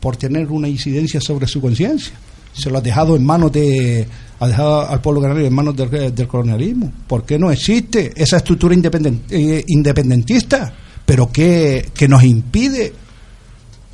por 0.00 0.16
tener 0.16 0.48
una 0.48 0.68
incidencia 0.68 1.20
sobre 1.20 1.46
su 1.46 1.60
conciencia? 1.60 2.12
Se 2.52 2.70
lo 2.70 2.78
ha 2.78 2.80
dejado 2.80 3.16
en 3.16 3.24
manos 3.24 3.52
de 3.52 4.06
ha 4.38 4.48
dejado 4.48 4.88
al 4.88 5.00
pueblo 5.00 5.20
canario 5.20 5.46
en 5.46 5.54
manos 5.54 5.76
del, 5.76 6.26
colonialismo. 6.26 6.92
¿Por 7.06 7.24
qué 7.24 7.38
no 7.38 7.52
existe 7.52 8.12
esa 8.16 8.38
estructura 8.38 8.74
eh, 8.74 9.64
independentista? 9.68 10.72
Pero 11.06 11.30
que, 11.30 11.90
que 11.94 12.08
nos 12.08 12.24
impide 12.24 12.92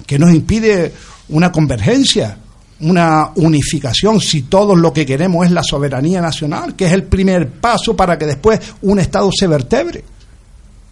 que 0.06 0.18
nos 0.18 0.32
impide 0.32 0.90
una 1.28 1.52
convergencia, 1.52 2.38
una 2.80 3.30
unificación, 3.34 4.20
si 4.20 4.42
todos 4.42 4.78
lo 4.78 4.90
que 4.90 5.04
queremos 5.04 5.44
es 5.44 5.52
la 5.52 5.62
soberanía 5.62 6.22
nacional, 6.22 6.74
que 6.74 6.86
es 6.86 6.92
el 6.92 7.02
primer 7.02 7.50
paso 7.50 7.94
para 7.94 8.16
que 8.16 8.24
después 8.24 8.58
un 8.80 8.98
Estado 8.98 9.30
se 9.30 9.46
vertebre. 9.46 10.02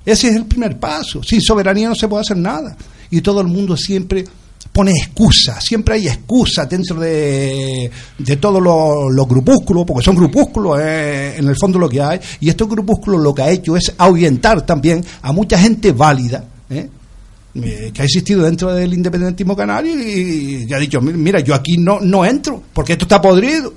Ese 0.05 0.29
es 0.29 0.37
el 0.37 0.44
primer 0.44 0.79
paso. 0.79 1.22
Sin 1.22 1.40
soberanía 1.40 1.88
no 1.88 1.94
se 1.94 2.09
puede 2.09 2.20
hacer 2.20 2.37
nada. 2.37 2.76
Y 3.11 3.22
todo 3.22 3.40
el 3.40 3.46
mundo 3.46 3.74
siempre 3.74 4.26
pone 4.73 4.92
excusas, 4.92 5.64
siempre 5.64 5.95
hay 5.95 6.07
excusas 6.07 6.69
dentro 6.69 7.01
de, 7.01 7.90
de 8.19 8.37
todos 8.37 8.62
los, 8.62 9.27
grupúsculos, 9.27 9.85
porque 9.87 10.05
son 10.05 10.16
grupúsculos 10.16 10.79
eh, 10.83 11.37
en 11.38 11.49
el 11.49 11.57
fondo 11.57 11.79
lo 11.79 11.88
que 11.88 12.03
hay, 12.03 12.21
y 12.40 12.51
estos 12.51 12.69
grupúsculos 12.69 13.23
lo 13.23 13.35
que 13.35 13.42
ha 13.42 13.51
hecho 13.51 13.75
es 13.77 13.95
ahuyentar 13.97 14.66
también 14.66 15.03
a 15.23 15.33
mucha 15.33 15.59
gente 15.59 15.92
válida, 15.92 16.45
eh, 16.69 16.90
eh, 17.55 17.90
que 17.95 18.03
ha 18.03 18.05
existido 18.05 18.42
dentro 18.42 18.75
del 18.75 18.92
independentismo 18.92 19.57
canario 19.57 19.95
y, 19.99 20.66
que 20.66 20.75
ha 20.75 20.79
dicho, 20.79 21.01
mira, 21.01 21.40
yo 21.40 21.55
aquí 21.55 21.79
no, 21.79 22.01
no 22.01 22.25
entro, 22.27 22.62
porque 22.75 22.92
esto 22.92 23.07
está 23.07 23.21
podrido. 23.21 23.73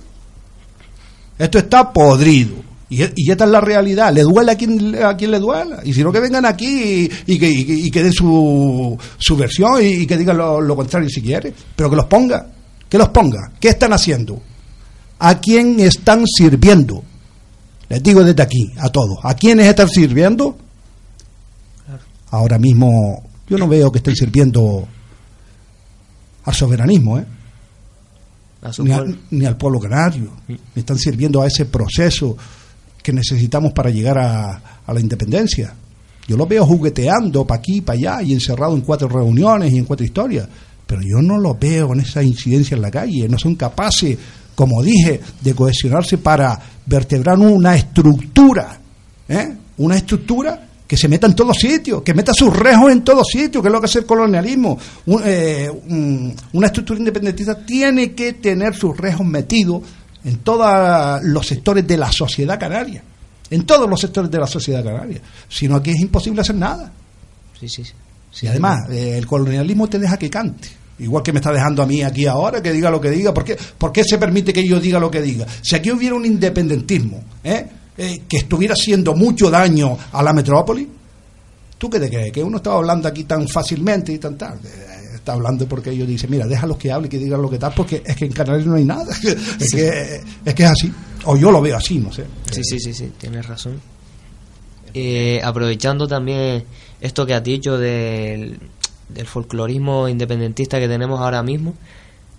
Esto 1.37 1.57
está 1.57 1.93
podrido. 1.93 2.68
Y, 2.89 3.03
y, 3.03 3.31
esta 3.31 3.45
es 3.45 3.51
la 3.51 3.61
realidad. 3.61 4.11
Le 4.11 4.23
duele 4.23 4.51
a 4.51 4.55
quien, 4.55 4.95
a 5.03 5.15
quien 5.15 5.31
le 5.31 5.39
duela. 5.39 5.81
Y 5.83 5.93
si 5.93 6.03
no, 6.03 6.11
que 6.11 6.19
vengan 6.19 6.45
aquí 6.45 7.09
y, 7.27 7.39
que, 7.39 7.47
y, 7.47 7.89
den 7.91 8.11
su, 8.11 8.97
su 9.17 9.37
versión 9.37 9.73
y, 9.81 10.07
que 10.07 10.17
digan 10.17 10.37
lo, 10.37 10.75
contrario 10.75 11.07
si 11.09 11.21
quiere. 11.21 11.53
Pero 11.75 11.89
que 11.89 11.95
los 11.95 12.05
ponga. 12.05 12.47
Que 12.89 12.97
los 12.97 13.09
ponga. 13.09 13.51
¿Qué 13.59 13.69
están 13.69 13.93
haciendo? 13.93 14.41
¿A 15.19 15.39
quién 15.39 15.79
están 15.79 16.25
sirviendo? 16.25 17.03
Les 17.89 18.01
digo 18.01 18.23
desde 18.23 18.41
aquí, 18.41 18.71
a 18.77 18.89
todos. 18.89 19.19
¿A 19.23 19.35
quiénes 19.35 19.67
están 19.67 19.89
sirviendo? 19.89 20.57
Ahora 22.31 22.57
mismo 22.57 23.23
yo 23.47 23.57
no 23.57 23.67
veo 23.67 23.91
que 23.91 23.97
estén 23.97 24.15
sirviendo 24.15 24.87
al 26.45 26.53
soberanismo, 26.53 27.17
¿eh? 27.17 27.25
Ni, 29.31 29.45
al 29.45 29.57
pueblo 29.57 29.79
canario. 29.79 30.31
Están 30.75 30.97
sirviendo 30.97 31.41
a 31.41 31.47
ese 31.47 31.65
proceso 31.65 32.35
que 33.01 33.13
necesitamos 33.13 33.73
para 33.73 33.89
llegar 33.89 34.17
a, 34.17 34.61
la 34.87 34.99
independencia. 34.99 35.73
Yo 36.27 36.35
lo 36.35 36.47
veo 36.47 36.65
jugueteando 36.65 37.45
para 37.45 37.59
aquí, 37.59 37.81
para 37.81 37.97
allá 37.97 38.21
y 38.23 38.33
encerrado 38.33 38.75
en 38.75 38.81
cuatro 38.81 39.07
reuniones 39.07 39.71
y 39.71 39.77
en 39.77 39.85
cuatro 39.85 40.05
historias, 40.05 40.47
pero 40.85 41.01
yo 41.01 41.21
no 41.21 41.37
lo 41.37 41.55
veo 41.55 41.89
con 41.89 41.99
esa 41.99 42.23
incidencia 42.23 42.75
en 42.75 42.81
la 42.81 42.89
calle. 42.89 43.27
No 43.29 43.37
son 43.37 43.55
capaces, 43.55 44.17
como 44.55 44.81
dije, 44.81 45.21
de 45.41 45.53
cohesionarse 45.53 46.17
para 46.17 46.59
vertebrar 46.85 47.37
una 47.37 47.75
estructura, 47.75 48.79
¿eh? 49.27 49.53
una 49.77 49.97
estructura 49.97 50.69
que 50.89 50.97
se 50.97 51.07
meta 51.07 51.27
en 51.27 51.35
todos 51.35 51.55
sitios, 51.55 52.01
que 52.01 52.15
meta 52.15 52.33
sus 52.33 52.51
rejos 52.51 52.91
en 52.91 53.03
todos 53.03 53.27
sitios, 53.27 53.61
que 53.61 53.67
es 53.67 53.71
lo 53.71 53.79
que 53.79 53.85
es 53.85 53.95
el 53.95 54.07
colonialismo. 54.07 54.75
Eh, 55.23 55.69
una 56.53 56.65
estructura 56.65 56.97
independentista 56.97 57.63
tiene 57.63 58.13
que 58.13 58.33
tener 58.33 58.73
sus 58.73 58.97
rejos 58.97 59.23
metidos 59.23 59.83
en 60.23 60.37
todos 60.39 61.23
los 61.23 61.47
sectores 61.47 61.87
de 61.87 61.97
la 61.97 62.11
sociedad 62.11 62.59
canaria, 62.59 63.03
en 63.49 63.65
todos 63.65 63.89
los 63.89 63.99
sectores 63.99 64.29
de 64.29 64.39
la 64.39 64.47
sociedad 64.47 64.83
canaria, 64.83 65.21
sino 65.47 65.75
aquí 65.75 65.91
es 65.91 65.99
imposible 65.99 66.41
hacer 66.41 66.55
nada. 66.55 66.91
Sí, 67.59 67.67
sí, 67.67 67.83
sí. 67.83 68.45
Y 68.45 68.47
además, 68.47 68.89
eh, 68.89 69.17
el 69.17 69.25
colonialismo 69.25 69.87
te 69.87 69.99
deja 69.99 70.17
que 70.17 70.29
cante. 70.29 70.69
Igual 70.99 71.23
que 71.23 71.31
me 71.31 71.39
está 71.39 71.51
dejando 71.51 71.81
a 71.81 71.85
mí 71.85 72.03
aquí 72.03 72.25
ahora 72.25 72.61
que 72.61 72.73
diga 72.73 72.91
lo 72.91 72.99
que 72.99 73.09
diga. 73.09 73.33
¿Por 73.33 73.45
qué, 73.45 73.57
¿Por 73.77 73.91
qué 73.91 74.03
se 74.03 74.17
permite 74.17 74.51
que 74.51 74.67
yo 74.67 74.79
diga 74.79 74.99
lo 74.99 75.09
que 75.09 75.21
diga? 75.21 75.45
Si 75.61 75.75
aquí 75.75 75.91
hubiera 75.91 76.15
un 76.15 76.25
independentismo 76.25 77.23
¿eh? 77.43 77.65
Eh, 77.97 78.23
que 78.27 78.37
estuviera 78.37 78.73
haciendo 78.73 79.15
mucho 79.15 79.49
daño 79.49 79.97
a 80.11 80.21
la 80.21 80.33
metrópoli, 80.33 80.87
¿tú 81.77 81.89
qué 81.89 81.99
te 81.99 82.09
crees? 82.09 82.33
Que 82.33 82.43
uno 82.43 82.57
estaba 82.57 82.77
hablando 82.77 83.07
aquí 83.07 83.23
tan 83.23 83.47
fácilmente 83.47 84.11
y 84.11 84.17
tan 84.17 84.37
tarde 84.37 84.98
está 85.29 85.33
hablando 85.33 85.67
porque 85.67 85.91
ellos 85.91 86.07
dicen, 86.07 86.31
mira, 86.31 86.47
déjalos 86.47 86.77
que 86.77 86.91
hable, 86.91 87.07
que 87.07 87.19
digan 87.19 87.41
lo 87.41 87.49
que 87.49 87.59
tal, 87.59 87.71
porque 87.75 88.01
es 88.03 88.15
que 88.15 88.25
en 88.25 88.31
Canarias 88.31 88.65
no 88.65 88.75
hay 88.75 88.85
nada. 88.85 89.05
es, 89.59 89.71
que, 89.71 90.21
es 90.45 90.55
que 90.55 90.63
es 90.63 90.69
así. 90.69 90.91
O 91.25 91.37
yo 91.37 91.51
lo 91.51 91.61
veo 91.61 91.77
así, 91.77 91.99
no 91.99 92.11
sé. 92.11 92.25
Sí, 92.51 92.63
sí, 92.63 92.79
sí, 92.79 92.93
sí, 92.93 93.11
tienes 93.17 93.45
razón. 93.45 93.79
Eh, 94.93 95.39
aprovechando 95.43 96.07
también 96.07 96.63
esto 96.99 97.27
que 97.27 97.35
has 97.35 97.43
dicho 97.43 97.77
del, 97.77 98.59
del 99.07 99.27
folclorismo 99.27 100.07
independentista 100.07 100.79
que 100.79 100.87
tenemos 100.87 101.19
ahora 101.19 101.43
mismo, 101.43 101.75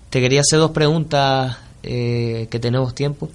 te 0.09 0.21
quería 0.21 0.41
hacer 0.41 0.59
dos 0.59 0.73
preguntas 0.73 1.59
eh, 1.85 2.49
que 2.51 2.59
tenemos 2.59 2.95
tiempo. 2.95 3.31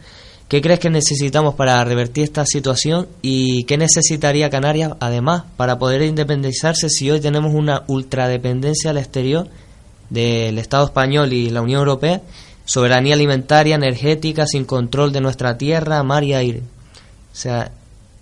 ¿Qué 0.48 0.62
crees 0.62 0.80
que 0.80 0.92
necesitamos 0.92 1.56
para 1.56 1.84
revertir 1.84 2.24
esta 2.24 2.46
situación 2.46 3.08
y 3.24 3.64
qué 3.64 3.80
necesitaría 3.80 4.52
Canarias 4.52 4.94
además 5.00 5.44
para 5.58 5.80
poder 5.80 6.04
independizarse 6.04 6.88
si 6.88 7.10
hoy 7.10 7.20
tenemos 7.20 7.56
una 7.56 7.84
ultradependencia 7.88 8.92
al 8.92 8.98
exterior 8.98 9.48
del 10.12 10.60
Estado 10.60 10.86
español 10.86 11.34
y 11.34 11.50
la 11.50 11.64
Unión 11.64 11.80
Europea, 11.80 12.22
soberanía 12.64 13.16
alimentaria, 13.16 13.74
energética, 13.74 14.46
sin 14.46 14.66
control 14.66 15.12
de 15.12 15.22
nuestra 15.22 15.58
tierra, 15.58 16.04
mar 16.04 16.24
y 16.24 16.36
aire? 16.36 16.60
O 16.60 17.36
sea, 17.36 17.72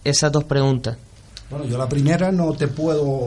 esas 0.06 0.32
dos 0.32 0.46
preguntas. 0.46 0.96
Bueno, 1.50 1.66
yo 1.66 1.78
la 1.78 1.90
primera 1.90 2.32
no 2.32 2.54
te 2.54 2.70
puedo 2.70 3.26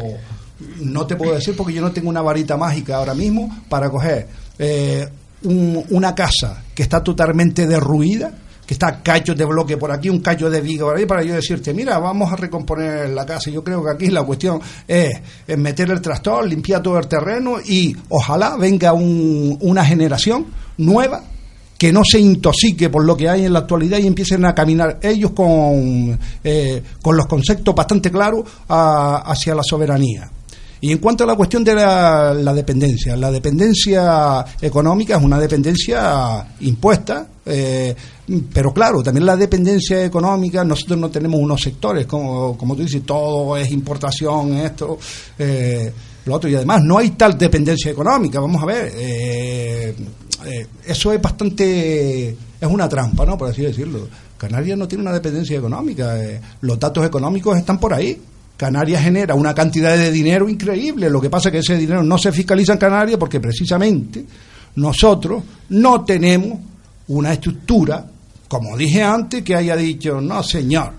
no 0.80 1.06
te 1.06 1.16
puedo 1.16 1.34
decir 1.34 1.54
porque 1.54 1.74
yo 1.74 1.82
no 1.82 1.92
tengo 1.92 2.08
una 2.08 2.22
varita 2.22 2.56
mágica 2.56 2.96
ahora 2.96 3.14
mismo 3.14 3.54
para 3.68 3.90
coger 3.90 4.26
eh, 4.58 5.06
una 5.42 6.14
casa 6.14 6.64
que 6.74 6.82
está 6.82 7.04
totalmente 7.04 7.66
derruida 7.66 8.32
que 8.66 8.74
está 8.74 9.02
cachos 9.02 9.36
de 9.36 9.44
bloque 9.44 9.76
por 9.76 9.92
aquí, 9.92 10.08
un 10.08 10.20
cacho 10.20 10.50
de 10.50 10.60
viga 10.60 10.84
por 10.86 10.96
ahí, 10.96 11.06
para 11.06 11.22
yo 11.22 11.34
decirte, 11.34 11.72
mira, 11.72 11.98
vamos 11.98 12.32
a 12.32 12.36
recomponer 12.36 13.08
la 13.10 13.24
casa. 13.24 13.50
Yo 13.50 13.62
creo 13.62 13.82
que 13.84 13.90
aquí 13.90 14.08
la 14.08 14.24
cuestión 14.24 14.60
es, 14.88 15.10
meter 15.56 15.90
el 15.90 16.00
trastor, 16.00 16.46
limpiar 16.46 16.82
todo 16.82 16.98
el 16.98 17.06
terreno 17.06 17.58
y 17.64 17.96
ojalá 18.08 18.56
venga 18.56 18.92
una 18.92 19.84
generación 19.84 20.46
nueva 20.78 21.22
que 21.78 21.92
no 21.92 22.02
se 22.04 22.18
intoxique 22.18 22.88
por 22.88 23.04
lo 23.04 23.16
que 23.16 23.28
hay 23.28 23.44
en 23.44 23.52
la 23.52 23.60
actualidad 23.60 23.98
y 23.98 24.06
empiecen 24.06 24.44
a 24.46 24.54
caminar 24.54 24.98
ellos 25.02 25.32
con, 25.32 26.18
eh, 26.42 26.82
con 27.02 27.16
los 27.16 27.26
conceptos 27.26 27.74
bastante 27.74 28.10
claros 28.10 28.44
hacia 28.68 29.54
la 29.54 29.62
soberanía. 29.62 30.30
Y 30.80 30.92
en 30.92 30.98
cuanto 30.98 31.24
a 31.24 31.26
la 31.26 31.34
cuestión 31.34 31.64
de 31.64 31.74
la, 31.74 32.54
dependencia, 32.54 33.16
la 33.16 33.30
dependencia 33.30 34.44
económica 34.60 35.16
es 35.16 35.22
una 35.22 35.38
dependencia 35.38 36.46
impuesta, 36.60 37.26
eh, 37.46 37.94
pero 38.52 38.72
claro, 38.72 39.02
también 39.02 39.24
la 39.24 39.36
dependencia 39.36 40.04
económica, 40.04 40.64
nosotros 40.64 40.98
no 40.98 41.10
tenemos 41.10 41.40
unos 41.40 41.60
sectores, 41.60 42.06
como, 42.06 42.58
como 42.58 42.76
tú 42.76 42.82
dices, 42.82 43.02
todo 43.04 43.56
es 43.56 43.70
importación, 43.70 44.54
esto, 44.54 44.98
eh, 45.38 45.92
lo 46.26 46.34
otro, 46.34 46.50
y 46.50 46.56
además 46.56 46.82
no 46.82 46.98
hay 46.98 47.10
tal 47.10 47.38
dependencia 47.38 47.90
económica, 47.90 48.40
vamos 48.40 48.62
a 48.62 48.66
ver, 48.66 48.92
eh, 48.96 49.94
eh, 50.44 50.66
eso 50.84 51.12
es 51.12 51.20
bastante, 51.20 52.28
es 52.60 52.68
una 52.68 52.88
trampa, 52.88 53.24
¿no? 53.24 53.38
Por 53.38 53.50
así 53.50 53.62
decirlo. 53.62 54.08
Canarias 54.36 54.76
no 54.76 54.86
tiene 54.86 55.02
una 55.02 55.12
dependencia 55.12 55.56
económica, 55.56 56.22
eh, 56.22 56.40
los 56.60 56.78
datos 56.78 57.06
económicos 57.06 57.56
están 57.56 57.78
por 57.80 57.94
ahí. 57.94 58.20
Canarias 58.56 59.02
genera 59.02 59.34
una 59.34 59.54
cantidad 59.54 59.96
de 59.96 60.10
dinero 60.10 60.48
increíble, 60.48 61.10
lo 61.10 61.20
que 61.20 61.30
pasa 61.30 61.48
es 61.48 61.52
que 61.52 61.58
ese 61.58 61.76
dinero 61.76 62.02
no 62.02 62.16
se 62.16 62.32
fiscaliza 62.32 62.72
en 62.72 62.78
Canarias 62.78 63.18
porque 63.18 63.40
precisamente 63.40 64.24
nosotros 64.76 65.42
no 65.70 66.04
tenemos 66.04 66.58
una 67.08 67.32
estructura, 67.32 68.04
como 68.48 68.76
dije 68.76 69.02
antes, 69.02 69.42
que 69.42 69.54
haya 69.54 69.76
dicho, 69.76 70.20
no 70.20 70.42
señor, 70.42 70.92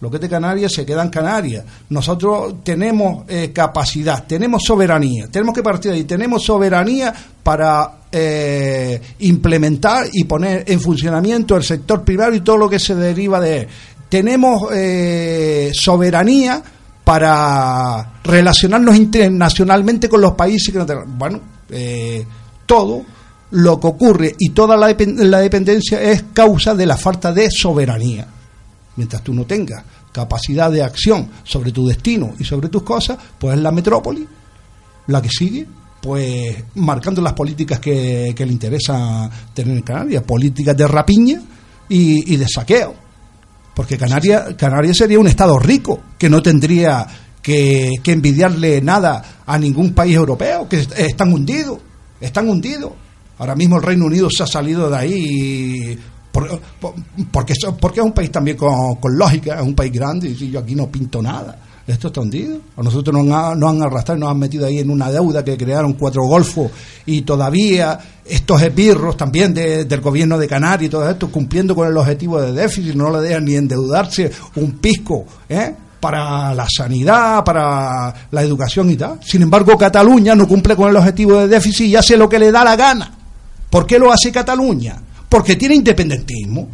lo 0.00 0.10
que 0.10 0.16
es 0.16 0.22
de 0.22 0.28
Canarias 0.28 0.72
se 0.72 0.84
queda 0.84 1.02
en 1.02 1.08
Canarias. 1.08 1.64
Nosotros 1.88 2.56
tenemos 2.62 3.24
eh, 3.28 3.52
capacidad, 3.54 4.26
tenemos 4.26 4.62
soberanía, 4.62 5.28
tenemos 5.28 5.54
que 5.54 5.62
partir 5.62 5.92
de 5.92 5.98
ahí, 5.98 6.04
tenemos 6.04 6.42
soberanía 6.44 7.14
para 7.42 8.00
eh, 8.12 9.00
implementar 9.20 10.06
y 10.12 10.24
poner 10.24 10.64
en 10.66 10.78
funcionamiento 10.78 11.56
el 11.56 11.62
sector 11.62 12.04
privado 12.04 12.34
y 12.34 12.40
todo 12.40 12.58
lo 12.58 12.68
que 12.68 12.78
se 12.78 12.94
deriva 12.94 13.40
de 13.40 13.60
él. 13.60 13.68
Tenemos 14.10 14.68
eh, 14.74 15.70
soberanía 15.72 16.62
para 17.04 18.20
relacionarnos 18.24 18.96
internacionalmente 18.96 20.08
con 20.08 20.20
los 20.20 20.32
países 20.32 20.72
que 20.72 20.78
no 20.78 20.86
tenemos. 20.86 21.08
Bueno, 21.16 21.40
eh, 21.68 22.26
todo 22.66 23.02
lo 23.50 23.78
que 23.78 23.86
ocurre 23.86 24.34
y 24.38 24.50
toda 24.50 24.76
la, 24.76 24.90
depen- 24.90 25.16
la 25.16 25.38
dependencia 25.40 26.00
es 26.00 26.24
causa 26.32 26.74
de 26.74 26.86
la 26.86 26.96
falta 26.96 27.32
de 27.32 27.50
soberanía. 27.50 28.26
Mientras 28.96 29.22
tú 29.22 29.34
no 29.34 29.44
tengas 29.44 29.84
capacidad 30.12 30.70
de 30.70 30.82
acción 30.82 31.28
sobre 31.42 31.72
tu 31.72 31.86
destino 31.86 32.32
y 32.38 32.44
sobre 32.44 32.68
tus 32.68 32.82
cosas, 32.82 33.18
pues 33.38 33.56
es 33.56 33.62
la 33.62 33.70
metrópoli 33.72 34.26
la 35.08 35.20
que 35.20 35.28
sigue, 35.28 35.66
pues 36.00 36.56
marcando 36.76 37.20
las 37.20 37.34
políticas 37.34 37.80
que, 37.80 38.34
le 38.36 38.52
interesa 38.52 39.28
tener 39.52 39.76
en 39.76 39.82
Canarias, 39.82 40.22
políticas 40.22 40.76
de 40.76 40.86
rapiña 40.88 41.42
y 41.88 42.36
de 42.36 42.46
saqueo. 42.48 43.03
Porque 43.74 43.98
Canarias, 43.98 44.54
Canarias 44.56 44.96
sería 44.96 45.18
un 45.18 45.26
estado 45.26 45.58
rico, 45.58 46.00
que 46.18 46.30
no 46.30 46.40
tendría 46.42 47.06
que, 47.42 47.90
que 48.02 48.12
envidiarle 48.12 48.80
nada 48.80 49.40
a 49.44 49.58
ningún 49.58 49.92
país 49.92 50.14
europeo, 50.16 50.68
que 50.68 50.80
est- 50.80 50.98
están 50.98 51.32
hundidos, 51.32 51.78
están 52.20 52.48
hundidos. 52.48 52.92
Ahora 53.38 53.54
mismo 53.56 53.76
el 53.76 53.82
Reino 53.82 54.04
Unido 54.06 54.28
se 54.30 54.44
ha 54.44 54.46
salido 54.46 54.88
de 54.88 54.96
ahí 54.96 55.98
por- 56.30 56.60
por- 56.80 56.94
porque, 57.32 57.52
es 57.52 57.98
un 58.04 58.12
país 58.12 58.30
también 58.30 58.56
con, 58.56 58.94
con 58.96 59.16
lógica, 59.18 59.56
es 59.56 59.62
un 59.62 59.74
país 59.74 59.92
grande, 59.92 60.28
y 60.30 60.50
yo 60.50 60.60
aquí 60.60 60.74
no 60.74 60.88
pinto 60.88 61.20
nada. 61.20 61.58
Esto 61.86 62.06
está 62.08 62.22
hundido. 62.22 62.58
A 62.78 62.82
nosotros 62.82 63.14
nos 63.14 63.30
han, 63.36 63.60
nos 63.60 63.70
han 63.70 63.82
arrastrado 63.82 64.16
y 64.16 64.20
nos 64.20 64.30
han 64.30 64.38
metido 64.38 64.66
ahí 64.66 64.78
en 64.78 64.88
una 64.88 65.10
deuda 65.10 65.44
que 65.44 65.56
crearon 65.56 65.92
cuatro 65.92 66.22
golfos 66.24 66.70
y 67.04 67.22
todavía 67.22 67.98
estos 68.24 68.62
esbirros 68.62 69.16
también 69.18 69.52
de- 69.52 69.84
del 69.84 70.00
gobierno 70.00 70.38
de 70.38 70.48
Canarias 70.48 70.86
y 70.86 70.90
todo 70.90 71.08
esto 71.10 71.30
cumpliendo 71.30 71.74
con 71.74 71.86
el 71.86 71.96
objetivo 71.96 72.40
de 72.40 72.52
déficit, 72.52 72.94
no 72.94 73.10
le 73.10 73.20
dejan 73.28 73.44
ni 73.44 73.54
endeudarse 73.56 74.30
un 74.56 74.72
pisco 74.78 75.26
¿eh? 75.46 75.74
para 76.00 76.54
la 76.54 76.66
sanidad, 76.74 77.44
para 77.44 78.14
la 78.30 78.42
educación 78.42 78.90
y 78.90 78.96
tal. 78.96 79.20
Sin 79.22 79.42
embargo, 79.42 79.76
Cataluña 79.76 80.34
no 80.34 80.48
cumple 80.48 80.74
con 80.76 80.88
el 80.88 80.96
objetivo 80.96 81.38
de 81.40 81.48
déficit 81.48 81.86
y 81.88 81.96
hace 81.96 82.16
lo 82.16 82.30
que 82.30 82.38
le 82.38 82.50
da 82.50 82.64
la 82.64 82.76
gana. 82.76 83.12
¿Por 83.68 83.86
qué 83.86 83.98
lo 83.98 84.10
hace 84.10 84.32
Cataluña? 84.32 84.96
Porque 85.28 85.56
tiene 85.56 85.74
independentismo 85.74 86.66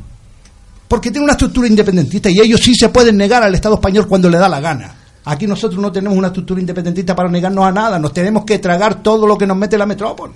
porque 0.87 1.13
tiene 1.13 1.23
una 1.25 1.35
estructura 1.35 1.69
independentista 1.69 2.29
y 2.31 2.41
ellos 2.41 2.61
sí 2.61 2.75
se 2.75 2.89
pueden 2.89 3.17
negar 3.17 3.45
al 3.45 3.55
Estado 3.55 3.77
español 3.77 4.09
cuando 4.09 4.29
le 4.29 4.39
da 4.39 4.49
la 4.49 4.59
gana. 4.59 4.93
Aquí 5.25 5.47
nosotros 5.47 5.81
no 5.81 5.93
tenemos 5.93 6.17
una 6.17 6.29
estructura 6.29 6.61
independentista 6.61 7.15
para 7.15 7.29
negarnos 7.29 7.65
a 7.65 7.73
nada, 7.73 7.99
nos 7.99 8.13
tenemos 8.13 8.45
que 8.45 8.59
tragar 8.59 9.03
todo 9.03 9.27
lo 9.27 9.37
que 9.37 9.47
nos 9.47 9.57
mete 9.57 9.77
la 9.77 9.87
metrópoli. 9.87 10.35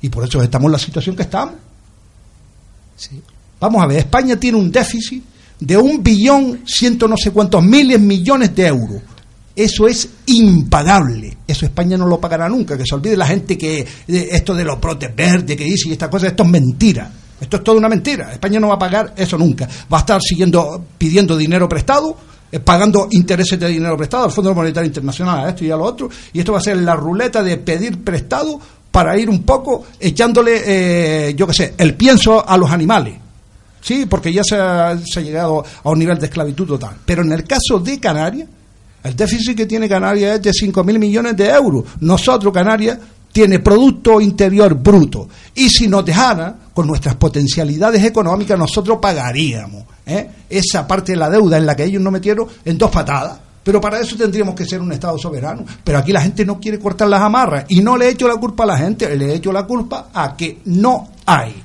Y 0.00 0.08
por 0.08 0.24
eso 0.24 0.42
estamos 0.42 0.66
en 0.66 0.72
la 0.72 0.78
situación 0.78 1.16
que 1.16 1.22
estamos. 1.22 1.54
Vamos 3.60 3.82
a 3.82 3.86
ver, 3.86 3.98
España 3.98 4.36
tiene 4.36 4.58
un 4.58 4.70
déficit 4.70 5.22
de 5.60 5.76
un 5.76 6.02
billón 6.02 6.60
ciento 6.66 7.08
no 7.08 7.16
sé 7.16 7.30
cuántos 7.30 7.62
miles 7.62 8.00
millones 8.00 8.54
de 8.54 8.66
euros. 8.66 9.02
Eso 9.54 9.88
es 9.88 10.08
impagable. 10.26 11.38
Eso 11.46 11.64
España 11.64 11.96
no 11.96 12.06
lo 12.06 12.20
pagará 12.20 12.46
nunca. 12.46 12.76
Que 12.76 12.84
se 12.84 12.94
olvide 12.94 13.16
la 13.16 13.26
gente 13.26 13.56
que 13.56 13.86
esto 14.06 14.54
de 14.54 14.64
los 14.64 14.78
brotes 14.78 15.16
verdes 15.16 15.56
que 15.56 15.64
dice 15.64 15.88
y 15.88 15.92
estas 15.92 16.10
cosas, 16.10 16.30
esto 16.30 16.42
es 16.42 16.48
mentira. 16.50 17.10
Esto 17.40 17.56
es 17.56 17.64
toda 17.64 17.78
una 17.78 17.88
mentira. 17.88 18.32
España 18.32 18.60
no 18.60 18.68
va 18.68 18.74
a 18.74 18.78
pagar 18.78 19.14
eso 19.16 19.38
nunca. 19.38 19.66
Va 19.90 19.98
a 19.98 20.00
estar 20.00 20.20
siguiendo 20.20 20.84
pidiendo 20.98 21.38
dinero 21.38 21.68
prestado, 21.70 22.16
pagando 22.64 23.08
intereses 23.10 23.58
de 23.58 23.68
dinero 23.68 23.96
prestado 23.96 24.24
al 24.24 24.32
Fondo 24.32 24.54
Monetario 24.54 24.86
Internacional, 24.86 25.44
a 25.46 25.48
esto 25.50 25.64
y 25.64 25.70
a 25.70 25.76
lo 25.76 25.84
otro. 25.84 26.08
Y 26.32 26.38
esto 26.38 26.52
va 26.52 26.58
a 26.58 26.62
ser 26.62 26.76
la 26.78 26.94
ruleta 26.94 27.42
de 27.42 27.56
pedir 27.58 28.02
prestado 28.02 28.58
para 28.90 29.18
ir 29.18 29.28
un 29.28 29.42
poco 29.42 29.84
echándole, 30.00 30.62
eh, 31.28 31.34
yo 31.34 31.46
qué 31.46 31.52
sé, 31.52 31.74
el 31.76 31.94
pienso 31.94 32.48
a 32.48 32.56
los 32.56 32.70
animales. 32.70 33.14
Sí, 33.80 34.06
porque 34.06 34.32
ya 34.32 34.42
se 34.42 34.56
ha, 34.56 34.98
se 35.04 35.20
ha 35.20 35.22
llegado 35.22 35.64
a 35.84 35.90
un 35.90 35.98
nivel 35.98 36.18
de 36.18 36.26
esclavitud 36.26 36.66
total. 36.66 36.96
Pero 37.04 37.22
en 37.22 37.32
el 37.32 37.44
caso 37.44 37.78
de 37.78 38.00
Canarias, 38.00 38.48
el 39.04 39.14
déficit 39.14 39.56
que 39.56 39.66
tiene 39.66 39.88
Canarias 39.88 40.36
es 40.36 40.42
de 40.42 40.50
5.000 40.50 40.98
millones 40.98 41.36
de 41.36 41.50
euros. 41.50 41.84
Nosotros, 42.00 42.52
Canarias, 42.52 42.98
tiene 43.30 43.60
Producto 43.60 44.20
Interior 44.20 44.74
Bruto. 44.74 45.28
Y 45.54 45.68
si 45.68 45.88
nos 45.88 46.04
dejara, 46.04 46.56
con 46.72 46.86
nuestras 46.86 47.16
potencialidades 47.16 48.02
económicas, 48.02 48.58
nosotros 48.58 48.98
pagaríamos 49.00 49.84
¿eh? 50.06 50.30
esa 50.48 50.86
parte 50.86 51.12
de 51.12 51.18
la 51.18 51.28
deuda 51.28 51.58
en 51.58 51.66
la 51.66 51.76
que 51.76 51.84
ellos 51.84 52.00
nos 52.00 52.12
metieron 52.12 52.46
en 52.64 52.78
dos 52.78 52.90
patadas. 52.90 53.40
Pero 53.62 53.80
para 53.80 53.98
eso 54.00 54.16
tendríamos 54.16 54.54
que 54.54 54.64
ser 54.64 54.80
un 54.80 54.92
Estado 54.92 55.18
soberano. 55.18 55.64
Pero 55.82 55.98
aquí 55.98 56.12
la 56.12 56.22
gente 56.22 56.46
no 56.46 56.60
quiere 56.60 56.78
cortar 56.78 57.08
las 57.08 57.20
amarras. 57.20 57.64
Y 57.68 57.80
no 57.80 57.96
le 57.96 58.06
he 58.06 58.10
hecho 58.10 58.28
la 58.28 58.36
culpa 58.36 58.62
a 58.62 58.68
la 58.68 58.78
gente, 58.78 59.14
le 59.16 59.26
he 59.26 59.34
hecho 59.34 59.52
la 59.52 59.64
culpa 59.64 60.08
a 60.14 60.36
que 60.36 60.60
no 60.66 61.08
hay 61.26 61.62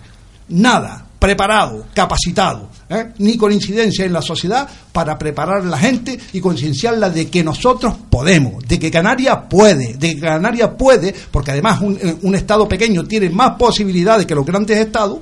nada 0.49 1.05
preparado, 1.21 1.85
capacitado, 1.93 2.67
¿eh? 2.89 3.11
ni 3.19 3.37
con 3.37 3.51
incidencia 3.51 4.03
en 4.03 4.11
la 4.11 4.23
sociedad 4.23 4.67
para 4.91 5.19
preparar 5.19 5.61
a 5.61 5.65
la 5.65 5.77
gente 5.77 6.17
y 6.33 6.41
concienciarla 6.41 7.11
de 7.11 7.29
que 7.29 7.43
nosotros 7.43 7.93
podemos, 8.09 8.67
de 8.67 8.79
que 8.79 8.89
Canarias 8.89 9.37
puede, 9.47 9.93
de 9.93 10.15
que 10.15 10.19
Canarias 10.19 10.71
puede, 10.75 11.13
porque 11.29 11.51
además 11.51 11.79
un, 11.81 11.95
eh, 12.01 12.35
Estado 12.35 12.67
pequeño 12.67 13.03
tiene 13.03 13.29
más 13.29 13.51
posibilidades 13.51 14.25
que 14.25 14.33
los 14.33 14.43
grandes 14.43 14.79
Estados. 14.79 15.19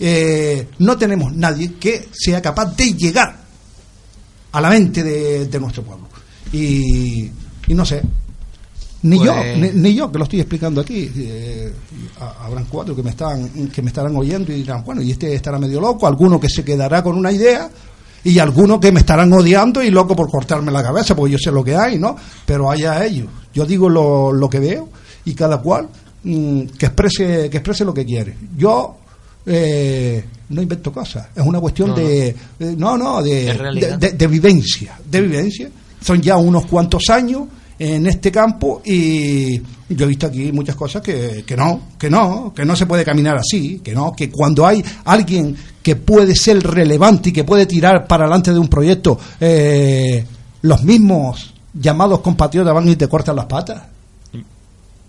Eh, 0.00 0.68
no 0.80 0.96
tenemos 0.96 1.32
nadie 1.34 1.74
que 1.74 2.08
sea 2.12 2.42
capaz 2.42 2.74
de 2.76 2.92
llegar 2.94 3.36
a 4.52 4.60
la 4.60 4.70
mente 4.70 5.02
de, 5.02 5.46
de 5.46 5.60
nuestro 5.60 5.82
pueblo. 5.82 6.06
Y, 6.52 7.24
y 7.68 7.74
no 7.74 7.84
sé, 7.84 8.02
ni 9.02 9.18
Pues- 9.18 9.26
yo, 9.28 9.34
ni, 9.56 9.70
ni 9.72 9.94
yo 9.94 10.10
que 10.10 10.18
lo 10.18 10.24
estoy 10.24 10.40
explicando 10.40 10.80
aquí. 10.80 11.10
eh, 11.16 11.72
ha- 12.20 12.44
habrán 12.46 12.64
cuatro 12.66 12.94
que 12.96 13.02
me 13.02 13.10
están, 13.10 13.48
que 13.70 13.82
me 13.82 13.88
estarán 13.88 14.16
oyendo 14.16 14.52
y 14.52 14.56
dirán, 14.56 14.84
bueno, 14.84 15.02
y 15.02 15.10
este 15.12 15.34
estará 15.34 15.58
medio 15.58 15.80
loco, 15.80 16.06
alguno 16.06 16.38
que 16.40 16.48
se 16.48 16.64
quedará 16.64 17.02
con 17.02 17.16
una 17.16 17.30
idea 17.32 17.68
y 18.24 18.38
alguno 18.38 18.80
que 18.80 18.90
me 18.92 19.00
estarán 19.00 19.32
odiando 19.32 19.82
y 19.82 19.90
loco 19.90 20.16
por 20.16 20.30
cortarme 20.30 20.72
la 20.72 20.82
cabeza, 20.82 21.14
porque 21.14 21.32
yo 21.32 21.38
sé 21.38 21.52
lo 21.52 21.62
que 21.62 21.76
hay, 21.76 21.98
¿no? 21.98 22.16
Pero 22.46 22.70
allá 22.70 23.04
ellos. 23.04 23.28
Yo 23.52 23.66
digo 23.66 23.88
lo, 23.88 24.32
lo 24.32 24.48
que 24.48 24.58
veo 24.60 24.88
y 25.26 25.34
cada 25.34 25.58
cual 25.58 25.88
mm, 26.22 26.62
que 26.78 26.86
exprese 26.86 27.50
que 27.50 27.58
exprese 27.58 27.84
lo 27.84 27.92
que 27.92 28.04
quiere. 28.06 28.36
Yo 28.56 28.96
eh, 29.46 30.24
no 30.48 30.62
invento 30.62 30.92
cosas, 30.92 31.28
es 31.34 31.44
una 31.44 31.60
cuestión 31.60 31.90
No, 31.90 31.96
de 31.96 32.28
eh, 32.28 32.36
no, 32.76 32.96
no, 32.96 33.22
de, 33.22 34.12
de- 34.16 34.26
vivencia, 34.26 34.98
de 35.04 35.20
vivencia. 35.20 35.68
Son 36.00 36.20
ya 36.20 36.36
unos 36.36 36.66
cuantos 36.66 37.08
años 37.10 37.44
en 37.78 38.06
este 38.06 38.30
campo 38.30 38.82
y 38.84 39.58
yo 39.88 40.04
he 40.04 40.06
visto 40.06 40.26
aquí 40.26 40.52
muchas 40.52 40.76
cosas 40.76 41.02
que, 41.02 41.44
que 41.46 41.56
no, 41.56 41.88
que 41.98 42.08
no, 42.10 42.52
que 42.54 42.64
no 42.64 42.76
se 42.76 42.86
puede 42.86 43.04
caminar 43.04 43.36
así, 43.36 43.80
que 43.82 43.92
no, 43.94 44.12
que 44.12 44.30
cuando 44.30 44.66
hay 44.66 44.84
alguien 45.04 45.56
que 45.82 45.96
puede 45.96 46.34
ser 46.36 46.62
relevante 46.62 47.30
y 47.30 47.32
que 47.32 47.44
puede 47.44 47.66
tirar 47.66 48.06
para 48.06 48.24
adelante 48.24 48.52
de 48.52 48.58
un 48.58 48.68
proyecto, 48.68 49.18
eh, 49.40 50.24
los 50.62 50.82
mismos 50.84 51.52
llamados 51.74 52.20
compatriotas 52.20 52.72
van 52.74 52.88
y 52.88 52.96
te 52.96 53.08
cortan 53.08 53.36
las 53.36 53.46
patas. 53.46 53.82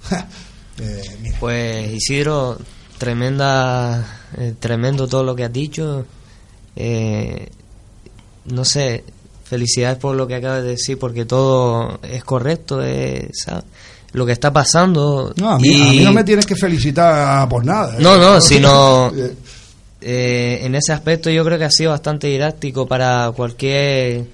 Ja, 0.10 0.28
eh. 0.80 1.34
Pues 1.40 1.94
Isidro, 1.94 2.58
tremenda, 2.98 4.25
eh, 4.38 4.54
tremendo 4.60 5.08
todo 5.08 5.24
lo 5.24 5.36
que 5.36 5.44
has 5.46 5.54
dicho. 5.54 6.06
Eh, 6.76 7.50
no 8.46 8.66
sé, 8.66 9.04
felicidades 9.44 9.98
por 9.98 10.16
lo 10.16 10.28
que 10.28 10.36
acabas 10.36 10.64
de 10.64 10.70
decir, 10.70 10.98
porque 11.00 11.26
todo 11.26 12.00
es 12.04 12.24
correcto, 12.24 12.82
es, 12.82 13.28
¿sabes? 13.44 13.64
lo 14.14 14.26
que 14.26 14.32
está 14.32 14.52
pasando. 14.54 15.34
No, 15.38 15.52
a, 15.52 15.60
mí, 15.60 15.68
y- 15.68 15.82
a 15.82 15.92
mí 15.92 16.00
no 16.00 16.14
me 16.14 16.24
tienes 16.24 16.46
que 16.46 16.56
felicitar 16.56 17.48
por 17.50 17.66
nada. 17.66 17.96
¿eh? 17.96 18.02
No, 18.02 18.18
no, 18.18 18.40
sino 18.42 19.12
Eh, 19.18 19.34
eh, 20.02 20.60
en 20.66 20.76
ese 20.76 20.94
aspecto 20.94 21.30
yo 21.32 21.44
creo 21.44 21.58
que 21.58 21.64
ha 21.66 21.72
sido 21.72 21.90
bastante 21.92 22.28
didáctico 22.28 22.86
para 22.88 23.32
cualquier 23.36 24.26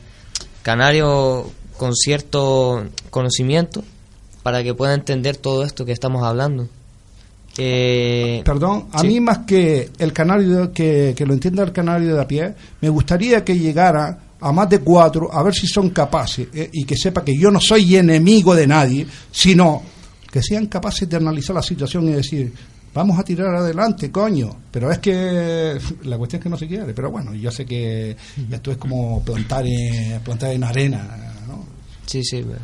canario 0.63 1.49
con 1.77 1.95
cierto 1.95 2.83
conocimiento 3.09 3.81
para 4.43 4.63
que 4.63 4.73
pueda 4.73 4.93
entender 4.93 5.37
todo 5.37 5.63
esto 5.63 5.85
que 5.85 5.93
estamos 5.93 6.23
hablando. 6.23 6.67
Eh, 7.57 8.41
Perdón, 8.45 8.87
a 8.93 8.99
sí. 9.01 9.07
mí 9.07 9.19
más 9.19 9.39
que 9.39 9.89
el 9.97 10.13
canario, 10.13 10.71
que, 10.71 11.13
que 11.15 11.25
lo 11.25 11.33
entienda 11.33 11.63
el 11.63 11.71
canario 11.71 12.15
de 12.15 12.21
a 12.21 12.27
pie, 12.27 12.53
me 12.79 12.89
gustaría 12.89 13.43
que 13.43 13.57
llegara 13.57 14.17
a 14.39 14.51
más 14.51 14.69
de 14.69 14.79
cuatro, 14.79 15.31
a 15.31 15.43
ver 15.43 15.53
si 15.53 15.67
son 15.67 15.89
capaces, 15.91 16.47
eh, 16.53 16.69
y 16.73 16.83
que 16.83 16.95
sepa 16.97 17.23
que 17.23 17.37
yo 17.37 17.51
no 17.51 17.59
soy 17.59 17.95
enemigo 17.95 18.55
de 18.55 18.67
nadie, 18.67 19.05
sino 19.31 19.83
que 20.31 20.41
sean 20.41 20.67
capaces 20.67 21.07
de 21.09 21.17
analizar 21.17 21.55
la 21.55 21.61
situación 21.61 22.07
y 22.07 22.13
decir, 22.13 22.51
vamos 22.93 23.19
a 23.19 23.23
tirar 23.23 23.53
adelante, 23.53 24.09
coño. 24.09 24.55
Pero 24.71 24.91
es 24.91 24.99
que 24.99 25.77
la 26.03 26.17
cuestión 26.17 26.39
es 26.39 26.43
que 26.43 26.49
no 26.49 26.57
se 26.57 26.67
quiere, 26.67 26.93
pero 26.93 27.11
bueno, 27.11 27.33
yo 27.33 27.51
sé 27.51 27.65
que 27.65 28.15
esto 28.49 28.71
es 28.71 28.77
como 28.77 29.21
plantar 29.23 29.65
en, 29.67 30.19
plantar 30.21 30.53
en 30.53 30.63
arena, 30.63 31.33
¿no? 31.47 31.65
Sí, 32.05 32.23
sí. 32.23 32.41
bueno. 32.41 32.61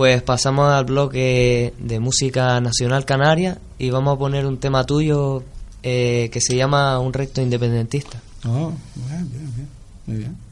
Pues 0.00 0.22
pasamos 0.22 0.72
al 0.72 0.86
bloque 0.86 1.74
de 1.78 2.00
música 2.00 2.58
nacional 2.62 3.04
canaria 3.04 3.58
y 3.78 3.90
vamos 3.90 4.16
a 4.16 4.18
poner 4.18 4.46
un 4.46 4.56
tema 4.56 4.84
tuyo 4.84 5.42
eh, 5.82 6.30
que 6.32 6.40
se 6.40 6.56
llama 6.56 6.98
Un 6.98 7.12
recto 7.12 7.42
independentista. 7.42 8.18
Oh, 8.46 8.72
bien, 8.94 9.30
bien, 9.30 9.54
bien, 9.54 9.68
muy 10.06 10.16
bien. 10.16 10.49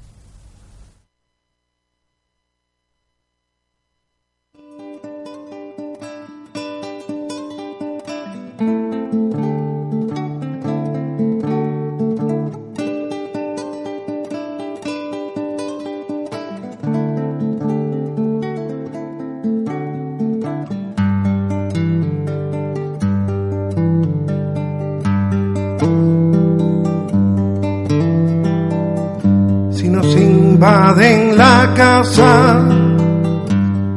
Invaden 30.68 31.36
la 31.36 31.72
casa, 31.74 32.60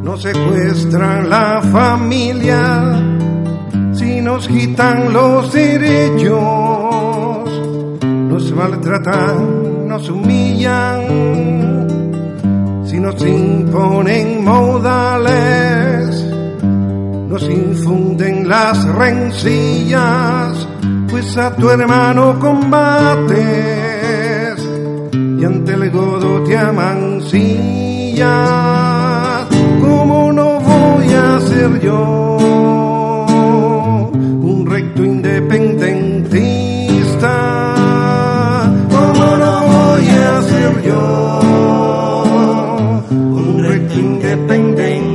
nos 0.03 0.21
secuestran 0.21 1.29
la 1.29 1.61
familia, 1.61 3.03
si 3.93 4.21
nos 4.21 4.47
quitan 4.47 5.11
los 5.11 5.51
derechos, 5.51 6.39
nos 8.01 8.51
maltratan, 8.53 9.87
nos 9.87 10.09
humillan, 10.09 11.01
si 12.85 12.99
nos 12.99 13.21
imponen 13.25 14.43
modales, 14.45 16.25
nos 17.27 17.43
infunden 17.43 18.47
las 18.47 18.85
rencillas, 18.85 20.67
pues 21.09 21.37
a 21.37 21.53
tu 21.53 21.69
hermano 21.69 22.39
combates 22.39 23.80
y 25.41 25.43
ante 25.43 25.73
el 25.73 25.89
godo 25.89 26.43
te 26.43 26.55
amancillas. 26.55 28.27
¿Cómo 29.81 30.31
no 30.31 30.59
voy 30.59 31.11
a 31.13 31.39
ser 31.39 31.81
yo 31.81 32.37
un 34.51 34.67
recto 34.69 35.03
independentista? 35.03 37.33
¿Cómo 38.91 39.37
no 39.43 39.53
voy 39.73 40.07
a 40.09 40.41
ser 40.43 40.83
yo 40.83 42.21
un 43.09 43.63
recto 43.63 43.99
independentista? 43.99 45.10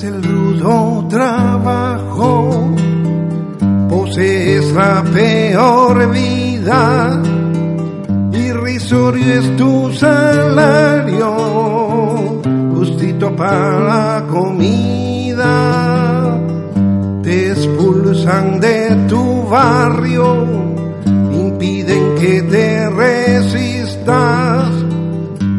Haces 0.00 0.04
el 0.04 0.22
rudo 0.22 1.06
trabajo, 1.08 2.74
posees 3.88 4.72
la 4.72 5.02
peor 5.02 6.10
vida, 6.12 7.22
irrisorio 8.32 9.34
es 9.34 9.56
tu 9.56 9.92
salario, 9.92 11.36
justito 12.74 13.34
para 13.36 13.80
la 13.80 14.26
comida, 14.30 15.48
te 17.22 17.52
expulsan 17.52 18.60
de 18.60 19.06
tu 19.08 19.48
barrio, 19.48 20.46
impiden 21.32 22.14
que 22.18 22.42
te 22.42 22.90
resistas, 22.90 24.68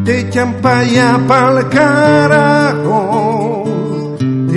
te 0.05 0.19
echan 0.21 0.53
pa' 0.61 0.79
allá 0.79 1.19
pa'l 1.27 1.69
carajo 1.69 3.10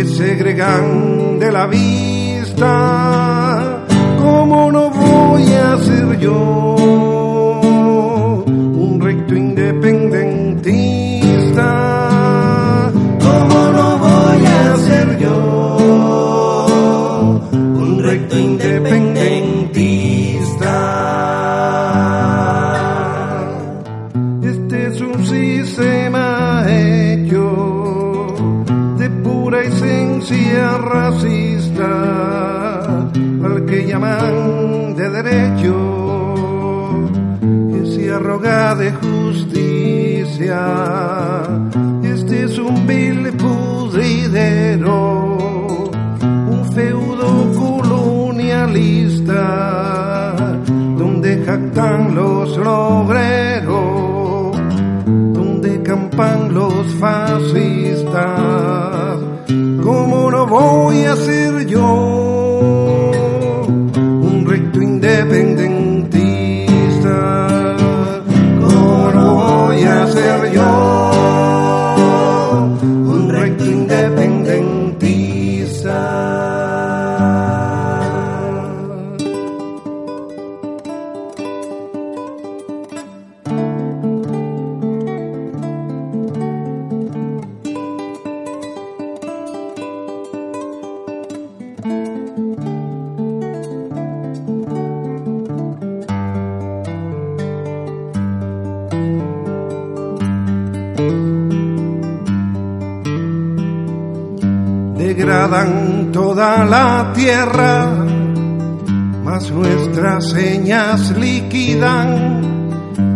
segregan 0.06 1.38
de 1.38 1.52
la 1.52 1.66
vista. 1.66 2.70
¿Cómo 4.20 4.70
no 4.72 4.90
voy 4.90 5.52
a 5.52 5.78
ser 5.78 6.18
yo 6.18 6.73
de 38.76 38.92
justicia. 38.92 40.62
Este 42.02 42.44
es 42.44 42.58
un 42.58 42.86
vil 42.86 43.32
pudridero, 43.36 45.38
un 46.20 46.72
feudo 46.72 47.52
colonialista, 47.58 50.34
donde 50.98 51.44
jactan 51.44 52.14
los 52.14 52.56
logreros 52.56 54.14
donde 55.64 55.82
campan 55.82 56.54
los 56.54 56.94
fascistas. 56.94 58.14
¿Cómo 59.82 60.30
no 60.30 60.46
voy 60.46 61.04
a 61.04 61.16
ser 61.16 61.66
yo 61.66 62.03
la 106.44 107.12
tierra, 107.14 107.88
mas 109.24 109.50
nuestras 109.50 110.28
señas 110.28 111.10
liquidan, 111.16 112.70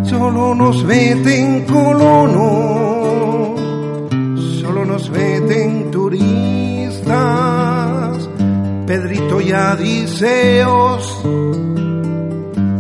solo 0.05 0.55
nos 0.55 0.83
meten 0.85 1.67
colonos, 1.67 3.61
solo 4.61 4.87
nos 4.87 5.11
meten 5.11 5.91
turistas, 5.91 7.19
Pedrito 8.87 9.43
y 9.43 9.53
Adiseos, 9.53 11.23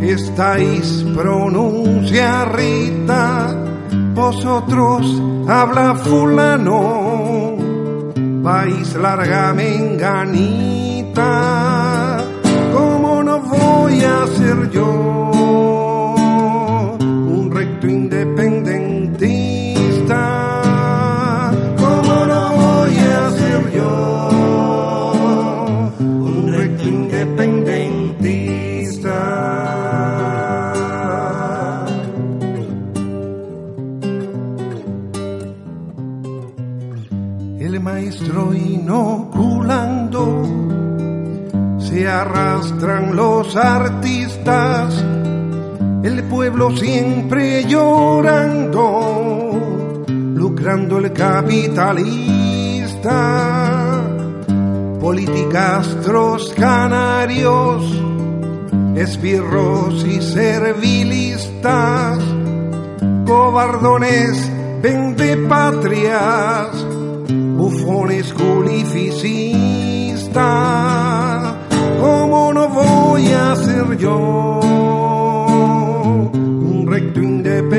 estáis 0.01 1.05
pronuncia 1.15 2.47
Rita, 2.47 3.55
vosotros 4.15 5.23
habla 5.47 5.95
fulano, 5.95 7.18
país 8.49 8.95
larga 8.95 9.53
menganita, 9.53 11.23
¿cómo 12.73 13.23
no 13.23 13.41
voy 13.41 14.03
a 14.03 14.27
ser 14.39 14.71
yo? 14.71 15.28
Arrastran 42.21 43.15
los 43.15 43.55
artistas, 43.57 45.05
el 46.03 46.25
pueblo 46.25 46.77
siempre 46.77 47.65
llorando, 47.65 48.75
lucrando 50.35 50.99
el 50.99 51.13
capitalista, 51.13 52.03
politicastros 55.01 56.53
canarios, 56.55 57.85
esbirros 58.97 60.05
y 60.05 60.21
servilistas, 60.21 62.19
cobardones 63.27 64.51
vende 64.83 65.37
patrias, 65.49 66.69
bufones 67.57 68.33
culificistas, 68.35 69.69
¿cómo 70.29 71.09
no 71.13 71.18
ser 73.57 73.97
yo 73.99 74.61
un 76.63 76.87
recto 76.87 77.21
independentista? 77.21 77.78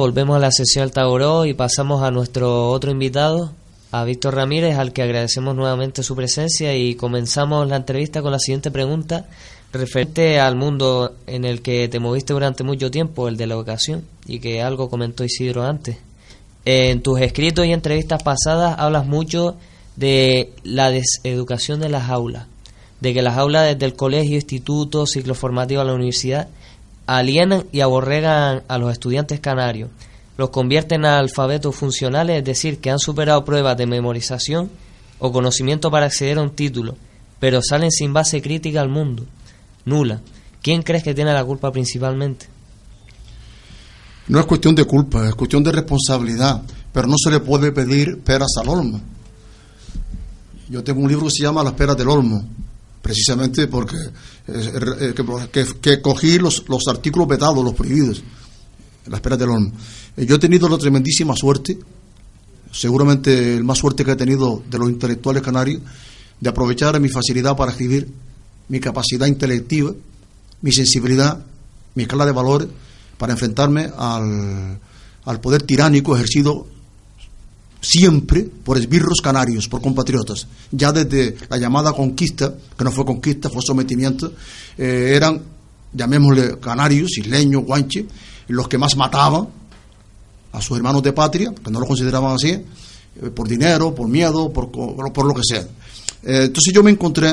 Volvemos 0.00 0.34
a 0.34 0.38
la 0.38 0.50
sesión 0.50 0.84
Altaboró 0.84 1.44
y 1.44 1.52
pasamos 1.52 2.02
a 2.02 2.10
nuestro 2.10 2.70
otro 2.70 2.90
invitado, 2.90 3.52
a 3.92 4.02
Víctor 4.04 4.34
Ramírez, 4.34 4.78
al 4.78 4.94
que 4.94 5.02
agradecemos 5.02 5.54
nuevamente 5.54 6.02
su 6.02 6.16
presencia 6.16 6.74
y 6.74 6.94
comenzamos 6.94 7.68
la 7.68 7.76
entrevista 7.76 8.22
con 8.22 8.32
la 8.32 8.38
siguiente 8.38 8.70
pregunta 8.70 9.26
referente 9.74 10.40
al 10.40 10.56
mundo 10.56 11.16
en 11.26 11.44
el 11.44 11.60
que 11.60 11.86
te 11.88 12.00
moviste 12.00 12.32
durante 12.32 12.64
mucho 12.64 12.90
tiempo, 12.90 13.28
el 13.28 13.36
de 13.36 13.46
la 13.46 13.54
educación, 13.54 14.06
y 14.26 14.40
que 14.40 14.62
algo 14.62 14.88
comentó 14.88 15.22
Isidro 15.22 15.64
antes. 15.64 15.98
En 16.64 17.02
tus 17.02 17.20
escritos 17.20 17.66
y 17.66 17.72
entrevistas 17.74 18.22
pasadas 18.22 18.76
hablas 18.78 19.06
mucho 19.06 19.56
de 19.96 20.54
la 20.64 20.90
deseducación 20.90 21.78
de 21.78 21.90
las 21.90 22.08
aulas, 22.08 22.46
de 23.02 23.12
que 23.12 23.20
las 23.20 23.36
aulas 23.36 23.66
desde 23.66 23.84
el 23.84 23.96
colegio, 23.96 24.36
instituto, 24.36 25.06
ciclo 25.06 25.34
formativo 25.34 25.82
a 25.82 25.84
la 25.84 25.92
universidad 25.92 26.48
alienan 27.18 27.64
y 27.72 27.80
aborregan 27.80 28.62
a 28.68 28.78
los 28.78 28.92
estudiantes 28.92 29.40
canarios, 29.40 29.90
los 30.38 30.50
convierten 30.50 31.04
a 31.04 31.18
alfabetos 31.18 31.74
funcionales, 31.74 32.38
es 32.38 32.44
decir, 32.44 32.78
que 32.78 32.90
han 32.90 33.00
superado 33.00 33.44
pruebas 33.44 33.76
de 33.76 33.86
memorización 33.86 34.70
o 35.18 35.32
conocimiento 35.32 35.90
para 35.90 36.06
acceder 36.06 36.38
a 36.38 36.42
un 36.42 36.50
título, 36.50 36.96
pero 37.40 37.62
salen 37.62 37.90
sin 37.90 38.12
base 38.12 38.40
crítica 38.40 38.80
al 38.80 38.88
mundo, 38.88 39.26
nula. 39.84 40.20
¿Quién 40.62 40.82
crees 40.82 41.02
que 41.02 41.14
tiene 41.14 41.32
la 41.32 41.44
culpa 41.44 41.72
principalmente? 41.72 42.46
No 44.28 44.38
es 44.38 44.46
cuestión 44.46 44.76
de 44.76 44.84
culpa, 44.84 45.26
es 45.26 45.34
cuestión 45.34 45.64
de 45.64 45.72
responsabilidad, 45.72 46.62
pero 46.92 47.08
no 47.08 47.16
se 47.18 47.32
le 47.32 47.40
puede 47.40 47.72
pedir 47.72 48.20
peras 48.20 48.52
al 48.60 48.68
olmo. 48.68 49.00
Yo 50.68 50.84
tengo 50.84 51.00
un 51.00 51.08
libro 51.08 51.26
que 51.26 51.32
se 51.32 51.42
llama 51.42 51.64
Las 51.64 51.72
peras 51.72 51.96
del 51.96 52.08
olmo, 52.08 52.44
precisamente 53.10 53.66
porque 53.66 53.96
eh, 53.96 54.72
eh, 55.00 55.14
que, 55.52 55.66
que- 55.80 56.00
cogí 56.00 56.38
los, 56.38 56.64
los 56.68 56.82
artículos 56.88 57.26
vetados, 57.28 57.62
los 57.64 57.74
prohibidos, 57.74 58.22
las 59.06 59.20
peras 59.20 59.38
del 59.38 59.50
olmo. 59.50 59.72
Eh, 60.16 60.26
Yo 60.26 60.36
he 60.36 60.38
tenido 60.38 60.68
la 60.68 60.78
tremendísima 60.78 61.34
suerte, 61.36 61.76
seguramente 62.72 63.56
el 63.56 63.64
más 63.64 63.78
suerte 63.78 64.04
que 64.04 64.12
he 64.12 64.16
tenido 64.16 64.62
de 64.70 64.78
los 64.78 64.90
intelectuales 64.90 65.42
canarios, 65.42 65.82
de 66.40 66.48
aprovechar 66.48 66.98
mi 67.00 67.08
facilidad 67.08 67.56
para 67.56 67.72
escribir, 67.72 68.08
mi 68.68 68.78
capacidad 68.80 69.26
intelectiva, 69.26 69.92
mi 70.62 70.70
sensibilidad, 70.72 71.44
mi 71.96 72.04
escala 72.04 72.24
de 72.26 72.32
valores, 72.32 72.68
para 73.18 73.32
enfrentarme 73.32 73.90
al, 73.98 74.78
al 75.24 75.40
poder 75.40 75.62
tiránico 75.62 76.14
ejercido 76.14 76.66
siempre 77.80 78.42
por 78.42 78.76
esbirros 78.76 79.20
canarios, 79.20 79.68
por 79.68 79.80
compatriotas. 79.80 80.46
Ya 80.70 80.92
desde 80.92 81.36
la 81.48 81.56
llamada 81.56 81.92
conquista, 81.92 82.54
que 82.76 82.84
no 82.84 82.92
fue 82.92 83.04
conquista, 83.04 83.48
fue 83.48 83.62
sometimiento, 83.62 84.32
eh, 84.76 85.12
eran, 85.14 85.40
llamémosle 85.92 86.58
canarios, 86.60 87.16
isleños, 87.18 87.64
guanches, 87.64 88.04
los 88.48 88.68
que 88.68 88.78
más 88.78 88.96
mataban 88.96 89.48
a 90.52 90.60
sus 90.60 90.76
hermanos 90.76 91.02
de 91.02 91.12
patria, 91.12 91.54
que 91.54 91.70
no 91.70 91.80
lo 91.80 91.86
consideraban 91.86 92.34
así, 92.34 92.50
eh, 92.50 92.64
por 93.34 93.48
dinero, 93.48 93.94
por 93.94 94.08
miedo, 94.08 94.52
por, 94.52 94.70
por 94.70 95.24
lo 95.26 95.34
que 95.34 95.42
sea. 95.44 95.62
Eh, 96.22 96.44
entonces 96.44 96.74
yo 96.74 96.82
me 96.82 96.90
encontré, 96.90 97.32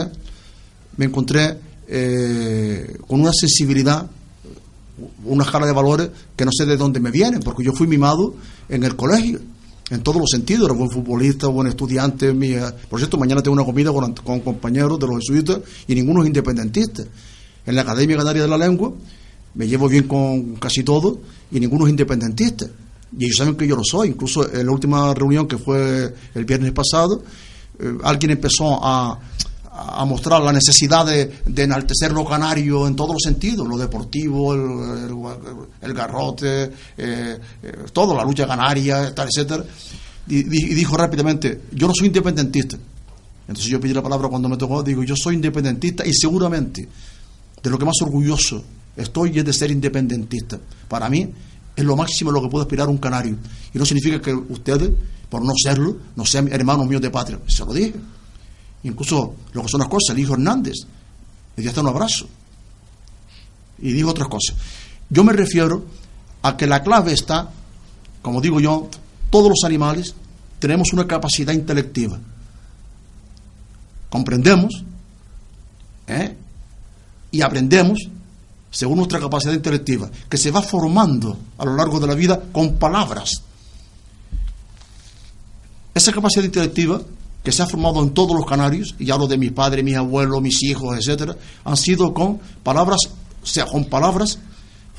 me 0.95 1.05
encontré 1.05 1.67
con 3.07 3.21
una 3.21 3.31
sensibilidad 3.31 4.05
una 5.23 5.43
escala 5.43 5.65
de 5.65 5.73
valores 5.73 6.09
que 6.35 6.45
no 6.45 6.51
sé 6.51 6.65
de 6.65 6.77
dónde 6.77 6.99
me 6.99 7.11
vienen, 7.11 7.41
porque 7.41 7.63
yo 7.63 7.71
fui 7.71 7.87
mimado 7.87 8.35
en 8.67 8.83
el 8.83 8.95
colegio, 8.95 9.39
en 9.89 10.01
todos 10.01 10.19
los 10.19 10.29
sentidos, 10.29 10.65
era 10.65 10.73
buen 10.73 10.89
futbolista, 10.89 11.47
buen 11.47 11.67
estudiante. 11.67 12.33
mi, 12.33 12.51
eh, 12.51 12.61
por 12.89 12.99
cierto, 12.99 13.17
mañana 13.17 13.41
tengo 13.41 13.53
una 13.53 13.63
comida 13.63 13.91
con, 13.91 14.39
compañeros 14.41 14.99
de 14.99 15.07
los 15.07 15.19
jesuitas 15.19 15.59
y 15.87 15.95
ninguno 15.95 16.21
es 16.21 16.27
independentista. 16.27 17.03
En 17.65 17.75
la 17.75 17.81
Academia 17.81 18.17
Canaria 18.17 18.41
de 18.41 18.47
la 18.47 18.57
Lengua 18.57 18.93
me 19.53 19.67
llevo 19.67 19.87
bien 19.87 20.07
con 20.07 20.55
casi 20.55 20.83
todo 20.83 21.19
y 21.51 21.59
ninguno 21.59 21.85
es 21.85 21.91
independentista. 21.91 22.67
Y 23.17 23.25
ellos 23.25 23.37
saben 23.37 23.55
que 23.55 23.65
yo 23.65 23.75
lo 23.77 23.83
soy. 23.83 24.09
Incluso 24.09 24.51
en 24.51 24.65
la 24.65 24.71
última 24.71 25.13
reunión 25.13 25.47
que 25.47 25.57
fue 25.57 26.13
el 26.35 26.45
viernes 26.45 26.73
pasado, 26.73 27.23
eh, 27.79 27.97
alguien 28.03 28.31
empezó 28.31 28.83
a, 28.83 29.17
a 29.79 30.05
mostrar 30.05 30.41
la 30.41 30.51
necesidad 30.51 31.05
de, 31.05 31.31
enaltecer 31.63 32.11
lo 32.11 32.25
canario 32.25 32.87
en 32.87 32.95
todos 32.95 33.11
los 33.11 33.21
sentidos, 33.23 33.67
lo 33.67 33.77
deportivo, 33.77 34.53
el, 34.53 35.93
garrote, 35.93 36.63
eh, 36.97 37.37
eh, 37.61 37.73
todo, 37.93 38.15
la 38.15 38.23
lucha 38.23 38.47
canaria, 38.47 39.13
tal, 39.13 39.27
etcétera. 39.27 39.63
Y, 40.27 40.43
di- 40.43 40.71
y 40.71 40.73
dijo 40.73 40.97
rápidamente, 40.97 41.61
yo 41.73 41.87
no 41.87 41.93
soy 41.93 42.07
independentista. 42.07 42.77
Entonces 43.47 43.71
yo 43.71 43.79
pedí 43.79 43.93
la 43.93 44.01
palabra 44.01 44.27
cuando 44.29 44.49
me 44.49 44.57
tocó, 44.57 44.81
digo, 44.83 45.03
yo 45.03 45.15
soy 45.15 45.35
independentista 45.35 46.05
y 46.05 46.11
seguramente 46.13 46.87
de 47.61 47.69
lo 47.69 47.77
que 47.77 47.85
más 47.85 47.95
orgulloso 48.01 48.63
estoy 48.95 49.37
es 49.37 49.45
de 49.45 49.53
ser 49.53 49.71
independentista. 49.71 50.59
Para 50.87 51.07
mí 51.07 51.29
es 51.75 51.85
lo 51.85 51.95
máximo 51.95 52.31
lo 52.31 52.41
que 52.41 52.49
puede 52.49 52.63
aspirar 52.63 52.89
un 52.89 52.97
canario. 52.97 53.35
Y 53.73 53.77
no 53.77 53.85
significa 53.85 54.19
que 54.19 54.33
ustedes, 54.33 54.89
por 55.29 55.45
no 55.45 55.53
serlo, 55.55 55.95
no 56.15 56.25
sean 56.25 56.49
hermanos 56.51 56.87
míos 56.87 57.01
de 57.01 57.09
patria. 57.11 57.39
Se 57.47 57.63
lo 57.63 57.73
dije. 57.73 57.93
Incluso 58.87 59.35
lo 59.51 59.61
que 59.63 59.67
son 59.67 59.81
las 59.81 59.89
cosas, 59.89 60.15
el 60.15 60.19
hijo 60.19 60.33
Hernández 60.33 60.75
le 61.55 61.61
dio 61.61 61.69
hasta 61.69 61.81
un 61.81 61.87
abrazo. 61.87 62.27
Y 63.79 63.91
dijo 63.91 64.09
otras 64.09 64.29
cosas. 64.29 64.55
Yo 65.09 65.23
me 65.23 65.33
refiero 65.33 65.85
a 66.41 66.55
que 66.55 66.67
la 66.67 66.81
clave 66.81 67.11
está, 67.11 67.49
como 68.21 68.39
digo 68.39 68.59
yo, 68.59 68.89
todos 69.29 69.49
los 69.49 69.63
animales 69.65 70.15
tenemos 70.59 70.93
una 70.93 71.05
capacidad 71.05 71.53
intelectiva. 71.53 72.17
Comprendemos 74.09 74.83
¿eh? 76.07 76.35
y 77.31 77.41
aprendemos 77.41 78.07
según 78.71 78.97
nuestra 78.97 79.19
capacidad 79.19 79.53
intelectiva, 79.53 80.09
que 80.29 80.37
se 80.37 80.51
va 80.51 80.61
formando 80.61 81.37
a 81.57 81.65
lo 81.65 81.75
largo 81.75 81.99
de 81.99 82.07
la 82.07 82.15
vida 82.15 82.41
con 82.51 82.75
palabras. 82.75 83.41
Esa 85.93 86.13
capacidad 86.13 86.45
intelectiva 86.45 87.01
que 87.47 87.53
se 87.53 87.63
ha 87.63 87.65
formado 87.65 88.03
en 88.03 88.09
todos 88.09 88.35
los 88.35 88.45
canarios, 88.45 88.93
y 88.99 89.09
hablo 89.09 89.25
de 89.25 89.37
mis 89.37 89.53
padres, 89.53 89.81
mis 89.81 89.95
abuelos, 89.95 90.41
mis 90.41 90.61
hijos, 90.63 90.97
etcétera, 90.97 91.33
han 91.63 91.77
sido 91.77 92.13
con 92.13 92.41
palabras, 92.61 92.99
o 93.41 93.45
sea, 93.45 93.65
con 93.65 93.85
palabras 93.85 94.37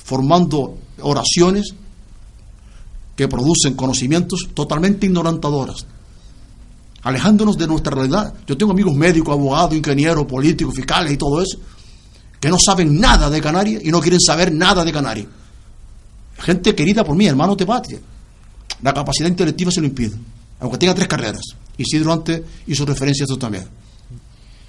formando 0.03 0.79
oraciones 1.03 1.75
que 3.15 3.29
producen 3.29 3.75
conocimientos 3.75 4.49
totalmente 4.55 5.05
ignorantadoras, 5.05 5.85
alejándonos 7.03 7.59
de 7.59 7.67
nuestra 7.67 7.95
realidad. 7.95 8.33
Yo 8.47 8.57
tengo 8.57 8.73
amigos 8.73 8.95
médicos, 8.95 9.35
abogados, 9.35 9.75
ingenieros, 9.75 10.25
políticos, 10.25 10.75
fiscales 10.75 11.13
y 11.13 11.19
todo 11.19 11.43
eso, 11.43 11.59
que 12.41 12.49
no 12.49 12.57
saben 12.59 12.99
nada 12.99 13.29
de 13.29 13.43
Canarias 13.43 13.83
y 13.85 13.91
no 13.91 14.01
quieren 14.01 14.21
saber 14.21 14.55
nada 14.55 14.87
de 14.87 14.93
Canarias. 14.95 15.27
Gente 16.39 16.75
querida 16.75 17.05
por 17.05 17.15
mí, 17.15 17.27
hermanos 17.27 17.59
de 17.59 17.67
patria. 17.67 17.99
La 18.81 18.95
capacidad 18.95 19.29
intelectiva 19.29 19.71
se 19.71 19.83
lo 19.83 19.87
impide, 19.87 20.17
aunque 20.61 20.79
tenga 20.79 20.95
tres 20.95 21.09
carreras. 21.09 21.43
Isidro 21.79 22.13
antes 22.13 22.43
hizo 22.67 22.85
referencia 22.85 23.23
a 23.23 23.27
esto 23.27 23.39
también. 23.39 23.67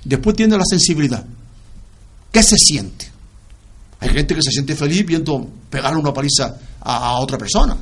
Después 0.04 0.36
tiene 0.36 0.58
la 0.58 0.64
sensibilidad. 0.64 1.26
¿Qué 2.32 2.44
se 2.44 2.56
siente? 2.58 3.12
Hay 4.00 4.10
gente 4.10 4.36
que 4.36 4.42
se 4.42 4.52
siente 4.52 4.76
feliz 4.76 5.06
viendo 5.06 5.46
pegarle 5.70 6.00
una 6.00 6.14
paliza 6.14 6.56
a, 6.82 7.20
otra 7.20 7.38
persona. 7.38 7.76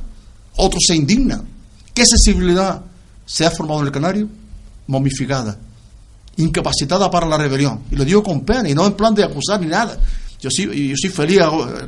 Otros 0.56 0.82
se 0.86 0.96
indignan. 0.96 1.46
¿Qué 1.94 2.04
sensibilidad 2.04 2.82
se 3.24 3.46
ha 3.46 3.50
formado 3.50 3.80
en 3.80 3.86
el 3.86 3.92
canario? 3.92 4.28
Momificada, 4.88 5.56
incapacitada 6.38 7.10
para 7.10 7.26
la 7.26 7.36
rebelión. 7.36 7.82
Y 7.90 7.96
lo 7.96 8.04
digo 8.04 8.22
con 8.22 8.40
pena 8.40 8.68
y 8.68 8.74
no 8.74 8.86
en 8.86 8.94
plan 8.94 9.14
de 9.14 9.22
acusar 9.22 9.60
ni 9.60 9.66
nada. 9.66 9.98
Yo 10.40 10.50
soy, 10.50 10.88
yo 10.88 11.10
feliz, 11.10 11.40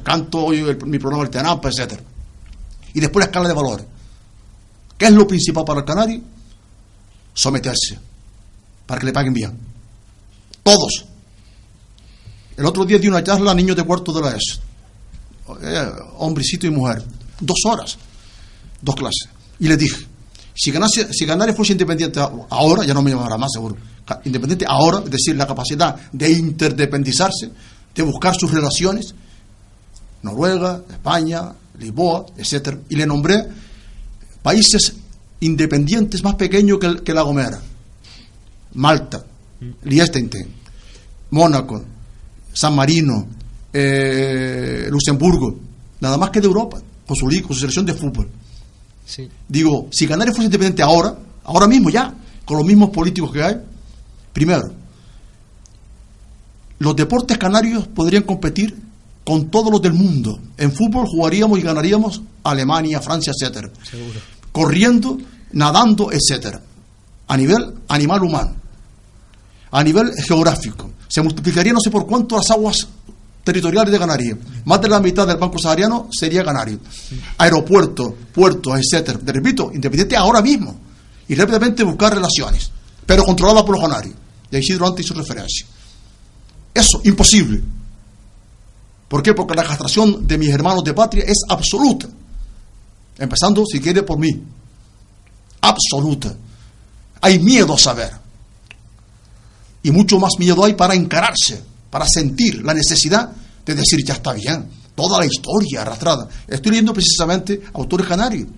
canto 0.02 0.44
hoy 0.44 0.76
mi 0.84 0.98
programa 0.98 1.24
El 1.24 1.30
Tenampa, 1.30 1.70
etc. 1.70 1.98
Y 2.94 3.00
después 3.00 3.24
la 3.24 3.26
escala 3.26 3.48
de 3.48 3.54
valores. 3.54 3.86
¿Qué 4.96 5.06
es 5.06 5.12
lo 5.12 5.26
principal 5.26 5.64
para 5.64 5.80
el 5.80 5.86
canario? 5.86 6.20
Someterse, 7.34 7.98
para 8.86 9.00
que 9.00 9.06
le 9.06 9.12
paguen 9.12 9.34
bien. 9.34 9.58
Todos. 10.62 11.04
El 12.56 12.66
otro 12.66 12.84
día 12.84 12.98
di 12.98 13.08
una 13.08 13.24
charla 13.24 13.52
a 13.52 13.54
niños 13.54 13.76
de 13.76 13.84
cuarto 13.84 14.12
de 14.12 14.20
la 14.20 14.36
ESO. 14.36 14.60
Eh, 15.62 15.92
hombrecito 16.18 16.66
y 16.66 16.70
mujer. 16.70 17.02
Dos 17.40 17.58
horas. 17.64 17.96
Dos 18.82 18.94
clases. 18.94 19.28
Y 19.58 19.68
les 19.68 19.78
dije, 19.78 20.06
si 20.54 20.70
ganase, 20.70 21.12
si 21.12 21.26
Canarias 21.26 21.56
fuese 21.56 21.72
independiente 21.72 22.20
ahora, 22.20 22.84
ya 22.84 22.92
no 22.92 23.02
me 23.02 23.10
llamará 23.10 23.36
más 23.38 23.50
seguro. 23.52 23.76
Independiente 24.24 24.66
ahora, 24.68 25.00
es 25.04 25.10
decir, 25.10 25.36
la 25.36 25.46
capacidad 25.46 25.96
de 26.12 26.30
interdependizarse, 26.30 27.50
de 27.94 28.02
buscar 28.02 28.34
sus 28.34 28.50
relaciones, 28.50 29.14
Noruega, 30.22 30.82
España, 30.90 31.52
Lisboa, 31.78 32.26
etcétera, 32.36 32.78
y 32.88 32.96
le 32.96 33.06
nombré 33.06 33.42
países 34.42 34.94
independientes 35.40 36.22
más 36.22 36.34
pequeños 36.34 36.78
que, 36.78 37.02
que 37.02 37.14
La 37.14 37.22
Gomera. 37.22 37.60
Malta, 38.74 39.24
Liechtenstein, 39.82 40.46
Mónaco, 41.30 41.82
San 42.52 42.74
Marino, 42.74 43.26
eh, 43.72 44.86
Luxemburgo, 44.90 45.58
nada 46.00 46.16
más 46.16 46.30
que 46.30 46.40
de 46.40 46.46
Europa, 46.46 46.80
con 47.06 47.16
su 47.16 47.28
liga, 47.28 47.46
con 47.46 47.54
su 47.54 47.60
selección 47.60 47.86
de 47.86 47.94
fútbol. 47.94 48.28
Sí. 49.04 49.28
Digo, 49.48 49.88
si 49.90 50.06
Canarias 50.06 50.36
fuese 50.36 50.46
independiente 50.46 50.82
ahora, 50.82 51.16
ahora 51.44 51.66
mismo 51.66 51.90
ya, 51.90 52.14
con 52.44 52.58
los 52.58 52.66
mismos 52.66 52.90
políticos 52.90 53.32
que 53.32 53.42
hay, 53.42 53.56
primero, 54.32 54.72
los 56.78 56.96
deportes 56.96 57.36
canarios 57.36 57.86
podrían 57.88 58.22
competir 58.22 58.76
con 59.24 59.50
todos 59.50 59.70
los 59.70 59.82
del 59.82 59.92
mundo. 59.92 60.40
En 60.56 60.72
fútbol 60.72 61.06
jugaríamos 61.06 61.58
y 61.58 61.62
ganaríamos 61.62 62.22
Alemania, 62.42 63.00
Francia, 63.00 63.32
etcétera. 63.38 63.70
Seguro. 63.82 64.18
Corriendo, 64.52 65.18
nadando, 65.52 66.10
etcétera. 66.12 66.60
A 67.28 67.36
nivel 67.36 67.74
animal 67.88 68.22
humano. 68.22 68.56
A 69.70 69.84
nivel 69.84 70.12
geográfico. 70.26 70.90
Se 71.08 71.22
multiplicaría 71.22 71.72
no 71.72 71.80
sé 71.80 71.90
por 71.90 72.06
cuánto 72.06 72.36
las 72.36 72.50
aguas 72.50 72.86
territoriales 73.44 73.92
de 73.92 73.98
Canarias. 73.98 74.38
Más 74.64 74.80
de 74.80 74.88
la 74.88 75.00
mitad 75.00 75.26
del 75.26 75.36
Banco 75.36 75.58
Sahariano 75.58 76.08
sería 76.10 76.44
Canario. 76.44 76.78
Aeropuertos, 77.38 78.12
puertos, 78.32 78.78
etcétera. 78.78 79.18
Te 79.18 79.32
repito, 79.32 79.70
independiente 79.72 80.16
ahora 80.16 80.42
mismo. 80.42 80.76
Y 81.28 81.34
rápidamente 81.34 81.82
buscar 81.84 82.14
relaciones. 82.14 82.70
Pero 83.06 83.24
controlada 83.24 83.64
por 83.64 83.76
los 83.76 83.88
canarios. 83.88 84.14
Y 84.50 84.56
ahí 84.56 84.62
Isidro 84.62 84.86
antes 84.86 85.04
hizo 85.04 85.14
referencia. 85.14 85.66
Eso, 86.74 87.00
imposible. 87.04 87.60
¿Por 89.08 89.22
qué? 89.22 89.34
Porque 89.34 89.54
la 89.54 89.64
castración 89.64 90.26
de 90.26 90.38
mis 90.38 90.50
hermanos 90.50 90.84
de 90.84 90.94
patria 90.94 91.24
es 91.26 91.38
absoluta. 91.48 92.08
Empezando, 93.20 93.64
si 93.66 93.78
quiere, 93.80 94.02
por 94.02 94.18
mí. 94.18 94.28
Absoluta. 95.60 96.34
Hay 97.20 97.38
miedo 97.38 97.74
a 97.74 97.78
saber. 97.78 98.10
Y 99.82 99.90
mucho 99.92 100.18
más 100.18 100.32
miedo 100.38 100.64
hay 100.64 100.74
para 100.74 100.94
encararse, 100.94 101.62
para 101.90 102.06
sentir 102.08 102.64
la 102.64 102.74
necesidad 102.74 103.30
de 103.64 103.74
decir, 103.74 104.00
ya 104.04 104.14
está 104.14 104.32
bien, 104.32 104.68
toda 104.94 105.18
la 105.18 105.26
historia 105.26 105.82
arrastrada. 105.82 106.28
Estoy 106.48 106.72
leyendo 106.72 106.92
precisamente 106.94 107.60
autores 107.74 108.06
canarios, 108.06 108.48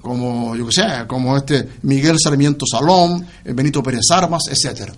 como, 0.00 0.54
yo 0.56 0.66
que 0.66 0.72
sé, 0.72 0.82
como 1.06 1.36
este 1.36 1.68
Miguel 1.82 2.16
Sarmiento 2.22 2.64
Salón, 2.70 3.26
Benito 3.44 3.82
Pérez 3.82 4.10
Armas, 4.10 4.42
etcétera. 4.50 4.92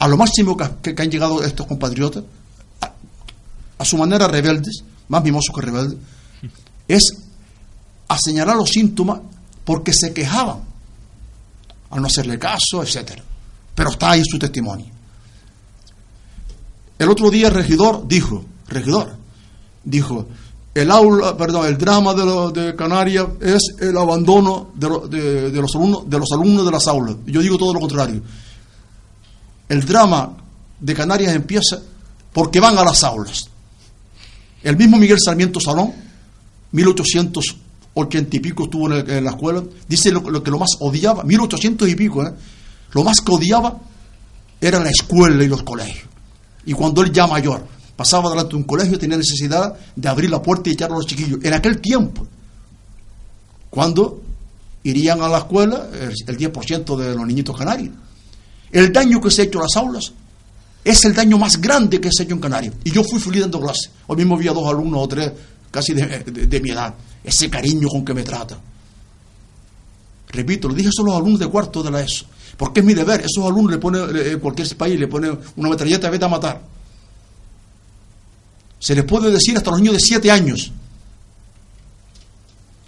A 0.00 0.08
lo 0.08 0.16
máximo 0.16 0.56
que- 0.56 0.94
que 0.94 1.02
han 1.02 1.10
llegado 1.10 1.42
estos 1.42 1.66
compatriotas, 1.66 2.24
a, 2.80 2.92
a 3.78 3.84
su 3.84 3.96
manera 3.96 4.28
rebeldes, 4.28 4.82
más 5.08 5.22
mimosos 5.24 5.54
que 5.54 5.60
rebeldes, 5.60 5.98
es 6.86 7.16
a 8.08 8.16
señalar 8.18 8.56
los 8.56 8.70
síntomas 8.70 9.20
porque 9.64 9.92
se 9.92 10.12
quejaban 10.14 10.58
al 11.90 12.00
no 12.00 12.06
hacerle 12.06 12.38
caso, 12.38 12.82
etcétera. 12.82 13.22
Pero 13.74 13.90
está 13.90 14.10
ahí 14.12 14.22
su 14.24 14.38
testimonio. 14.38 14.86
El 16.98 17.08
otro 17.10 17.30
día 17.30 17.48
el 17.48 17.54
regidor 17.54 18.06
dijo, 18.08 18.44
regidor, 18.66 19.16
dijo, 19.84 20.26
el 20.74 20.90
aula, 20.90 21.36
perdón, 21.36 21.66
el 21.66 21.78
drama 21.78 22.12
de, 22.14 22.74
Canarias 22.76 23.26
es 23.40 23.62
el 23.80 23.96
abandono 23.96 24.70
de, 24.74 24.88
lo- 24.88 25.06
de- 25.08 25.50
de 25.50 25.60
los 25.60 25.74
alumnos, 25.74 26.08
de 26.10 26.18
los 26.18 26.30
alumnos 26.32 26.64
de 26.64 26.70
las 26.72 26.86
aulas. 26.86 27.16
Yo 27.26 27.40
digo 27.40 27.56
todo 27.56 27.72
lo 27.74 27.80
contrario. 27.80 28.22
El 29.68 29.84
drama 29.84 30.36
de 30.80 30.94
Canarias 30.94 31.34
empieza 31.34 31.80
porque 32.32 32.60
van 32.60 32.76
a 32.78 32.84
las 32.84 33.02
aulas. 33.04 33.48
El 34.62 34.76
mismo 34.76 34.96
Miguel 34.98 35.18
Sarmiento 35.24 35.60
Salón, 35.60 35.92
1880 38.06 38.36
y 38.36 38.40
pico 38.40 38.64
estuvo 38.64 38.92
en, 38.92 39.24
la 39.24 39.30
escuela, 39.30 39.62
dice 39.88 40.10
lo, 40.12 40.42
que 40.42 40.50
lo 40.50 40.58
más 40.58 40.70
odiaba, 40.80 41.24
1800 41.24 41.88
y 41.88 41.94
pico, 41.94 42.26
¿eh? 42.26 42.32
lo 42.92 43.04
más 43.04 43.20
que 43.20 43.32
odiaba 43.32 43.78
era 44.60 44.80
la 44.80 44.90
escuela 44.90 45.42
y 45.42 45.48
los 45.48 45.62
colegios. 45.62 46.06
Y 46.66 46.72
cuando 46.72 47.02
él 47.02 47.12
ya 47.12 47.26
mayor 47.26 47.66
pasaba 47.96 48.30
delante 48.30 48.50
de 48.50 48.56
un 48.56 48.64
colegio 48.64 48.98
tenía 48.98 49.16
necesidad 49.16 49.74
de 49.96 50.08
abrir 50.08 50.30
la 50.30 50.40
puerta 50.40 50.70
y 50.70 50.72
echar 50.72 50.90
a 50.90 50.94
los 50.94 51.06
chiquillos. 51.06 51.40
En 51.42 51.54
aquel 51.54 51.80
tiempo, 51.80 52.26
cuando 53.70 54.22
irían 54.84 55.20
a 55.20 55.28
la 55.28 55.38
escuela 55.38 55.88
el, 55.92 56.14
el 56.26 56.38
10% 56.38 56.96
de 56.96 57.14
los 57.14 57.26
niñitos 57.26 57.56
canarios. 57.56 57.94
El 58.70 58.92
daño 58.92 59.20
que 59.20 59.30
se 59.30 59.42
ha 59.42 59.44
hecho 59.46 59.58
a 59.58 59.62
las 59.62 59.76
aulas 59.76 60.12
es 60.84 61.04
el 61.04 61.14
daño 61.14 61.38
más 61.38 61.60
grande 61.60 62.00
que 62.00 62.10
se 62.12 62.22
ha 62.22 62.24
hecho 62.24 62.34
en 62.34 62.40
Canarias. 62.40 62.74
Y 62.84 62.90
yo 62.90 63.02
fui 63.04 63.18
feliz 63.18 63.42
dando 63.42 63.60
clase. 63.60 63.90
Hoy 64.06 64.16
mismo 64.16 64.36
vi 64.36 64.48
a 64.48 64.52
dos 64.52 64.66
alumnos 64.66 65.02
o 65.02 65.08
tres 65.08 65.32
casi 65.70 65.92
de 65.92 66.60
mi 66.60 66.70
edad. 66.70 66.94
Ese 67.24 67.50
cariño 67.50 67.88
con 67.88 68.04
que 68.04 68.14
me 68.14 68.22
tratan. 68.22 68.58
Repito, 70.30 70.68
lo 70.68 70.74
dije 70.74 70.90
solo 70.92 71.10
a 71.10 71.14
los 71.14 71.22
alumnos 71.22 71.40
de 71.40 71.46
cuarto 71.48 71.82
de 71.82 71.90
la 71.90 72.00
ESO. 72.00 72.26
Porque 72.56 72.80
es 72.80 72.86
mi 72.86 72.94
deber. 72.94 73.20
Esos 73.20 73.44
alumnos 73.44 73.72
le 73.72 73.78
pone, 73.78 73.98
eh, 74.14 74.36
cualquier 74.38 74.76
país 74.76 74.98
le 74.98 75.08
pone 75.08 75.30
una 75.56 75.70
metralleta, 75.70 76.10
vete 76.10 76.24
a 76.24 76.28
matar. 76.28 76.60
Se 78.78 78.94
les 78.94 79.04
puede 79.04 79.30
decir 79.30 79.56
hasta 79.56 79.70
los 79.70 79.80
niños 79.80 79.94
de 79.94 80.00
siete 80.00 80.30
años. 80.30 80.70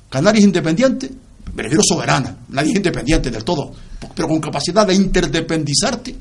Canarias 0.08 0.44
independiente, 0.44 1.10
me 1.54 1.62
refiero 1.62 1.82
soberana. 1.82 2.36
Nadie 2.48 2.70
es 2.70 2.76
independiente 2.76 3.30
del 3.30 3.44
todo. 3.44 3.72
Pero 4.14 4.28
con 4.28 4.40
capacidad 4.40 4.86
de 4.86 4.94
interdependizarte. 4.94 6.16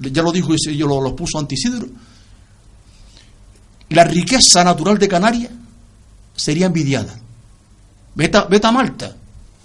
Ya 0.00 0.22
lo 0.22 0.32
dijo 0.32 0.54
y 0.54 0.76
yo 0.76 0.86
lo, 0.86 1.00
lo 1.00 1.14
puso 1.14 1.38
Antisidro. 1.38 1.86
La 3.90 4.04
riqueza 4.04 4.64
natural 4.64 4.98
de 4.98 5.08
Canarias 5.08 5.50
sería 6.36 6.66
envidiada. 6.66 7.18
Vete 8.14 8.38
vete 8.48 8.66
a 8.66 8.72
Malta. 8.72 9.14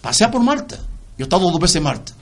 Pasea 0.02 0.32
por 0.32 0.42
Malta. 0.44 0.76
Yo 1.18 1.20
he 1.20 1.24
estado 1.24 1.50
dos 1.52 1.60
veces 1.60 1.78
en 1.78 1.84
Malta. 1.84 2.14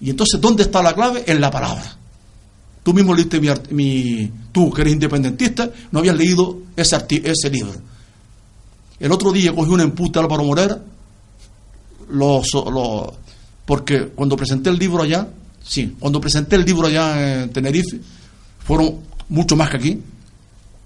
Y 0.00 0.10
entonces, 0.10 0.40
¿dónde 0.40 0.62
está 0.64 0.82
la 0.82 0.94
clave? 0.94 1.24
En 1.26 1.40
la 1.40 1.50
palabra. 1.50 1.96
Tú 2.82 2.92
mismo 2.92 3.14
leíste 3.14 3.40
mi, 3.40 3.48
mi- 3.70 4.30
tú 4.52 4.70
que 4.70 4.82
eres 4.82 4.92
independentista, 4.94 5.70
no 5.90 6.00
habías 6.00 6.16
leído 6.16 6.58
ese, 6.76 6.96
ese 7.24 7.50
libro. 7.50 7.74
El 9.00 9.10
otro 9.12 9.32
día 9.32 9.54
cogí 9.54 9.70
un 9.70 9.80
empute 9.80 10.18
a 10.18 10.22
Álvaro 10.22 10.44
Morera, 10.44 10.78
los, 12.10 12.52
los- 12.52 13.08
porque 13.64 14.08
cuando 14.08 14.36
presenté 14.36 14.68
el 14.70 14.78
libro 14.78 15.02
allá, 15.02 15.26
sí, 15.62 15.96
cuando 15.98 16.20
presenté 16.20 16.56
el 16.56 16.64
libro 16.64 16.86
allá 16.88 17.42
en 17.44 17.50
Tenerife, 17.50 18.00
fueron 18.66 19.00
mucho 19.30 19.56
más 19.56 19.70
que 19.70 19.76
aquí, 19.78 20.02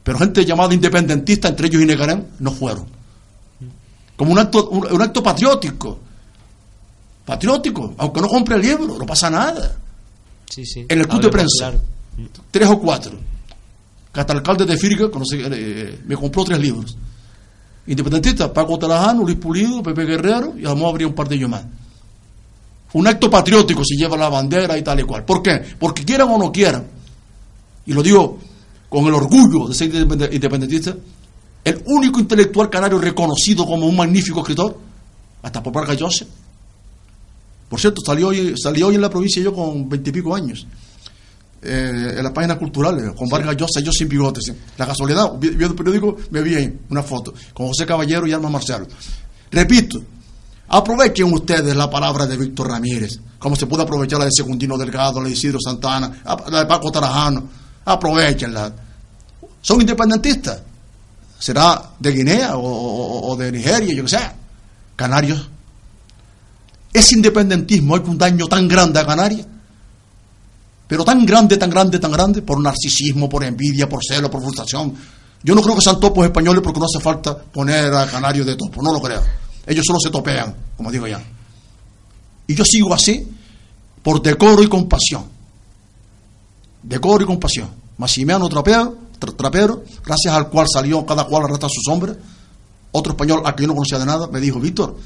pero 0.09 0.21
gente 0.21 0.43
llamada 0.43 0.73
independentista, 0.73 1.49
entre 1.49 1.67
ellos 1.67 1.83
Inegarán, 1.83 2.29
no 2.39 2.51
fueron. 2.51 2.87
Como 4.17 4.33
un 4.33 4.39
acto, 4.39 4.71
un, 4.71 4.91
un 4.91 5.03
acto 5.03 5.23
patriótico. 5.23 5.99
Patriótico, 7.27 7.95
aunque 7.99 8.23
no 8.23 8.27
compre 8.27 8.57
el 8.57 8.63
libro, 8.63 8.97
no 8.97 9.05
pasa 9.05 9.29
nada. 9.29 9.77
Sí, 10.49 10.65
sí. 10.65 10.87
En 10.89 10.99
el 10.99 11.07
club 11.07 11.21
de 11.21 11.29
prensa, 11.29 11.75
tres 12.51 12.69
o 12.71 12.79
cuatro. 12.79 13.19
Que 14.11 14.21
hasta 14.21 14.33
el 14.33 14.39
alcalde 14.39 14.65
de 14.65 14.79
Firga 14.79 15.11
eh, 15.31 16.01
me 16.07 16.17
compró 16.17 16.43
tres 16.43 16.59
libros. 16.59 16.97
Independentista, 17.87 18.51
Paco 18.51 18.79
Talajano, 18.79 19.25
Luis 19.25 19.37
Pulido, 19.37 19.83
Pepe 19.83 20.07
Guerrero, 20.07 20.55
y 20.57 20.65
a 20.65 20.71
lo 20.71 20.77
mejor 20.77 20.89
habría 20.93 21.07
un 21.07 21.15
par 21.15 21.29
de 21.29 21.35
ellos 21.35 21.51
más. 21.51 21.67
Un 22.95 23.07
acto 23.07 23.29
patriótico 23.29 23.85
si 23.85 23.95
lleva 23.95 24.17
la 24.17 24.31
bandera 24.31 24.79
y 24.79 24.83
tal 24.83 25.01
y 25.01 25.03
cual. 25.03 25.27
¿Por 25.27 25.43
qué? 25.43 25.63
Porque 25.79 26.03
quieran 26.03 26.31
o 26.31 26.39
no 26.39 26.51
quieran, 26.51 26.87
y 27.85 27.93
lo 27.93 28.03
digo 28.03 28.48
con 28.89 29.07
el 29.07 29.15
orgullo 29.15 29.69
de 29.69 29.75
ser 29.75 29.93
independ- 29.93 30.33
independentista, 30.33 30.97
el 31.65 31.83
único 31.87 32.21
intelectual 32.21 32.71
canario 32.71 32.99
reconocido 32.99 33.67
como 33.67 33.87
un 33.87 33.97
magnífico 33.97 34.41
escritor, 34.41 34.79
hasta 35.43 35.63
por 35.63 35.73
Vargas 35.73 35.97
Llosa. 35.99 36.25
Por 37.69 37.79
cierto, 37.79 38.01
salió 38.05 38.29
hoy, 38.29 38.55
salió 38.57 38.87
hoy 38.87 38.95
en 38.95 39.03
la 39.03 39.11
provincia 39.11 39.43
yo 39.43 39.53
con 39.55 39.89
veintipico 39.89 40.35
años. 40.35 40.67
eh, 41.61 42.15
en 42.17 42.23
las 42.23 42.33
páginas 42.33 42.57
culturales, 42.57 43.13
con 43.17 43.29
Vargas 43.29 43.57
Llosa, 43.57 43.81
yo 43.81 43.91
sin 43.91 44.09
bigotes. 44.09 44.53
La 44.77 44.87
casualidad, 44.87 45.33
vi- 45.41 45.49
viendo 45.49 45.69
el 45.71 45.75
periódico, 45.75 46.17
me 46.31 46.41
vi 46.41 46.55
ahí 46.55 46.79
una 46.89 47.03
foto 47.03 47.35
con 47.53 47.67
José 47.67 47.85
Caballero 47.85 48.27
y 48.29 48.33
Alma 48.33 48.49
Marcial. 48.49 48.87
Repito, 49.51 50.01
aprovechen 50.69 51.33
ustedes 51.33 51.75
la 51.75 51.91
palabra 51.91 52.27
de 52.29 52.37
Víctor 52.37 52.69
Ramírez, 52.69 53.19
como 53.41 53.57
se 53.57 53.67
puede 53.67 53.83
aprovechar 53.83 54.21
la 54.21 54.27
de 54.27 54.31
Secundino 54.33 54.79
Delgado, 54.79 55.21
la 55.21 55.27
de 55.27 55.35
Isidro 55.35 55.59
Santana, 55.61 56.23
la 56.49 56.61
de 56.61 56.67
Paco 56.67 56.93
Tarajano. 56.93 57.49
Aprovechenla. 57.93 58.73
Son 59.61 59.81
independentistas. 59.81 60.61
Será 61.39 61.91
de 61.99 62.11
Guinea 62.13 62.53
o, 62.57 63.37
de 63.37 63.53
Nigeria, 63.53 63.95
yo 63.95 64.03
que 64.05 64.11
sé. 64.11 64.31
Canarios. 64.97 65.49
Ese 66.93 67.15
independentismo 67.15 67.95
hay 67.95 68.03
un 68.07 68.19
daño 68.19 68.47
tan 68.47 68.67
grande 68.67 68.99
a 68.99 69.07
Canarias 69.07 69.47
pero 70.89 71.05
tan 71.05 71.25
grande, 71.27 71.59
tan 71.59 71.69
grande, 71.69 71.99
tan 71.99 72.11
grande, 72.11 72.41
por 72.41 72.59
narcisismo, 72.59 73.29
por 73.29 73.45
envidia, 73.45 73.87
por 73.87 74.01
celo, 74.03 74.31
por 74.31 74.41
frustración. 74.41 74.95
Yo 75.45 75.55
no 75.55 75.61
creo 75.61 75.77
que 75.77 75.83
sean 75.83 76.01
topos 76.01 76.25
españoles 76.25 76.63
porque 76.65 76.81
no 76.81 76.87
hace 76.87 76.99
falta 76.99 77.37
poner 77.37 77.93
a 77.95 78.07
Canarios 78.07 78.47
de 78.47 78.57
topo, 78.57 78.83
no 78.83 78.91
lo 78.91 79.01
creo. 79.01 79.23
Ellos 79.67 79.85
solo 79.87 80.01
se 80.01 80.09
topean, 80.09 80.57
como 80.79 80.91
digo 80.91 81.07
ya. 81.07 81.23
Y 82.47 82.55
yo 82.55 82.65
sigo 82.65 82.95
así 82.95 83.29
por 84.03 84.23
decoro 84.23 84.63
y 84.63 84.69
compasión. 84.69 85.25
Decoro 86.83 87.23
y 87.23 87.27
compasión. 87.27 87.69
Maximiano 87.99 88.49
Trapero, 88.49 88.97
tra- 89.21 89.37
Trapero, 89.37 89.85
gracias 90.05 90.33
al 90.35 90.49
cual 90.49 90.67
salió 90.73 91.05
cada 91.05 91.25
cual 91.25 91.45
a 91.45 91.69
sus 91.69 91.87
hombres. 91.89 92.17
Otro 92.93 93.13
español 93.13 93.43
al 93.45 93.55
que 93.55 93.63
yo 93.65 93.67
no 93.67 93.75
conocía 93.75 93.99
de 93.99 94.07
nada 94.07 94.29
me 94.29 94.41
dijo, 94.41 94.59
Víctor, 94.59 94.97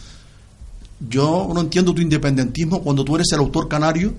yo 1.09 1.51
no 1.53 1.61
entiendo 1.61 1.93
tu 1.93 2.01
independentismo 2.01 2.80
cuando 2.82 3.05
tú 3.05 3.16
eres 3.16 3.26
el 3.32 3.40
autor 3.40 3.68
canario 3.68 4.14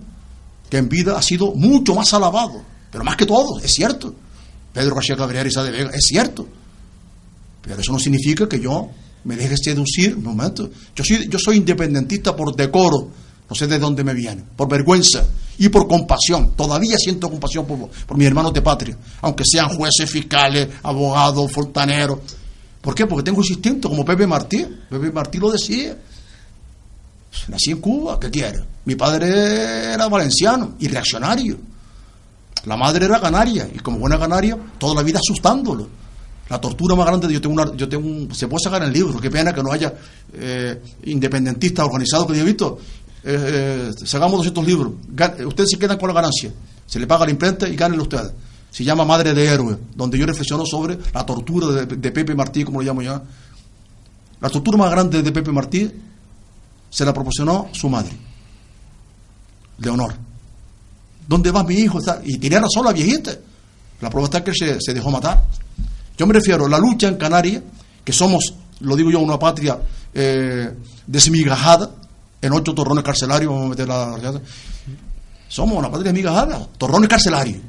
que 0.70 0.78
en 0.78 0.90
vida 0.90 1.18
ha 1.18 1.22
sido 1.22 1.54
mucho 1.54 1.96
más 1.96 2.14
alabado, 2.14 2.62
pero 2.92 3.04
más 3.04 3.16
que 3.16 3.26
todo, 3.26 3.60
es 3.60 3.72
cierto. 3.74 4.14
Pedro 4.74 4.96
García 4.96 5.16
Cabrera 5.16 5.48
y 5.48 5.54
de 5.64 5.72
Vega, 5.72 5.92
es 5.94 6.06
cierto. 6.06 6.48
Pero 7.62 7.80
eso 7.80 7.92
no 7.92 8.00
significa 8.00 8.50
que 8.50 8.60
yo 8.60 8.90
me 9.24 9.36
deje 9.38 9.56
seducir, 9.56 10.16
un 10.16 10.24
momento. 10.24 10.70
Yo 10.96 11.04
soy, 11.04 11.30
yo 11.30 11.38
soy 11.40 11.58
independentista 11.58 12.36
por 12.36 12.54
decoro, 12.56 13.10
no 13.48 13.56
sé 13.56 13.68
de 13.68 13.78
dónde 13.80 14.04
me 14.04 14.14
viene, 14.14 14.44
por 14.58 14.68
vergüenza 14.68 15.26
y 15.58 15.70
por 15.70 15.88
compasión. 15.88 16.52
Todavía 16.56 16.98
siento 16.98 17.30
compasión 17.30 17.66
por, 17.66 17.90
por 17.90 18.18
mis 18.18 18.28
hermanos 18.28 18.54
de 18.54 18.62
patria, 18.62 18.98
aunque 19.22 19.44
sean 19.46 19.70
jueces, 19.70 20.10
fiscales, 20.10 20.68
abogados, 20.84 21.52
fontaneros. 21.52 22.20
¿Por 22.82 22.94
qué? 22.94 23.06
Porque 23.06 23.24
tengo 23.24 23.42
ese 23.42 23.54
instinto, 23.54 23.90
como 23.90 24.04
Pepe 24.04 24.28
Martí. 24.28 24.66
Pepe 24.90 25.12
Martí 25.12 25.38
lo 25.38 25.52
decía. 25.52 25.98
Nací 27.48 27.72
en 27.72 27.80
Cuba, 27.80 28.20
¿qué 28.20 28.30
quiere? 28.30 28.64
Mi 28.86 28.96
padre 28.96 29.94
era 29.94 30.08
valenciano 30.08 30.76
y 30.80 30.88
reaccionario. 30.88 31.58
La 32.66 32.78
madre 32.78 33.06
era 33.06 33.20
canaria 33.20 33.70
y 33.74 33.80
como 33.80 34.00
buena 34.00 34.20
canaria, 34.20 34.58
toda 34.78 34.96
la 34.96 35.04
vida 35.04 35.20
asustándolo. 35.20 35.88
La 36.50 36.60
tortura 36.60 36.96
más 36.96 37.06
grande, 37.06 37.32
yo 37.32 37.42
tengo 37.42 37.56
una, 37.56 37.76
yo 37.76 37.88
tengo 37.88 38.08
un, 38.08 38.36
se 38.36 38.48
puede 38.48 38.64
sacar 38.64 38.82
en 38.82 38.90
el 38.90 38.94
libro, 38.94 39.20
qué 39.20 39.32
pena 39.32 39.54
que 39.54 39.64
no 39.64 39.72
haya 39.72 39.94
eh, 40.34 40.82
independentistas 41.06 41.86
organizados 41.86 42.28
que 42.28 42.36
yo 42.36 42.42
he 42.42 42.46
visto. 42.46 42.80
Eh, 43.26 43.92
eh, 43.96 44.06
sacamos 44.06 44.38
200 44.38 44.66
libros, 44.66 44.94
Gan- 45.16 45.46
ustedes 45.46 45.70
se 45.72 45.78
quedan 45.80 45.98
con 45.98 46.10
la 46.10 46.14
ganancia, 46.16 46.52
se 46.86 47.00
le 47.00 47.08
paga 47.08 47.26
la 47.26 47.32
imprenta 47.32 47.68
y 47.70 47.76
gánenlo 47.76 48.04
ustedes. 48.04 48.32
Se 48.70 48.84
llama 48.84 49.06
Madre 49.06 49.34
de 49.34 49.46
Héroe, 49.46 49.78
donde 49.96 50.18
yo 50.18 50.26
reflexiono 50.26 50.66
sobre 50.66 50.98
la 51.14 51.26
tortura 51.26 51.86
de, 51.86 52.12
Pepe 52.12 52.34
Martí, 52.36 52.64
como 52.64 52.82
lo 52.82 52.86
llamo 52.88 53.02
ya. 53.02 53.22
La 54.42 54.50
tortura 54.50 54.78
más 54.78 54.90
grande 54.92 55.22
de 55.22 55.32
Pepe 55.32 55.52
Martí 55.52 55.90
se 56.90 57.06
la 57.06 57.14
proporcionó 57.14 57.70
su 57.72 57.88
madre, 57.88 58.12
Leonor. 59.78 60.14
¿Dónde 61.28 61.52
va 61.52 61.64
mi 61.64 61.76
hijo? 61.76 62.00
Está- 62.00 62.22
Y 62.24 62.38
tenía 62.38 62.60
razón 62.60 62.84
la 62.86 62.92
viejita. 62.94 63.32
La 64.02 64.10
prueba 64.10 64.26
está 64.26 64.44
que 64.44 64.54
se, 64.54 64.82
se 64.82 64.94
dejó 64.94 65.10
matar. 65.12 65.46
Yo 66.18 66.28
me 66.28 66.34
refiero 66.34 66.66
a 66.66 66.70
la 66.70 66.78
lucha 66.78 67.08
en 67.08 67.16
Canarias, 67.16 67.64
que 68.04 68.12
somos, 68.12 68.54
lo 68.82 68.96
digo 68.96 69.10
yo, 69.12 69.20
una 69.20 69.40
patria 69.40 69.80
eh, 70.14 70.72
desmigajada, 71.08 71.90
en 72.44 72.52
ocho 72.52 72.74
torrones 72.74 73.06
carcelarios, 73.06 73.50
vamos 73.50 73.68
a 73.68 73.70
meter 73.70 73.88
la... 73.88 74.42
Somos 75.48 75.78
una 75.78 75.90
patria 75.90 76.12
desmigajada, 76.12 76.68
torrones 76.78 77.10
carcelarios. 77.10 77.62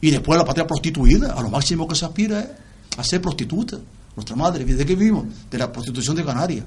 Y 0.00 0.10
después 0.12 0.38
la 0.38 0.44
patria 0.44 0.64
prostituida, 0.64 1.32
a 1.32 1.42
lo 1.42 1.50
máximo 1.50 1.88
que 1.88 1.96
se 1.96 2.04
aspira 2.04 2.40
es 2.40 2.48
a 2.96 3.02
ser 3.02 3.20
prostituta. 3.20 3.78
Nuestra 4.14 4.36
madre, 4.36 4.64
¿de 4.64 4.86
qué 4.86 4.94
vivimos? 4.94 5.26
De 5.50 5.58
la 5.58 5.72
prostitución 5.72 6.14
de 6.14 6.24
Canarias. 6.24 6.64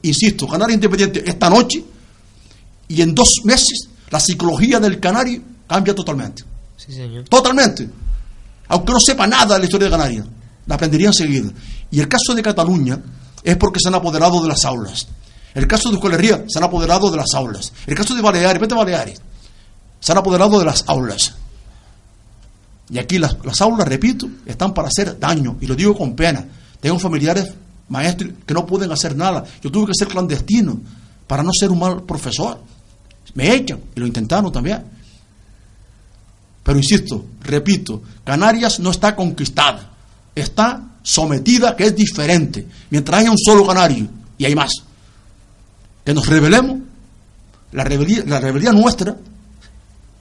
Insisto, 0.00 0.46
Canarias 0.46 0.76
Independiente 0.76 1.28
esta 1.28 1.50
noche 1.50 1.84
y 2.88 3.02
en 3.02 3.14
dos 3.14 3.40
meses 3.44 3.88
la 4.10 4.18
psicología 4.18 4.80
del 4.80 4.98
canario 4.98 5.42
cambia 5.66 5.94
totalmente. 5.94 6.42
Sí, 6.76 6.92
señor. 6.92 7.28
Totalmente. 7.28 7.90
Aunque 8.68 8.92
no 8.92 9.00
sepa 9.00 9.26
nada 9.26 9.54
de 9.54 9.60
la 9.60 9.64
historia 9.66 9.86
de 9.88 9.90
Canarias, 9.90 10.26
la 10.66 10.76
aprendería 10.76 11.08
enseguida. 11.08 11.50
Y 11.90 12.00
el 12.00 12.08
caso 12.08 12.34
de 12.34 12.42
Cataluña 12.42 12.98
es 13.42 13.56
porque 13.58 13.78
se 13.78 13.88
han 13.88 13.94
apoderado 13.94 14.40
de 14.40 14.48
las 14.48 14.64
aulas. 14.64 15.06
El 15.54 15.68
caso 15.68 15.88
de 15.90 15.96
Euskal 15.96 16.44
se 16.48 16.58
han 16.58 16.64
apoderado 16.64 17.10
de 17.10 17.16
las 17.16 17.32
aulas. 17.34 17.72
El 17.86 17.94
caso 17.94 18.14
de 18.14 18.22
Baleares, 18.22 18.60
vete 18.60 18.74
a 18.74 18.78
Baleares, 18.78 19.20
se 20.00 20.12
han 20.12 20.18
apoderado 20.18 20.58
de 20.58 20.64
las 20.64 20.84
aulas. 20.88 21.34
Y 22.90 22.98
aquí 22.98 23.18
las, 23.18 23.36
las 23.44 23.60
aulas, 23.60 23.88
repito, 23.88 24.28
están 24.44 24.74
para 24.74 24.88
hacer 24.88 25.18
daño. 25.18 25.56
Y 25.60 25.66
lo 25.66 25.74
digo 25.74 25.96
con 25.96 26.14
pena. 26.14 26.44
Tengo 26.80 26.98
familiares 26.98 27.52
maestros 27.88 28.32
que 28.44 28.52
no 28.54 28.66
pueden 28.66 28.90
hacer 28.92 29.16
nada. 29.16 29.44
Yo 29.62 29.70
tuve 29.70 29.86
que 29.86 29.92
ser 29.94 30.08
clandestino 30.08 30.80
para 31.26 31.42
no 31.42 31.50
ser 31.52 31.70
un 31.70 31.78
mal 31.78 32.02
profesor. 32.02 32.60
Me 33.34 33.54
echan. 33.54 33.80
Y 33.94 34.00
lo 34.00 34.06
intentaron 34.06 34.52
también. 34.52 34.84
Pero 36.62 36.78
insisto, 36.78 37.24
repito, 37.42 38.02
Canarias 38.24 38.80
no 38.80 38.90
está 38.90 39.14
conquistada. 39.14 39.90
Está 40.34 40.82
sometida, 41.02 41.76
que 41.76 41.84
es 41.84 41.94
diferente. 41.94 42.66
Mientras 42.90 43.20
haya 43.20 43.30
un 43.30 43.38
solo 43.38 43.66
canario, 43.66 44.08
y 44.36 44.46
hay 44.46 44.54
más, 44.54 44.72
que 46.04 46.14
nos 46.14 46.26
rebelemos, 46.26 46.78
la 47.72 47.84
rebeldía, 47.84 48.24
la 48.26 48.40
rebeldía 48.40 48.72
nuestra 48.72 49.16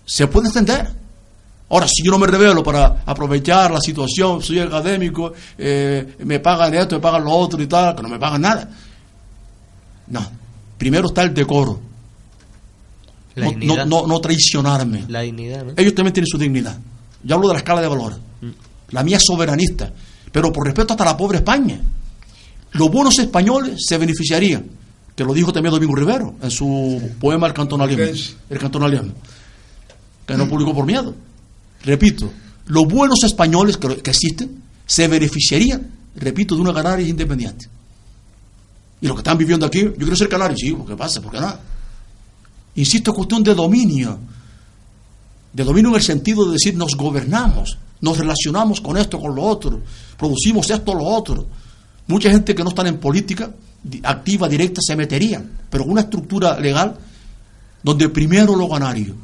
se 0.05 0.27
puede 0.27 0.47
extender. 0.47 0.87
Ahora, 1.69 1.87
si 1.87 2.03
yo 2.03 2.11
no 2.11 2.19
me 2.19 2.27
revelo 2.27 2.63
para 2.63 3.03
aprovechar 3.05 3.71
la 3.71 3.79
situación, 3.79 4.41
soy 4.41 4.59
académico, 4.59 5.33
eh, 5.57 6.17
me 6.19 6.39
pagan 6.39 6.73
esto, 6.75 6.95
me 6.95 7.01
pagan 7.01 7.23
lo 7.23 7.31
otro 7.31 7.61
y 7.61 7.67
tal, 7.67 7.95
que 7.95 8.03
no 8.03 8.09
me 8.09 8.19
pagan 8.19 8.41
nada. 8.41 8.69
No. 10.07 10.31
Primero 10.77 11.07
está 11.07 11.23
el 11.23 11.33
decoro. 11.33 11.79
La 13.35 13.49
No, 13.49 13.75
no, 13.75 13.85
no, 13.85 14.07
no 14.07 14.21
traicionarme. 14.21 15.05
La 15.07 15.21
dignidad, 15.21 15.63
¿no? 15.63 15.73
Ellos 15.75 15.95
también 15.95 16.13
tienen 16.13 16.27
su 16.27 16.37
dignidad. 16.37 16.77
Yo 17.23 17.35
hablo 17.35 17.47
de 17.47 17.53
la 17.53 17.59
escala 17.59 17.81
de 17.81 17.87
valores. 17.87 18.17
La 18.89 19.03
mía 19.03 19.17
es 19.17 19.23
soberanista, 19.25 19.91
pero 20.31 20.51
por 20.51 20.65
respeto 20.65 20.93
hasta 20.93 21.05
la 21.05 21.17
pobre 21.17 21.37
España. 21.37 21.79
Los 22.73 22.91
buenos 22.91 23.17
españoles 23.17 23.83
se 23.87 23.97
beneficiarían, 23.97 24.65
que 25.15 25.23
lo 25.23 25.33
dijo 25.33 25.53
también 25.53 25.73
Domingo 25.73 25.95
Rivero 25.95 26.35
en 26.41 26.51
su 26.51 27.11
poema 27.19 27.47
El 27.47 27.53
cantonalismo, 27.53 28.03
el 28.49 28.59
cantonalismo, 28.59 29.13
que 30.25 30.35
no 30.35 30.47
publicó 30.47 30.73
por 30.73 30.85
miedo. 30.85 31.13
Repito, 31.83 32.31
los 32.65 32.87
buenos 32.87 33.23
españoles 33.23 33.77
que, 33.77 33.97
que 33.97 34.09
existen 34.09 34.63
se 34.85 35.07
beneficiarían, 35.07 35.91
repito, 36.15 36.55
de 36.55 36.61
una 36.61 36.73
Canarias 36.73 37.09
independiente. 37.09 37.67
Y 39.01 39.07
los 39.07 39.15
que 39.17 39.19
están 39.19 39.37
viviendo 39.37 39.65
aquí, 39.65 39.81
yo 39.81 39.97
quiero 39.97 40.15
ser 40.15 40.29
canario, 40.29 40.55
sí, 40.55 40.75
¿qué 40.87 40.95
pasa? 40.95 41.21
¿Por 41.21 41.31
qué 41.31 41.39
no? 41.39 41.53
Insisto, 42.75 43.11
es 43.11 43.17
cuestión 43.17 43.43
de 43.43 43.53
dominio. 43.53 44.17
De 45.51 45.63
dominio 45.63 45.89
en 45.89 45.95
el 45.97 46.01
sentido 46.01 46.45
de 46.45 46.53
decir, 46.53 46.75
nos 46.75 46.95
gobernamos, 46.95 47.77
nos 48.01 48.17
relacionamos 48.17 48.81
con 48.81 48.97
esto, 48.97 49.19
con 49.19 49.35
lo 49.35 49.43
otro, 49.43 49.81
producimos 50.17 50.69
esto, 50.69 50.93
lo 50.93 51.03
otro. 51.03 51.45
Mucha 52.07 52.29
gente 52.29 52.53
que 52.53 52.63
no 52.63 52.69
está 52.69 52.87
en 52.87 52.97
política 52.99 53.49
activa, 54.03 54.47
directa, 54.49 54.81
se 54.85 54.95
meterían, 54.95 55.49
pero 55.69 55.83
con 55.83 55.93
una 55.93 56.01
estructura 56.01 56.59
legal 56.59 56.97
donde 57.81 58.09
primero 58.09 58.55
lo 58.55 58.67
ganario. 58.67 59.15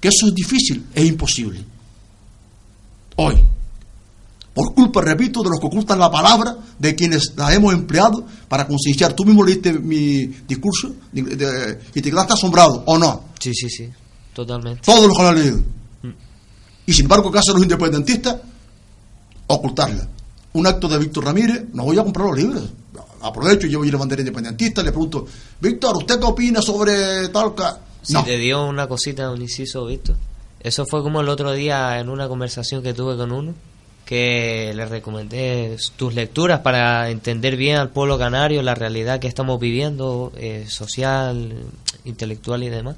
Que 0.00 0.08
eso 0.08 0.28
es 0.28 0.34
difícil, 0.34 0.86
es 0.94 1.04
imposible. 1.04 1.62
Hoy, 3.16 3.34
por 4.54 4.74
culpa, 4.74 5.00
repito, 5.02 5.42
de 5.42 5.50
los 5.50 5.60
que 5.60 5.66
ocultan 5.66 5.98
la 5.98 6.10
palabra, 6.10 6.56
de 6.78 6.94
quienes 6.94 7.32
la 7.36 7.52
hemos 7.54 7.72
empleado 7.74 8.24
para 8.48 8.66
concienciar. 8.66 9.12
Tú 9.12 9.24
mismo 9.24 9.44
leíste 9.44 9.72
mi 9.74 10.26
discurso 10.48 10.92
de- 11.12 11.22
de- 11.22 11.80
y 11.94 12.00
te 12.00 12.10
quedaste 12.10 12.32
asombrado, 12.32 12.82
¿o 12.86 12.98
no? 12.98 13.24
Sí, 13.38 13.52
sí, 13.54 13.68
sí. 13.68 13.88
Totalmente. 14.34 14.80
Todos 14.84 15.06
los 15.06 15.16
que 15.16 15.22
lo 15.22 15.28
han 15.28 15.38
leído. 15.38 15.60
Y 16.86 16.92
sin 16.92 17.04
embargo, 17.04 17.30
¿qué 17.30 17.38
hacen 17.38 17.54
los 17.54 17.62
independentistas? 17.62 18.36
Ocultarla. 19.46 20.08
Un 20.52 20.66
acto 20.66 20.88
de 20.88 20.98
Víctor 20.98 21.24
Ramírez, 21.24 21.64
no 21.72 21.84
voy 21.84 21.98
a 21.98 22.02
comprar 22.02 22.26
los 22.28 22.36
libros. 22.38 22.62
Aprovecho 23.22 23.66
y 23.66 23.70
llevo 23.70 23.84
yo 23.84 23.92
la 23.92 23.98
bandera 23.98 24.22
independentista, 24.22 24.82
le 24.82 24.90
pregunto, 24.90 25.26
Víctor, 25.60 25.96
¿usted 25.98 26.18
qué 26.18 26.24
opina 26.26 26.62
sobre 26.62 27.28
tal? 27.28 27.54
ca-?" 27.54 27.78
Si 28.02 28.14
No. 28.14 28.24
te 28.24 28.38
dio 28.38 28.66
una 28.66 28.86
cosita, 28.88 29.30
un 29.30 29.42
inciso, 29.42 29.84
Víctor. 29.86 30.16
Eso 30.60 30.86
fue 30.86 31.02
como 31.02 31.20
el 31.20 31.28
otro 31.28 31.52
día 31.52 31.98
en 32.00 32.08
una 32.08 32.28
conversación 32.28 32.82
que 32.82 32.94
tuve 32.94 33.16
con 33.16 33.30
uno, 33.30 33.54
que 34.06 34.72
le 34.74 34.86
recomendé 34.86 35.76
tus 35.96 36.14
lecturas 36.14 36.60
para 36.60 37.10
entender 37.10 37.56
bien 37.56 37.76
al 37.76 37.90
pueblo 37.90 38.18
canario, 38.18 38.62
la 38.62 38.74
realidad 38.74 39.20
que 39.20 39.28
estamos 39.28 39.60
viviendo, 39.60 40.32
eh, 40.36 40.64
social, 40.68 41.54
intelectual 42.04 42.62
y 42.64 42.70
demás. 42.70 42.96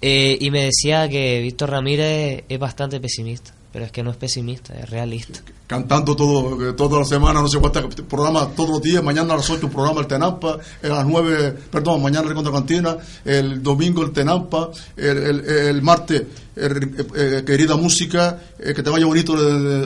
Eh, 0.00 0.38
y 0.40 0.50
me 0.50 0.64
decía 0.64 1.08
que 1.08 1.40
Víctor 1.40 1.70
Ramírez 1.70 2.44
es 2.48 2.58
bastante 2.58 3.00
pesimista, 3.00 3.52
pero 3.78 3.86
es 3.86 3.92
que 3.92 4.02
no 4.02 4.10
es 4.10 4.16
pesimista, 4.16 4.74
es 4.74 4.90
realista. 4.90 5.38
Cantando 5.68 6.16
todo, 6.16 6.68
eh, 6.68 6.72
toda 6.72 6.98
la 6.98 7.04
semana, 7.04 7.40
no 7.40 7.46
sé 7.46 7.60
cuántos 7.60 7.94
programas, 8.08 8.52
todos 8.56 8.70
los 8.70 8.82
días, 8.82 9.04
mañana 9.04 9.34
a 9.34 9.36
las 9.36 9.48
8 9.48 9.70
programa 9.70 10.00
el 10.00 10.08
Tenampa, 10.08 10.58
a 10.82 10.88
las 10.88 11.06
9, 11.06 11.56
perdón, 11.70 12.02
mañana 12.02 12.26
el 12.26 12.34
Contra 12.34 12.52
Cantina, 12.52 12.96
el 13.24 13.62
domingo 13.62 14.02
el 14.02 14.10
Tenampa, 14.10 14.70
el, 14.96 15.80
martes 15.80 16.24
eh, 16.56 17.44
querida 17.46 17.76
música, 17.76 18.40
eh, 18.58 18.74
que 18.74 18.82
te 18.82 18.90
vaya 18.90 19.06
bonito 19.06 19.36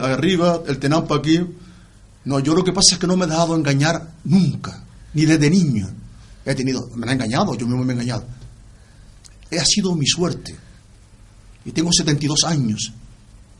arriba, 0.01 0.63
el 0.65 0.79
Tenampa 0.79 1.17
aquí. 1.17 1.39
No, 2.25 2.39
yo 2.39 2.55
lo 2.55 2.63
que 2.63 2.73
pasa 2.73 2.95
es 2.95 2.99
que 2.99 3.05
no 3.05 3.15
me 3.15 3.25
he 3.25 3.27
dejado 3.27 3.55
engañar 3.55 4.09
nunca, 4.23 4.83
ni 5.13 5.25
desde 5.25 5.51
niño. 5.51 5.87
He 6.43 6.55
tenido, 6.55 6.89
me 6.95 7.05
han 7.05 7.13
engañado, 7.13 7.53
yo 7.53 7.67
mismo 7.67 7.83
me 7.83 7.93
he 7.93 7.95
engañado. 7.95 8.25
Ha 9.51 9.65
sido 9.65 9.93
mi 9.93 10.07
suerte. 10.07 10.57
Y 11.63 11.71
tengo 11.71 11.91
72 11.93 12.43
años. 12.45 12.91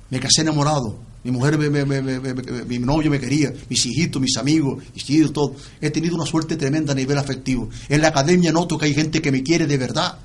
Me 0.10 0.20
casé 0.20 0.42
enamorado. 0.42 0.98
Mi 1.24 1.32
mujer, 1.32 1.58
me, 1.58 1.70
me, 1.70 1.86
me, 1.86 2.32
mi 2.66 2.80
novio 2.80 3.10
me 3.10 3.20
quería, 3.20 3.54
mis 3.70 3.86
hijitos, 3.86 4.22
mis 4.22 4.36
amigos, 4.38 4.84
mis 4.94 5.10
hijos, 5.10 5.32
todo. 5.32 5.56
He 5.80 5.90
tenido 5.90 6.16
una 6.16 6.26
suerte 6.26 6.58
tremenda 6.58 6.92
a 6.92 6.96
nivel 6.96 7.18
afectivo. 7.18 7.70
En 7.88 8.02
la 8.02 8.10
academia 8.10 8.52
noto 8.52 8.78
que 8.78 8.88
hay 8.88 8.94
gente 8.94 9.22
que 9.22 9.32
me 9.32 9.42
quiere 9.42 9.66
de 9.66 9.78
verdad. 9.78 10.18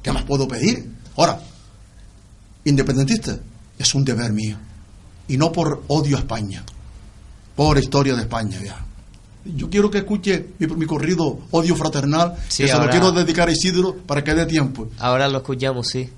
¿Qué 0.00 0.12
más 0.12 0.22
puedo 0.24 0.46
pedir? 0.46 0.88
Ahora, 1.16 1.40
independentista 2.64 3.38
es 3.78 3.94
un 3.94 4.04
deber 4.04 4.32
mío. 4.32 4.56
Y 5.28 5.36
no 5.36 5.50
por 5.50 5.82
odio 5.88 6.16
a 6.16 6.20
España, 6.20 6.64
por 7.56 7.78
historia 7.78 8.14
de 8.14 8.22
España 8.22 8.60
ya. 8.62 8.86
Yo 9.44 9.68
quiero 9.68 9.90
que 9.90 9.98
escuche 9.98 10.50
mi, 10.58 10.68
mi 10.68 10.86
corrido 10.86 11.40
Odio 11.50 11.74
Fraternal, 11.74 12.36
Sí, 12.48 12.62
que 12.62 12.68
se 12.68 12.78
lo 12.78 12.88
quiero 12.88 13.10
dedicar 13.10 13.48
a 13.48 13.52
Isidro 13.52 13.96
para 14.06 14.22
que 14.22 14.34
dé 14.34 14.46
tiempo. 14.46 14.88
Ahora 14.98 15.28
lo 15.28 15.38
escuchamos, 15.38 15.88
sí. 15.88 16.08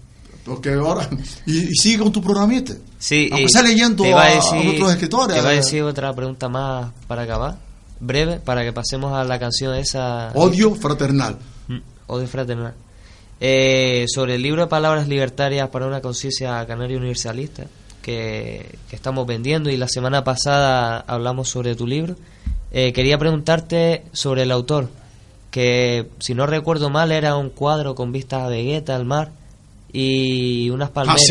Porque 0.44 0.72
ahora. 0.74 1.08
Y, 1.46 1.58
y 1.70 1.74
sigue 1.74 1.98
con 2.02 2.12
tu 2.12 2.20
programita. 2.20 2.74
Sí, 2.98 3.28
Aunque 3.32 3.48
sea 3.48 3.62
leyendo 3.62 4.04
a, 4.04 4.28
decir- 4.28 4.66
a 4.66 4.70
otros 4.72 4.92
escritores. 4.92 5.34
Te 5.36 5.40
iba 5.40 5.50
a 5.50 5.52
eh, 5.54 5.56
decir 5.56 5.82
otra 5.82 6.12
pregunta 6.14 6.48
más 6.48 6.90
para 7.06 7.22
acabar, 7.22 7.56
breve, 8.00 8.38
para 8.40 8.62
que 8.62 8.72
pasemos 8.72 9.12
a 9.14 9.24
la 9.24 9.38
canción 9.38 9.74
esa. 9.74 10.30
Odio 10.34 10.74
Fraternal. 10.74 11.38
Mm, 11.68 11.78
Odio 12.08 12.26
fraternal. 12.28 12.74
Eh, 13.40 14.04
sobre 14.08 14.36
el 14.36 14.42
libro 14.42 14.62
de 14.62 14.68
palabras 14.68 15.08
libertarias 15.08 15.68
para 15.70 15.86
una 15.86 16.00
conciencia 16.00 16.64
canaria 16.66 16.96
universalista 16.96 17.64
que, 18.00 18.76
que 18.88 18.96
estamos 18.96 19.26
vendiendo 19.26 19.70
y 19.70 19.76
la 19.76 19.88
semana 19.88 20.24
pasada 20.24 20.98
hablamos 21.06 21.48
sobre 21.48 21.74
tu 21.74 21.86
libro. 21.86 22.16
Eh, 22.70 22.92
quería 22.92 23.18
preguntarte 23.18 24.04
sobre 24.12 24.42
el 24.42 24.52
autor, 24.52 24.88
que 25.50 26.08
si 26.20 26.34
no 26.34 26.46
recuerdo 26.46 26.90
mal 26.90 27.12
era 27.12 27.36
un 27.36 27.50
cuadro 27.50 27.94
con 27.94 28.12
vistas 28.12 28.42
a 28.42 28.48
Vegueta, 28.48 28.94
al 28.96 29.04
mar 29.04 29.32
y 29.94 30.68
unas 30.70 30.90
Ah, 30.90 30.92
palmeras. 30.92 31.22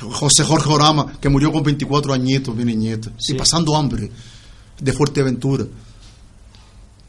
José 0.00 0.42
Jorge 0.42 0.68
Orama, 0.68 1.12
que 1.20 1.28
murió 1.28 1.52
con 1.52 1.62
24 1.62 2.12
añitos, 2.12 2.56
mi 2.56 2.64
niñito. 2.64 3.10
Sí. 3.18 3.34
Y 3.34 3.36
pasando 3.36 3.76
hambre, 3.76 4.10
de 4.80 4.92
Fuerteventura. 4.92 5.64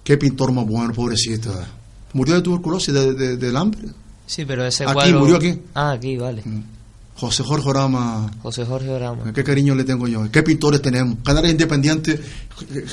Qué 0.04 0.18
pintor 0.18 0.52
más 0.52 0.66
bueno, 0.68 0.94
pobrecito. 0.94 1.52
Murió 2.14 2.36
de 2.36 2.42
tuberculosis, 2.42 2.94
de, 2.94 3.14
de- 3.14 3.38
del 3.38 3.56
hambre. 3.58 3.88
Sí, 4.28 4.46
pero 4.46 4.66
ese 4.66 4.84
Aquí, 4.84 4.94
cuadro... 4.94 5.20
murió 5.20 5.38
aquí. 5.38 5.60
Ah, 5.74 5.92
aquí, 5.92 6.18
vale. 6.18 6.44
José 7.16 7.44
Jorge 7.44 7.70
Orama, 7.70 8.32
José 8.42 8.66
Jorge 8.66 8.90
Orama. 8.90 9.32
qué 9.34 9.44
cariño 9.44 9.76
le 9.76 9.84
tengo 9.84 10.08
yo. 10.08 10.30
Qué 10.32 10.42
pintores 10.42 10.82
tenemos. 10.82 11.18
Canales 11.24 11.52
Independientes, 11.52 12.20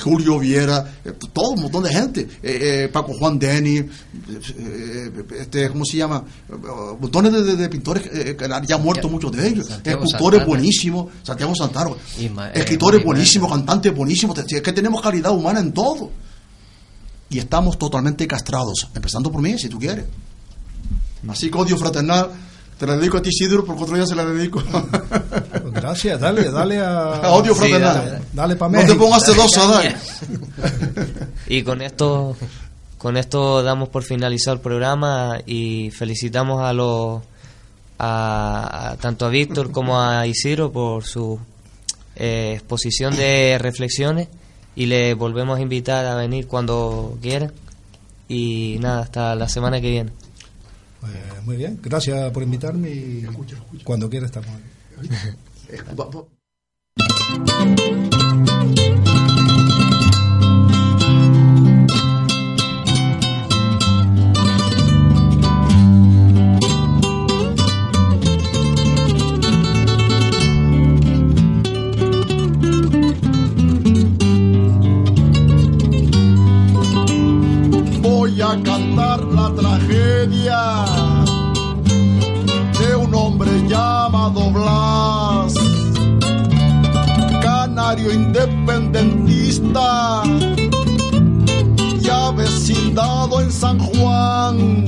Julio 0.03 0.37
Viera, 0.39 0.93
eh, 1.03 1.11
todo 1.33 1.49
un 1.51 1.61
montón 1.63 1.83
de 1.83 1.89
gente. 1.89 2.21
Eh, 2.43 2.83
eh, 2.83 2.89
Paco 2.93 3.13
Juan 3.13 3.39
Deni, 3.39 3.77
eh, 3.77 5.11
este, 5.39 5.69
¿cómo 5.69 5.83
se 5.85 5.97
llama? 5.97 6.23
Montones 6.99 7.33
de, 7.33 7.43
de- 7.43 7.55
de 7.55 7.69
pintores 7.69 8.03
ya 8.67 8.75
han 8.75 8.83
muerto 8.83 9.09
muchos 9.09 9.31
de 9.31 9.47
ellos. 9.47 9.65
Santiago 9.67 10.03
Escultores 10.03 10.39
Santana. 10.39 10.45
buenísimos, 10.45 11.05
Santiago 11.23 11.55
Santana. 11.55 11.89
Eh, 12.19 12.51
Escritores 12.53 13.03
buenísimos, 13.03 13.51
cantantes 13.51 13.93
buenísimos. 13.95 14.37
Es 14.37 14.61
que 14.61 14.71
tenemos 14.73 15.01
calidad 15.01 15.31
humana 15.31 15.59
en 15.59 15.71
todo. 15.73 16.11
Y 17.29 17.39
estamos 17.39 17.77
totalmente 17.79 18.27
castrados, 18.27 18.87
empezando 18.93 19.31
por 19.31 19.41
mí, 19.41 19.57
si 19.57 19.67
tú 19.67 19.79
quieres. 19.79 20.05
Así 21.27 21.49
que 21.49 21.57
odio 21.57 21.75
fraternal. 21.77 22.29
Te 22.81 22.87
la 22.87 22.97
dedico 22.97 23.17
a 23.17 23.21
ti, 23.21 23.29
Isidro, 23.29 23.63
porque 23.63 23.83
otro 23.83 23.95
día 23.95 24.07
se 24.07 24.15
la 24.15 24.25
dedico. 24.25 24.59
Pues 24.63 25.71
gracias, 25.71 26.19
dale, 26.19 26.49
dale 26.49 26.79
a. 26.79 27.13
A 27.27 27.31
odio 27.33 27.53
Sí, 27.53 27.59
fraternal. 27.59 27.93
dale, 27.95 28.21
dale 28.33 28.55
pa' 28.55 28.69
No 28.69 28.79
te 28.79 28.85
México. 28.85 29.03
pongas 29.05 29.23
celosa, 29.23 29.67
dale. 29.67 29.95
Y 31.47 31.61
con 31.61 31.83
esto, 31.83 32.35
con 32.97 33.17
esto 33.17 33.61
damos 33.61 33.89
por 33.89 34.01
finalizado 34.01 34.55
el 34.55 34.61
programa 34.61 35.37
y 35.45 35.91
felicitamos 35.91 36.63
a 36.63 36.73
los 36.73 37.21
a, 37.99 38.89
a- 38.93 38.97
tanto 38.97 39.27
a 39.27 39.29
Víctor 39.29 39.71
como 39.71 40.01
a 40.01 40.25
Isidro 40.25 40.71
por 40.71 41.03
su 41.05 41.39
eh, 42.15 42.53
exposición 42.55 43.15
de 43.15 43.57
reflexiones 43.59 44.27
y 44.75 44.87
le 44.87 45.13
volvemos 45.13 45.59
a 45.59 45.61
invitar 45.61 46.05
a 46.07 46.15
venir 46.15 46.47
cuando 46.47 47.15
quieran 47.21 47.51
y 48.27 48.77
nada 48.79 49.01
hasta 49.03 49.35
la 49.35 49.47
semana 49.47 49.79
que 49.79 49.89
viene. 49.91 50.11
Pues, 51.01 51.45
muy 51.45 51.57
bien, 51.57 51.79
gracias 51.81 52.31
por 52.31 52.43
invitarme 52.43 52.91
y 52.91 53.27
cuando 53.83 54.09
quiera 54.09 54.27
estamos. 54.27 54.51
de 80.27 80.51
un 82.95 83.15
hombre 83.15 83.49
llamado 83.67 84.51
Blas, 84.51 85.55
canario 87.41 88.13
independentista 88.13 90.21
y 91.99 92.07
avecindado 92.07 93.41
en 93.41 93.51
San 93.51 93.79
Juan. 93.79 94.85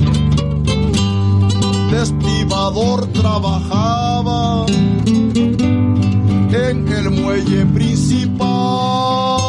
Estibador 2.00 3.04
trabajaba 3.08 4.66
en 5.06 6.88
el 6.88 7.10
muelle 7.10 7.66
principal 7.66 9.43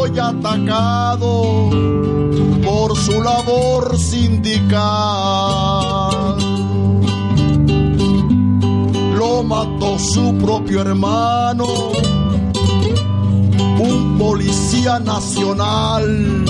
defendido 0.00 0.06
y 0.06 0.18
atacado 0.18 1.70
por 2.64 2.96
su 2.96 3.22
labor 3.22 3.98
sindical. 3.98 4.78
Lo 9.16 9.42
mató 9.42 9.98
su 9.98 10.34
propio 10.38 10.82
hermano, 10.82 11.66
un 13.78 14.16
policía 14.18 14.98
nacional 14.98 16.44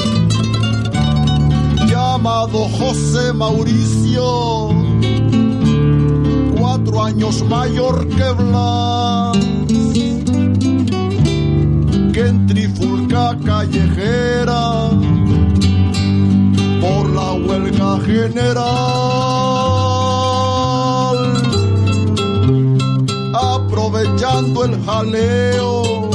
llamado 1.86 2.68
José 2.78 3.32
Mauricio, 3.32 4.68
cuatro 6.58 7.02
años 7.02 7.42
mayor 7.48 8.06
que 8.08 8.30
Blas 8.32 9.59
callejera 13.44 14.90
por 16.80 17.10
la 17.10 17.32
huelga 17.32 18.00
general 18.00 19.20
aprovechando 23.34 24.64
el 24.64 24.84
jaleo 24.84 26.10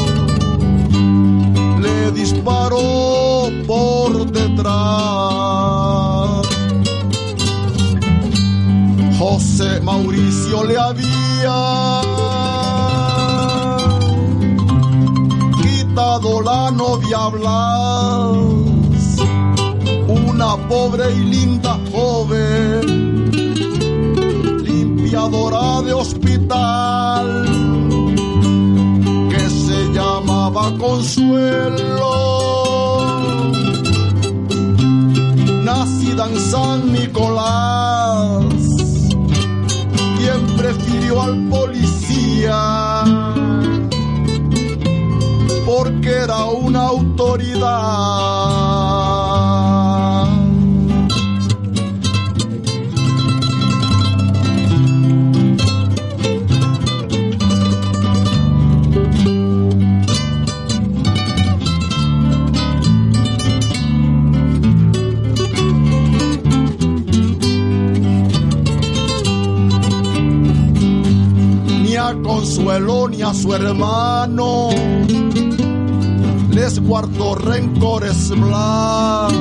le 1.79 2.11
disparó 2.11 3.49
por 3.67 4.31
detrás. 4.31 4.75
José 9.17 9.79
Mauricio 9.81 10.63
le 10.65 10.77
había 10.77 12.04
la 15.95 16.71
novia 16.71 17.29
Blas, 17.29 19.15
una 20.09 20.57
pobre 20.67 21.09
y 21.13 21.19
linda 21.19 21.79
joven, 21.89 23.31
limpiadora 24.63 25.81
de 25.83 25.93
hospital, 25.93 27.45
que 29.29 29.49
se 29.49 29.93
llamaba 29.93 30.73
Consuelo. 30.77 32.25
nacida 35.63 36.27
en 36.27 36.39
San 36.39 36.91
Nicolás, 36.91 38.43
quien 40.17 40.57
prefirió 40.57 41.21
al 41.21 41.47
policía 41.49 42.84
porque 46.05 46.19
era 46.23 46.45
una 46.45 46.87
autoridad. 46.87 47.65
Ni 71.81 71.95
a 71.95 72.13
Consuelo 72.21 73.07
ni 73.09 73.21
a 73.21 73.33
su 73.33 73.53
hermano 73.53 74.69
les 76.65 76.79
guardó 76.79 77.35
rencores 77.35 78.31
Blas, 78.31 79.31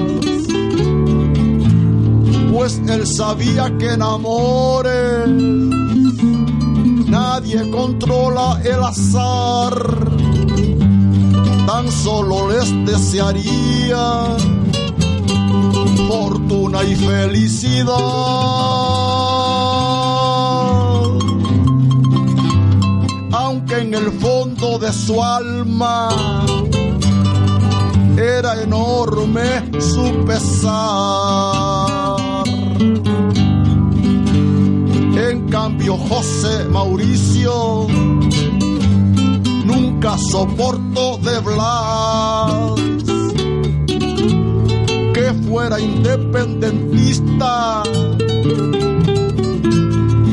pues 2.53 2.83
él 2.87 3.07
sabía 3.07 3.75
que 3.79 3.95
en 3.95 4.03
amores 4.03 5.27
nadie 7.07 7.71
controla 7.71 8.61
el 8.63 8.83
azar, 8.83 9.75
tan 11.67 11.91
solo 11.91 12.51
les 12.51 12.71
desearía 12.85 14.37
fortuna 16.07 16.83
y 16.83 16.95
felicidad. 16.95 17.95
Aunque 23.33 23.79
en 23.79 23.95
el 23.95 24.13
fondo 24.21 24.79
de 24.79 24.93
su 24.93 25.25
alma 25.25 26.11
era 28.17 28.63
enorme 28.63 29.69
su 29.81 30.25
pesar. 30.25 32.17
En 35.17 35.49
cambio 35.49 35.97
José 35.97 36.65
Mauricio 36.71 37.89
nunca 39.65 40.17
soportó 40.19 41.19
de 41.19 41.41
Blas 41.41 42.75
que 45.15 45.35
fuera 45.49 45.81
independentista 45.81 47.83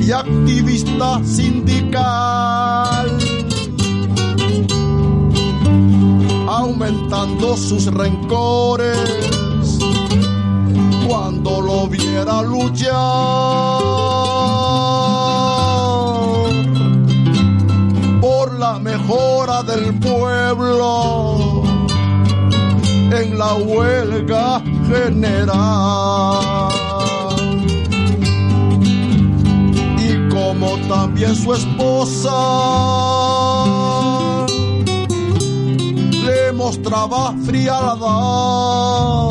y 0.01 0.11
activista 0.11 1.23
sindical 1.23 3.20
aumentando 6.61 7.57
sus 7.57 7.87
rencores 7.87 8.95
cuando 11.07 11.59
lo 11.59 11.87
viera 11.87 12.43
luchar 12.43 12.91
por 18.21 18.59
la 18.59 18.77
mejora 18.79 19.63
del 19.63 19.99
pueblo 19.99 21.63
en 23.11 23.37
la 23.39 23.55
huelga 23.55 24.61
general. 24.87 26.71
Y 29.97 30.29
como 30.29 30.77
también 30.87 31.35
su 31.35 31.55
esposa 31.55 32.29
mostraba 36.71 37.35
frialdad. 37.45 39.29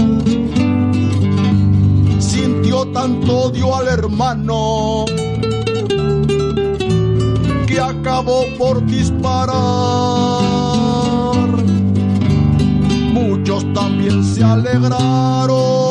Sintió 2.19 2.87
tanto 2.93 3.47
odio 3.47 3.75
al 3.75 3.89
hermano 3.89 5.07
que 7.67 7.81
acabó 7.81 8.45
por 8.59 8.85
disparar. 8.85 9.57
Muchos 13.15 13.65
también 13.73 14.23
se 14.23 14.45
alegraron 14.45 15.90